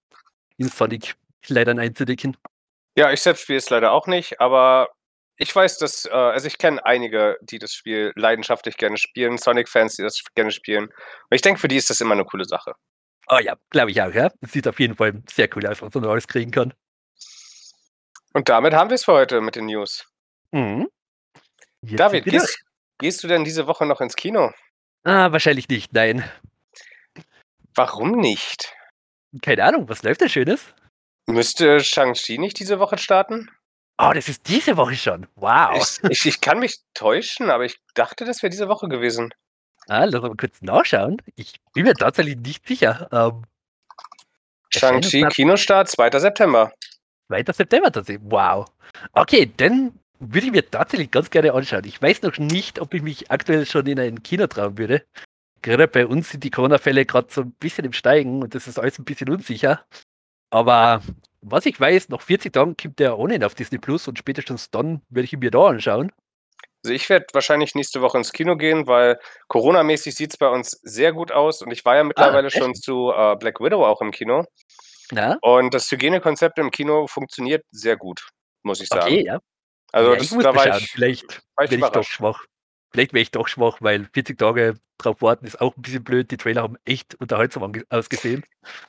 in 0.58 0.70
Sonic-Kleidern 0.70 1.80
einzudecken. 1.80 2.38
Ja, 2.96 3.12
ich 3.12 3.22
selbst 3.22 3.42
spiele 3.44 3.60
es 3.60 3.70
leider 3.70 3.92
auch 3.92 4.08
nicht, 4.08 4.40
aber 4.40 4.90
ich 5.38 5.54
weiß, 5.54 5.78
dass, 5.80 6.06
äh, 6.06 6.12
also 6.12 6.48
ich 6.48 6.58
kenne 6.58 6.84
einige, 6.86 7.38
die 7.42 7.60
das 7.60 7.74
Spiel 7.74 8.14
leidenschaftlich 8.16 8.78
gerne 8.78 8.98
spielen, 8.98 9.38
Sonic-Fans, 9.38 9.96
die 9.96 10.04
das 10.04 10.24
gerne 10.36 10.52
spielen. 10.52 10.86
Und 10.86 11.36
ich 11.36 11.42
denke, 11.42 11.60
für 11.60 11.68
die 11.68 11.78
ist 11.78 11.90
das 11.90 12.02
immer 12.02 12.14
eine 12.14 12.26
coole 12.26 12.46
Sache. 12.46 12.74
Oh 13.28 13.40
ja, 13.40 13.56
glaube 13.70 13.92
ich 13.92 14.02
auch, 14.02 14.14
ja. 14.14 14.32
Es 14.42 14.52
sieht 14.52 14.68
auf 14.68 14.80
jeden 14.80 14.96
Fall 14.96 15.22
sehr 15.30 15.50
cool 15.56 15.66
aus, 15.66 15.82
was 15.82 15.94
man 15.94 16.06
alles 16.06 16.28
kriegen 16.28 16.52
kann. 16.52 16.74
Und 18.34 18.50
damit 18.50 18.74
haben 18.74 18.90
wir 18.90 18.96
es 18.96 19.06
für 19.06 19.14
heute 19.14 19.42
mit 19.42 19.56
den 19.56 19.66
News. 19.68 20.08
Mhm. 20.52 20.88
Jetzt 21.82 22.00
David, 22.00 22.26
gehst, 22.26 22.64
gehst 22.98 23.24
du 23.24 23.28
denn 23.28 23.44
diese 23.44 23.68
Woche 23.68 23.86
noch 23.86 24.02
ins 24.02 24.16
Kino? 24.16 24.52
Ah, 25.04 25.32
wahrscheinlich 25.32 25.68
nicht, 25.70 25.94
nein. 25.94 26.24
Warum 27.76 28.12
nicht? 28.12 28.74
Keine 29.42 29.64
Ahnung, 29.64 29.90
was 29.90 30.04
läuft 30.04 30.22
da 30.22 30.30
Schönes? 30.30 30.74
Müsste 31.26 31.80
Shang-Chi 31.80 32.38
nicht 32.38 32.60
diese 32.60 32.80
Woche 32.80 32.98
starten? 32.98 33.50
Oh, 33.98 34.12
das 34.14 34.28
ist 34.28 34.48
diese 34.48 34.78
Woche 34.78 34.96
schon. 34.96 35.28
Wow. 35.36 35.76
Ich, 35.76 36.12
ich, 36.12 36.26
ich 36.26 36.42
kann 36.42 36.60
mich 36.60 36.80
täuschen, 36.94 37.50
aber 37.50 37.66
ich 37.66 37.80
dachte, 37.94 38.26
das 38.26 38.42
wäre 38.42 38.50
diese 38.50 38.68
Woche 38.68 38.88
gewesen. 38.88 39.34
Ah, 39.88 40.06
lass 40.06 40.22
mal 40.22 40.36
kurz 40.36 40.62
nachschauen. 40.62 41.18
Ich 41.36 41.60
bin 41.74 41.84
mir 41.84 41.94
tatsächlich 41.94 42.38
nicht 42.38 42.68
sicher. 42.68 43.08
Ähm, 43.12 43.44
Shang-Chi 44.70 45.24
Kinostart 45.30 45.90
2. 45.90 46.20
September. 46.20 46.72
2. 47.28 47.44
September 47.54 47.92
tatsächlich. 47.92 48.26
Wow. 48.30 48.66
Okay, 49.14 49.52
dann 49.58 50.00
würde 50.20 50.48
ich 50.48 50.52
mir 50.52 50.70
tatsächlich 50.70 51.12
ganz 51.12 51.30
gerne 51.30 51.54
anschauen. 51.54 51.84
Ich 51.86 52.02
weiß 52.02 52.22
noch 52.22 52.38
nicht, 52.38 52.80
ob 52.80 52.94
ich 52.94 53.02
mich 53.02 53.30
aktuell 53.30 53.66
schon 53.66 53.86
in 53.88 54.00
ein 54.00 54.24
Kino 54.24 54.48
trauen 54.48 54.78
würde. 54.78 55.04
Gerade 55.62 55.88
bei 55.88 56.06
uns 56.06 56.30
sind 56.30 56.44
die 56.44 56.50
Corona-Fälle 56.50 57.06
gerade 57.06 57.28
so 57.32 57.42
ein 57.42 57.52
bisschen 57.54 57.86
im 57.86 57.94
Steigen 57.94 58.42
und 58.42 58.56
das 58.56 58.68
ist 58.68 58.80
alles 58.80 59.00
ein 59.00 59.06
bisschen 59.06 59.30
unsicher. 59.30 59.86
Aber 60.50 61.02
was 61.42 61.66
ich 61.66 61.80
weiß, 61.80 62.10
nach 62.10 62.22
40 62.22 62.54
Tagen 62.54 62.78
kommt 62.78 63.00
der 63.00 63.18
ohnehin 63.18 63.44
auf 63.44 63.56
Disney 63.56 63.78
Plus 63.78 64.08
und 64.08 64.18
spätestens 64.18 64.72
dann 64.72 65.02
werde 65.10 65.26
ich 65.26 65.34
ihn 65.34 65.40
mir 65.40 65.52
da 65.52 65.68
anschauen. 65.68 66.12
Also 66.84 66.94
ich 66.94 67.10
werde 67.10 67.28
wahrscheinlich 67.34 67.76
nächste 67.76 68.02
Woche 68.02 68.18
ins 68.18 68.34
Kino 68.34 68.58
gehen, 68.58 68.88
weil 68.88 69.20
Corona-mäßig 69.48 70.16
sieht 70.16 70.32
es 70.32 70.38
bei 70.38 70.50
uns 70.50 70.72
sehr 70.84 71.14
gut 71.14 71.32
aus 71.32 71.62
und 71.62 71.72
ich 71.72 71.86
war 71.86 71.96
ja 71.96 72.04
mittlerweile 72.04 72.48
echt? 72.48 72.58
schon 72.58 72.76
zu 72.76 73.12
äh, 73.16 73.36
Black 73.38 73.62
Widow 73.62 73.86
auch 73.86 74.02
im 74.02 74.12
Kino 74.12 74.46
Na? 75.12 75.38
und 75.42 75.74
das 75.74 75.90
Hygienekonzept 75.90 76.60
im 76.60 76.72
Kino 76.72 77.08
funktioniert 77.08 77.64
sehr 77.72 77.96
gut, 77.96 78.28
muss 78.64 78.82
ich 78.82 78.90
sagen. 78.90 79.06
Okay, 79.06 79.26
ja. 79.26 79.40
Also 79.94 80.14
ja, 80.14 80.20
das, 80.20 80.30
da 80.30 80.56
war 80.56 80.78
ich, 80.78 80.92
Vielleicht 80.92 81.42
war 81.56 81.66
ich 81.66 81.72
werde 81.72 81.86
ich 81.86 81.92
doch 81.92 82.04
schwach. 82.04 82.44
Vielleicht 82.94 83.14
wäre 83.14 83.24
ich 83.24 83.32
doch 83.32 83.48
schwach, 83.48 83.78
weil 83.82 84.08
40 84.14 84.38
Tage 84.38 84.76
drauf 85.00 85.22
warten 85.22 85.46
ist 85.46 85.60
auch 85.60 85.76
ein 85.76 85.82
bisschen 85.82 86.04
blöd. 86.04 86.30
Die 86.30 86.38
Trailer 86.38 86.62
haben 86.62 86.78
echt 86.86 87.16
unterhaltsam 87.16 87.72
ausgesehen. 87.90 88.44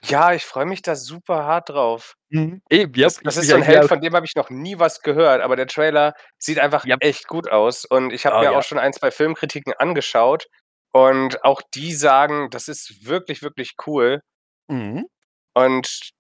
Ja, 0.04 0.34
ich 0.34 0.44
freue 0.44 0.66
mich 0.66 0.82
da 0.82 0.94
super 0.94 1.44
hart 1.44 1.70
drauf. 1.70 2.14
Mhm. 2.28 2.60
Eben, 2.68 2.92
ja. 2.94 3.06
Das, 3.06 3.16
das 3.20 3.36
ist 3.38 3.48
so 3.48 3.54
ein 3.56 3.62
eigentlich 3.62 3.76
Held, 3.76 3.88
von 3.88 4.00
dem 4.02 4.14
habe 4.14 4.26
ich 4.26 4.34
noch 4.36 4.50
nie 4.50 4.78
was 4.78 5.00
gehört, 5.00 5.40
aber 5.40 5.56
der 5.56 5.66
Trailer 5.66 6.12
sieht 6.38 6.58
einfach 6.58 6.84
Ja. 6.84 6.96
echt 7.00 7.26
gut 7.28 7.50
aus. 7.50 7.84
Und 7.86 8.12
ich 8.12 8.26
habe 8.26 8.36
Oh, 8.36 8.38
mir 8.40 8.44
ja. 8.52 8.58
auch 8.58 8.62
schon 8.62 8.78
ein, 8.78 8.92
zwei 8.92 9.10
Filmkritiken 9.10 9.72
angeschaut 9.72 10.46
und 10.92 11.42
auch 11.42 11.62
die 11.74 11.94
sagen, 11.94 12.50
das 12.50 12.68
ist 12.68 13.06
wirklich, 13.06 13.42
wirklich 13.42 13.72
cool. 13.86 14.20
Mhm. 14.68 15.06
Und 15.54 16.10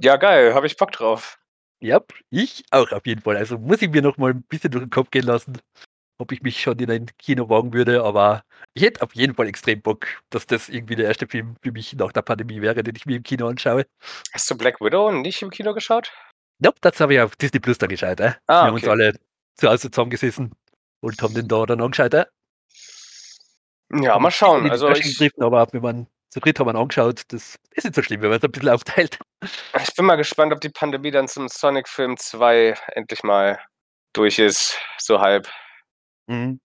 ja, 0.00 0.16
geil, 0.16 0.54
habe 0.54 0.66
ich 0.66 0.76
Bock 0.76 0.92
drauf. 0.92 1.38
Ja, 1.80 2.00
ich 2.30 2.64
auch 2.70 2.92
auf 2.92 3.04
jeden 3.06 3.20
Fall. 3.22 3.36
Also 3.36 3.58
muss 3.58 3.82
ich 3.82 3.90
mir 3.90 4.02
noch 4.02 4.16
mal 4.16 4.30
ein 4.30 4.44
bisschen 4.44 4.70
durch 4.70 4.84
den 4.84 4.90
Kopf 4.90 5.10
gehen 5.10 5.24
lassen, 5.26 5.58
ob 6.18 6.32
ich 6.32 6.42
mich 6.42 6.60
schon 6.60 6.78
in 6.78 6.90
ein 6.90 7.06
Kino 7.18 7.48
wagen 7.48 7.72
würde. 7.72 8.04
Aber 8.04 8.44
ich 8.74 8.82
hätte 8.82 9.02
auf 9.02 9.14
jeden 9.14 9.34
Fall 9.34 9.48
extrem 9.48 9.82
Bock, 9.82 10.06
dass 10.30 10.46
das 10.46 10.68
irgendwie 10.68 10.96
der 10.96 11.06
erste 11.06 11.26
Film 11.26 11.56
für 11.62 11.72
mich 11.72 11.94
nach 11.94 12.12
der 12.12 12.22
Pandemie 12.22 12.60
wäre, 12.60 12.82
den 12.82 12.96
ich 12.96 13.06
mir 13.06 13.16
im 13.16 13.22
Kino 13.22 13.46
anschaue. 13.46 13.86
Hast 14.32 14.50
du 14.50 14.56
Black 14.56 14.80
Widow 14.80 15.10
nicht 15.12 15.42
im 15.42 15.50
Kino 15.50 15.74
geschaut? 15.74 16.12
Nope, 16.58 16.78
das 16.80 17.00
habe 17.00 17.14
ich 17.14 17.20
auf 17.20 17.34
Disney 17.36 17.60
Plus 17.60 17.78
dann 17.78 17.88
geschaut. 17.88 18.20
Äh. 18.20 18.34
Ah, 18.46 18.62
wir 18.62 18.66
haben 18.68 18.74
uns 18.74 18.86
alle 18.86 19.14
zu 19.56 19.68
Hause 19.68 19.90
zusammengesessen 19.90 20.52
und 21.00 21.20
haben 21.22 21.34
den 21.34 21.48
da 21.48 21.66
dann 21.66 21.80
angeschaut. 21.80 22.14
Äh. 22.14 22.26
Ja, 24.00 24.18
mal 24.18 24.30
schauen. 24.30 24.70
Also 24.70 24.88
ich, 24.90 25.02
gegriffen, 25.02 25.42
aber 25.42 25.66
wenn 25.72 25.82
man 25.82 26.06
zu 26.30 26.40
dritt 26.40 26.58
haben 26.58 26.66
wir 26.66 26.74
angeschaut, 26.76 27.22
das 27.28 27.58
ist 27.72 27.84
nicht 27.84 27.94
so 27.94 28.02
schlimm, 28.02 28.22
wenn 28.22 28.30
man 28.30 28.38
es 28.38 28.44
ein 28.44 28.50
bisschen 28.50 28.70
aufteilt. 28.70 29.18
ich 29.42 29.94
bin 29.94 30.06
mal 30.06 30.16
gespannt, 30.16 30.52
ob 30.52 30.60
die 30.60 30.70
Pandemie 30.70 31.10
dann 31.10 31.28
zum 31.28 31.48
Sonic 31.48 31.88
Film 31.88 32.16
2 32.16 32.74
endlich 32.94 33.22
mal 33.22 33.60
durch 34.14 34.38
ist, 34.38 34.78
so 34.98 35.20
halb. 35.20 35.50
Mhm. 36.32 36.60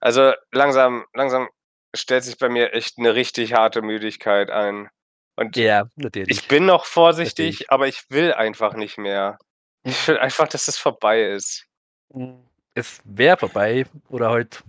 Also 0.00 0.32
langsam, 0.52 1.06
langsam 1.14 1.48
stellt 1.94 2.24
sich 2.24 2.36
bei 2.38 2.48
mir 2.48 2.74
echt 2.74 2.98
eine 2.98 3.14
richtig 3.14 3.54
harte 3.54 3.82
Müdigkeit 3.82 4.50
ein. 4.50 4.90
Und 5.36 5.56
Ja, 5.56 5.88
natürlich. 5.96 6.30
ich 6.30 6.48
bin 6.48 6.66
noch 6.66 6.84
vorsichtig, 6.84 7.46
Natürlich. 7.60 7.70
aber 7.70 7.88
ich 7.88 8.04
will 8.10 8.32
einfach 8.34 8.74
nicht 8.74 8.98
mehr. 8.98 9.38
Ich 9.84 10.06
will 10.08 10.18
einfach, 10.18 10.48
dass 10.48 10.68
es 10.68 10.78
vorbei 10.78 11.22
ist. 11.22 11.66
Mhm. 12.12 12.44
Es 12.74 13.00
wäre 13.04 13.36
vorbei 13.36 13.86
oder 14.08 14.30
halt 14.30 14.64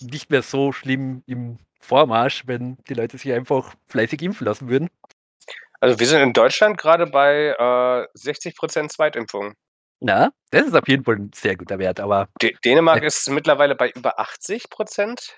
nicht 0.00 0.30
mehr 0.30 0.42
so 0.42 0.72
schlimm 0.72 1.22
im 1.26 1.58
Vormarsch, 1.80 2.44
wenn 2.46 2.76
die 2.88 2.94
Leute 2.94 3.18
sich 3.18 3.32
einfach 3.32 3.74
fleißig 3.88 4.22
impfen 4.22 4.46
lassen 4.46 4.68
würden. 4.68 4.88
Also 5.80 5.98
wir 5.98 6.06
sind 6.06 6.22
in 6.22 6.32
Deutschland 6.32 6.78
gerade 6.78 7.06
bei 7.06 7.54
äh, 7.58 8.18
60% 8.18 8.88
Zweitimpfung. 8.88 9.54
Na, 10.04 10.32
das 10.50 10.66
ist 10.66 10.74
auf 10.74 10.88
jeden 10.88 11.04
Fall 11.04 11.14
ein 11.16 11.30
sehr 11.32 11.56
guter 11.56 11.78
Wert, 11.78 12.00
aber 12.00 12.28
D 12.42 12.56
Dänemark 12.64 13.04
ist 13.04 13.30
mittlerweile 13.30 13.76
bei 13.76 13.90
über 13.90 14.18
80%. 14.18 15.30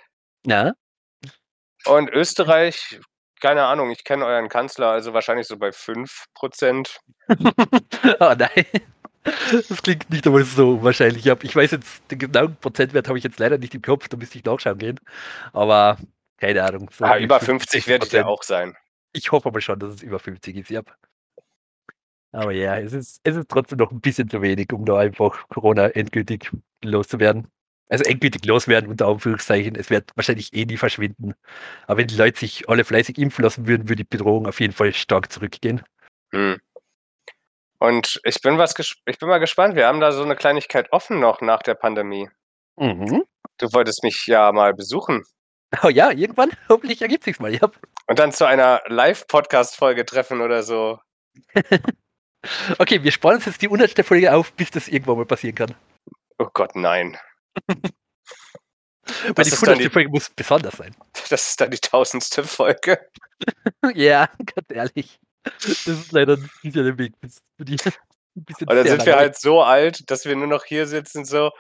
na, 0.47 0.73
Und 1.85 2.09
Österreich, 2.11 2.99
keine 3.41 3.65
Ahnung, 3.67 3.91
ich 3.91 4.05
kenne 4.05 4.25
euren 4.25 4.49
Kanzler, 4.49 4.89
also 4.89 5.13
wahrscheinlich 5.13 5.47
so 5.47 5.59
bei 5.59 5.69
5%. 5.69 6.97
oh 8.21 8.35
nein. 8.39 8.67
Das 9.53 9.83
klingt 9.83 10.09
nicht 10.11 10.27
einmal 10.27 10.45
so 10.45 10.83
wahrscheinlich. 10.83 11.27
Ich 11.27 11.57
weiß 11.57 11.71
jetzt, 11.73 12.11
den 12.11 12.19
genauen 12.19 12.57
Prozentwert 12.57 13.09
habe 13.09 13.19
ich 13.19 13.25
jetzt 13.25 13.39
leider 13.39 13.59
nicht 13.59 13.75
im 13.75 13.83
Kopf, 13.83 14.09
da 14.09 14.17
müsste 14.17 14.39
ich 14.39 14.45
nachschauen 14.45 14.79
gehen. 14.79 15.01
Aber 15.53 15.99
keine 16.39 16.63
Ahnung. 16.65 16.91
so 16.91 17.05
Ah, 17.05 17.19
über 17.19 17.39
50 17.39 17.87
wird 17.87 18.05
es 18.05 18.13
ja 18.13 18.23
60%. 18.23 18.25
auch 18.27 18.43
sein. 18.43 18.77
Ich 19.13 19.31
hoffe 19.31 19.49
aber 19.49 19.61
schon, 19.61 19.79
dass 19.79 19.95
es 19.95 20.03
über 20.03 20.19
50 20.19 20.57
ist, 20.57 20.71
ja. 20.71 20.83
Aber 22.35 22.53
ja, 22.53 22.77
es 22.79 22.93
ist, 22.93 23.21
es 23.23 23.37
ist 23.37 23.49
trotzdem 23.49 23.79
noch 23.79 23.93
ein 23.93 24.01
bisschen 24.01 24.29
zu 24.29 24.43
wenig, 24.43 24.73
um 24.73 24.85
da 24.85 24.99
einfach 24.99 25.49
Corona 25.49 25.87
endgültig 25.89 26.51
loszuwerden. 26.83 27.47
Also 27.89 28.05
endgültig 28.05 28.45
loswerden, 28.45 28.91
unter 28.91 29.07
Anführungszeichen. 29.07 29.77
Es 29.77 29.91
wird 29.91 30.11
wahrscheinlich 30.17 30.53
eh 30.53 30.65
nie 30.65 30.77
verschwinden. 30.77 31.35
Aber 31.87 31.99
wenn 31.99 32.09
die 32.09 32.17
Leute 32.17 32.41
sich 32.41 32.69
alle 32.69 32.85
fleißig 32.85 33.19
impfen 33.19 33.45
lassen 33.45 33.67
würden, 33.67 33.89
würde 33.89 34.03
die 34.03 34.09
Bedrohung 34.09 34.47
auf 34.47 34.59
jeden 34.59 34.73
Fall 34.73 34.93
stark 34.93 35.31
zurückgehen. 35.31 35.83
Hm. 36.33 36.59
Und 37.79 38.21
ich 38.25 38.41
bin 38.41 38.59
was 38.59 38.75
ich 38.79 39.19
bin 39.19 39.29
mal 39.29 39.39
gespannt. 39.39 39.77
Wir 39.77 39.87
haben 39.87 40.01
da 40.01 40.11
so 40.11 40.25
eine 40.25 40.35
Kleinigkeit 40.35 40.93
offen 40.93 41.21
noch 41.21 41.41
nach 41.41 41.63
der 41.63 41.75
Pandemie. 41.75 42.29
Mhm. 42.77 43.23
Du 43.59 43.73
wolltest 43.73 44.03
mich 44.03 44.27
ja 44.27 44.51
mal 44.51 44.75
besuchen 44.75 45.23
Oh 45.83 45.89
ja, 45.89 46.11
irgendwann, 46.11 46.51
hoffentlich 46.69 47.03
ergibt 47.03 47.25
sich's 47.25 47.41
mal. 47.41 47.53
Ja. 47.53 47.71
und 48.07 48.19
dann 48.19 48.33
zu 48.33 48.47
einer 48.47 48.83
Live-Podcast-Folge 48.87 50.05
treffen 50.05 50.41
oder 50.41 50.63
so. 50.63 50.99
Okay, 52.79 53.03
wir 53.03 53.13
sparen 53.13 53.37
uns 53.37 53.47
jetzt 53.47 53.63
die 53.63 53.67
100. 53.67 54.05
Folge 54.05 54.33
auf, 54.35 54.53
bis 54.53 54.71
das 54.71 54.89
irgendwann 54.89 55.19
mal 55.19 55.27
passieren 55.27 55.55
kann. 55.55 55.75
Oh 56.39 56.49
Gott, 56.53 56.75
nein. 56.75 57.17
Weil 59.35 59.45
die 59.45 59.51
ist 59.51 59.63
dann 59.63 59.71
100. 59.71 59.81
die 59.81 59.91
Folge 59.91 60.11
muss 60.11 60.31
besonders 60.31 60.77
sein. 60.77 60.95
das 61.29 61.51
ist 61.51 61.61
dann 61.61 61.71
die 61.71 61.79
tausendste 61.79 62.45
Folge. 62.45 63.09
ja, 63.95 64.29
ganz 64.39 64.71
ehrlich. 64.71 65.21
Das 65.43 65.87
ist 65.87 66.13
leider 66.13 66.37
ein 66.37 66.51
bisschen 66.63 66.85
der 66.85 66.99
Weg. 66.99 67.13
Und 67.23 68.71
dann 68.71 68.87
sind 68.87 69.07
wir 69.07 69.17
halt 69.17 69.39
so 69.39 69.63
alt, 69.63 70.11
dass 70.11 70.25
wir 70.25 70.35
nur 70.37 70.47
noch 70.47 70.65
hier 70.65 70.87
sitzen 70.87 71.25
so: 71.25 71.51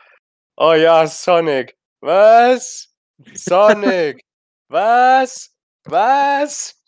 „Oh 0.57 0.72
ja, 0.72 1.07
Sonic. 1.07 1.76
Was? 2.01 2.95
Sonic. 3.35 4.24
Was? 4.68 5.51
Was?“ 5.85 6.82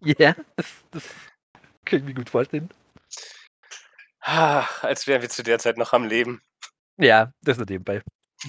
Ja, 0.00 0.34
das, 0.56 0.66
das 0.90 1.04
mir 1.90 2.14
gut 2.14 2.30
vorstellen. 2.30 2.70
Ah, 4.20 4.66
als 4.82 5.06
wären 5.06 5.22
wir 5.22 5.28
zu 5.28 5.42
der 5.42 5.58
Zeit 5.58 5.76
noch 5.76 5.92
am 5.92 6.04
Leben. 6.04 6.42
Ja, 6.96 7.32
das 7.42 7.56
nur 7.56 7.66
nebenbei. 7.68 8.02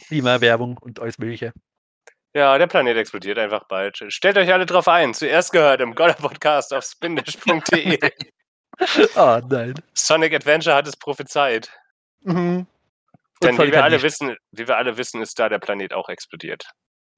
Klimawerbung 0.08 0.78
und 0.78 1.00
alles 1.00 1.18
Mögliche. 1.18 1.54
Ja, 2.36 2.58
der 2.58 2.68
Planet 2.68 2.98
explodiert 2.98 3.38
einfach 3.38 3.68
bald. 3.68 4.04
Stellt 4.08 4.38
euch 4.38 4.52
alle 4.52 4.66
drauf 4.66 4.88
ein. 4.88 5.14
Zuerst 5.14 5.52
gehört 5.52 5.82
im 5.82 5.94
Goller-Podcast 5.94 6.74
auf 6.74 6.84
spindish.de. 6.84 8.00
Ah, 9.16 9.40
nein. 9.48 9.76
Sonic 9.94 10.34
Adventure 10.34 10.76
hat 10.76 10.88
es 10.88 10.98
prophezeit. 10.98 11.70
Mhm. 12.22 12.66
Denn 13.44 13.58
wie 13.60 13.72
wir 13.72 13.84
alle 13.84 14.02
wissen 14.02 14.36
wie 14.52 14.68
wir 14.68 14.78
alle 14.78 14.98
wissen, 14.98 15.22
ist 15.22 15.38
da 15.38 15.48
der 15.48 15.60
Planet 15.60 15.94
auch 15.94 16.10
explodiert. 16.10 16.66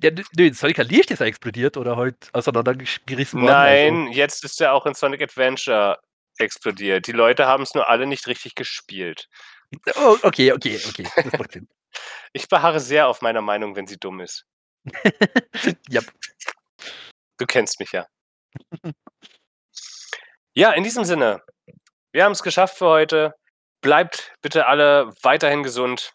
Ja, 0.03 0.11
nö, 0.38 0.53
Sonic 0.53 0.78
Licht 0.80 1.11
ist 1.11 1.22
er 1.22 1.28
explodiert 1.28 1.78
oder 1.78 1.95
halt 1.95 2.30
auseinandergerissen 2.34 3.41
worden. 3.41 3.53
also. 3.53 3.93
Nein, 3.93 4.11
jetzt 4.11 4.43
ist 4.43 4.59
er 4.59 4.74
auch 4.74 4.86
in 4.86 4.95
Sonic 4.95 5.22
Adventure 5.22 5.97
explodiert. 6.38 7.07
Die 7.07 7.11
Leute 7.11 7.47
haben 7.47 7.63
es 7.63 7.73
nur 7.73 7.89
alle 7.89 8.05
nicht 8.07 8.27
richtig 8.27 8.55
gespielt. 8.55 9.27
Oh, 9.95 10.17
okay, 10.23 10.51
okay, 10.53 10.79
okay. 10.88 11.07
Ich 12.33 12.49
beharre 12.49 12.81
sehr 12.81 13.07
auf 13.07 13.21
meiner 13.21 13.41
Meinung, 13.41 13.75
wenn 13.77 13.88
sie 13.88 13.97
dumm 13.97 14.19
ist. 14.19 14.45
ja, 15.89 16.01
Du 17.38 17.45
kennst 17.45 17.79
mich 17.79 17.91
ja. 17.93 18.05
Ja, 20.53 20.71
in 20.71 20.83
diesem 20.83 21.03
Sinne, 21.05 21.41
wir 22.11 22.23
haben 22.23 22.31
es 22.31 22.43
geschafft 22.43 22.77
für 22.77 22.88
heute. 22.88 23.33
Bleibt 23.81 24.33
bitte 24.41 24.67
alle 24.67 25.13
weiterhin 25.21 25.63
gesund. 25.63 26.13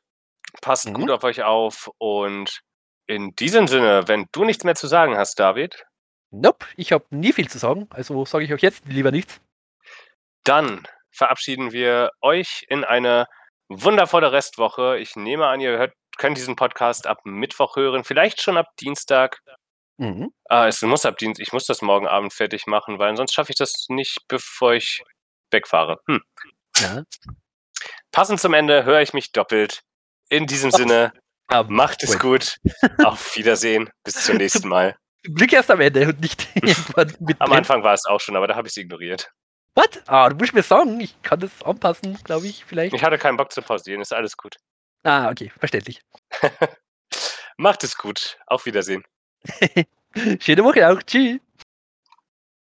Passt 0.63 0.87
Mhm. 0.87 0.95
gut 0.95 1.11
auf 1.11 1.25
euch 1.25 1.43
auf. 1.43 1.91
Und 1.99 2.61
in 3.07 3.35
diesem 3.37 3.67
Sinne, 3.69 4.07
wenn 4.09 4.27
du 4.33 4.45
nichts 4.45 4.65
mehr 4.65 4.75
zu 4.75 4.87
sagen 4.87 5.17
hast, 5.17 5.39
David, 5.39 5.85
nope, 6.31 6.67
ich 6.77 6.93
habe 6.93 7.05
nie 7.11 7.33
viel 7.33 7.49
zu 7.49 7.59
sagen, 7.59 7.87
also 7.91 8.25
sage 8.25 8.45
ich 8.45 8.53
euch 8.53 8.63
jetzt 8.63 8.85
lieber 8.87 9.11
nichts. 9.11 9.41
Dann 10.45 10.87
verabschieden 11.13 11.73
wir 11.73 12.11
euch 12.21 12.65
in 12.69 12.85
eine 12.85 13.27
wundervolle 13.69 14.33
Restwoche. 14.33 14.99
Ich 14.99 15.17
nehme 15.17 15.47
an, 15.47 15.61
ihr 15.61 15.79
hört, 15.79 15.93
könnt 16.17 16.37
diesen 16.37 16.57
Podcast 16.57 17.07
ab 17.07 17.19
Mittwoch 17.25 17.77
hören, 17.77 18.05
vielleicht 18.05 18.43
schon 18.43 18.57
ab 18.57 18.67
Dienstag. 18.81 19.39
Mhm. 19.99 20.33
Ah, 20.49 20.67
es 20.67 20.81
muss 20.83 21.05
ab 21.05 21.19
Dienst. 21.19 21.41
Ich 21.41 21.53
muss 21.53 21.67
das 21.67 21.83
morgen 21.83 22.07
Abend 22.07 22.33
fertig 22.33 22.67
machen, 22.67 22.99
weil 22.99 23.17
sonst 23.17 23.35
schaffe 23.35 23.53
ich 23.53 23.57
das 23.57 23.87
nicht, 23.89 24.19
bevor 24.29 24.75
ich 24.75 25.03
wegfahre. 25.51 25.99
Hm. 26.09 26.23
Ja. 26.79 27.03
Passend 28.13 28.41
zum 28.41 28.55
Ende 28.55 28.85
höre 28.85 29.03
ich 29.03 29.13
mich 29.13 29.33
doppelt. 29.33 29.81
In 30.29 30.47
diesem 30.47 30.71
Sinne, 30.71 31.13
Ah, 31.51 31.65
macht 31.65 32.05
es 32.05 32.17
gut. 32.21 32.59
Auf 33.03 33.37
Wiedersehen. 33.37 33.91
Bis 34.05 34.25
zum 34.25 34.37
nächsten 34.39 34.69
Mal. 34.69 34.97
Glück 35.25 35.53
erst 35.53 35.71
am 35.71 35.81
Ende 35.81 36.07
und 36.09 36.21
nicht 36.21 36.47
irgendwann 36.55 37.13
mit 37.19 37.41
Am 37.41 37.53
Anfang 37.53 37.83
war 37.83 37.93
es 37.93 38.07
auch 38.07 38.21
schon, 38.21 38.37
aber 38.37 38.47
da 38.47 38.55
habe 38.55 38.69
ich 38.69 38.73
es 38.73 38.77
ignoriert. 38.77 39.31
Was? 39.75 39.89
Ah, 40.07 40.29
du 40.29 40.37
musst 40.37 40.53
mir 40.53 40.63
sagen, 40.63 41.01
ich 41.01 41.21
kann 41.23 41.41
das 41.41 41.63
anpassen, 41.63 42.19
glaube 42.25 42.47
ich, 42.47 42.65
vielleicht. 42.65 42.95
Ich 42.95 43.03
hatte 43.03 43.19
keinen 43.19 43.37
Bock 43.37 43.53
zu 43.53 43.63
pausieren. 43.63 44.01
Ist 44.01 44.13
alles 44.13 44.37
gut. 44.37 44.57
Ah, 45.05 45.31
okay, 45.31 45.51
verständlich. 45.59 46.01
Macht 47.57 47.85
es 47.85 47.97
gut. 47.97 48.39
Auf 48.47 48.67
Wiedersehen. 48.67 49.05
Schöne 50.41 50.65
Woche 50.65 50.89
auch. 50.89 51.03
Tschüss. 51.03 51.41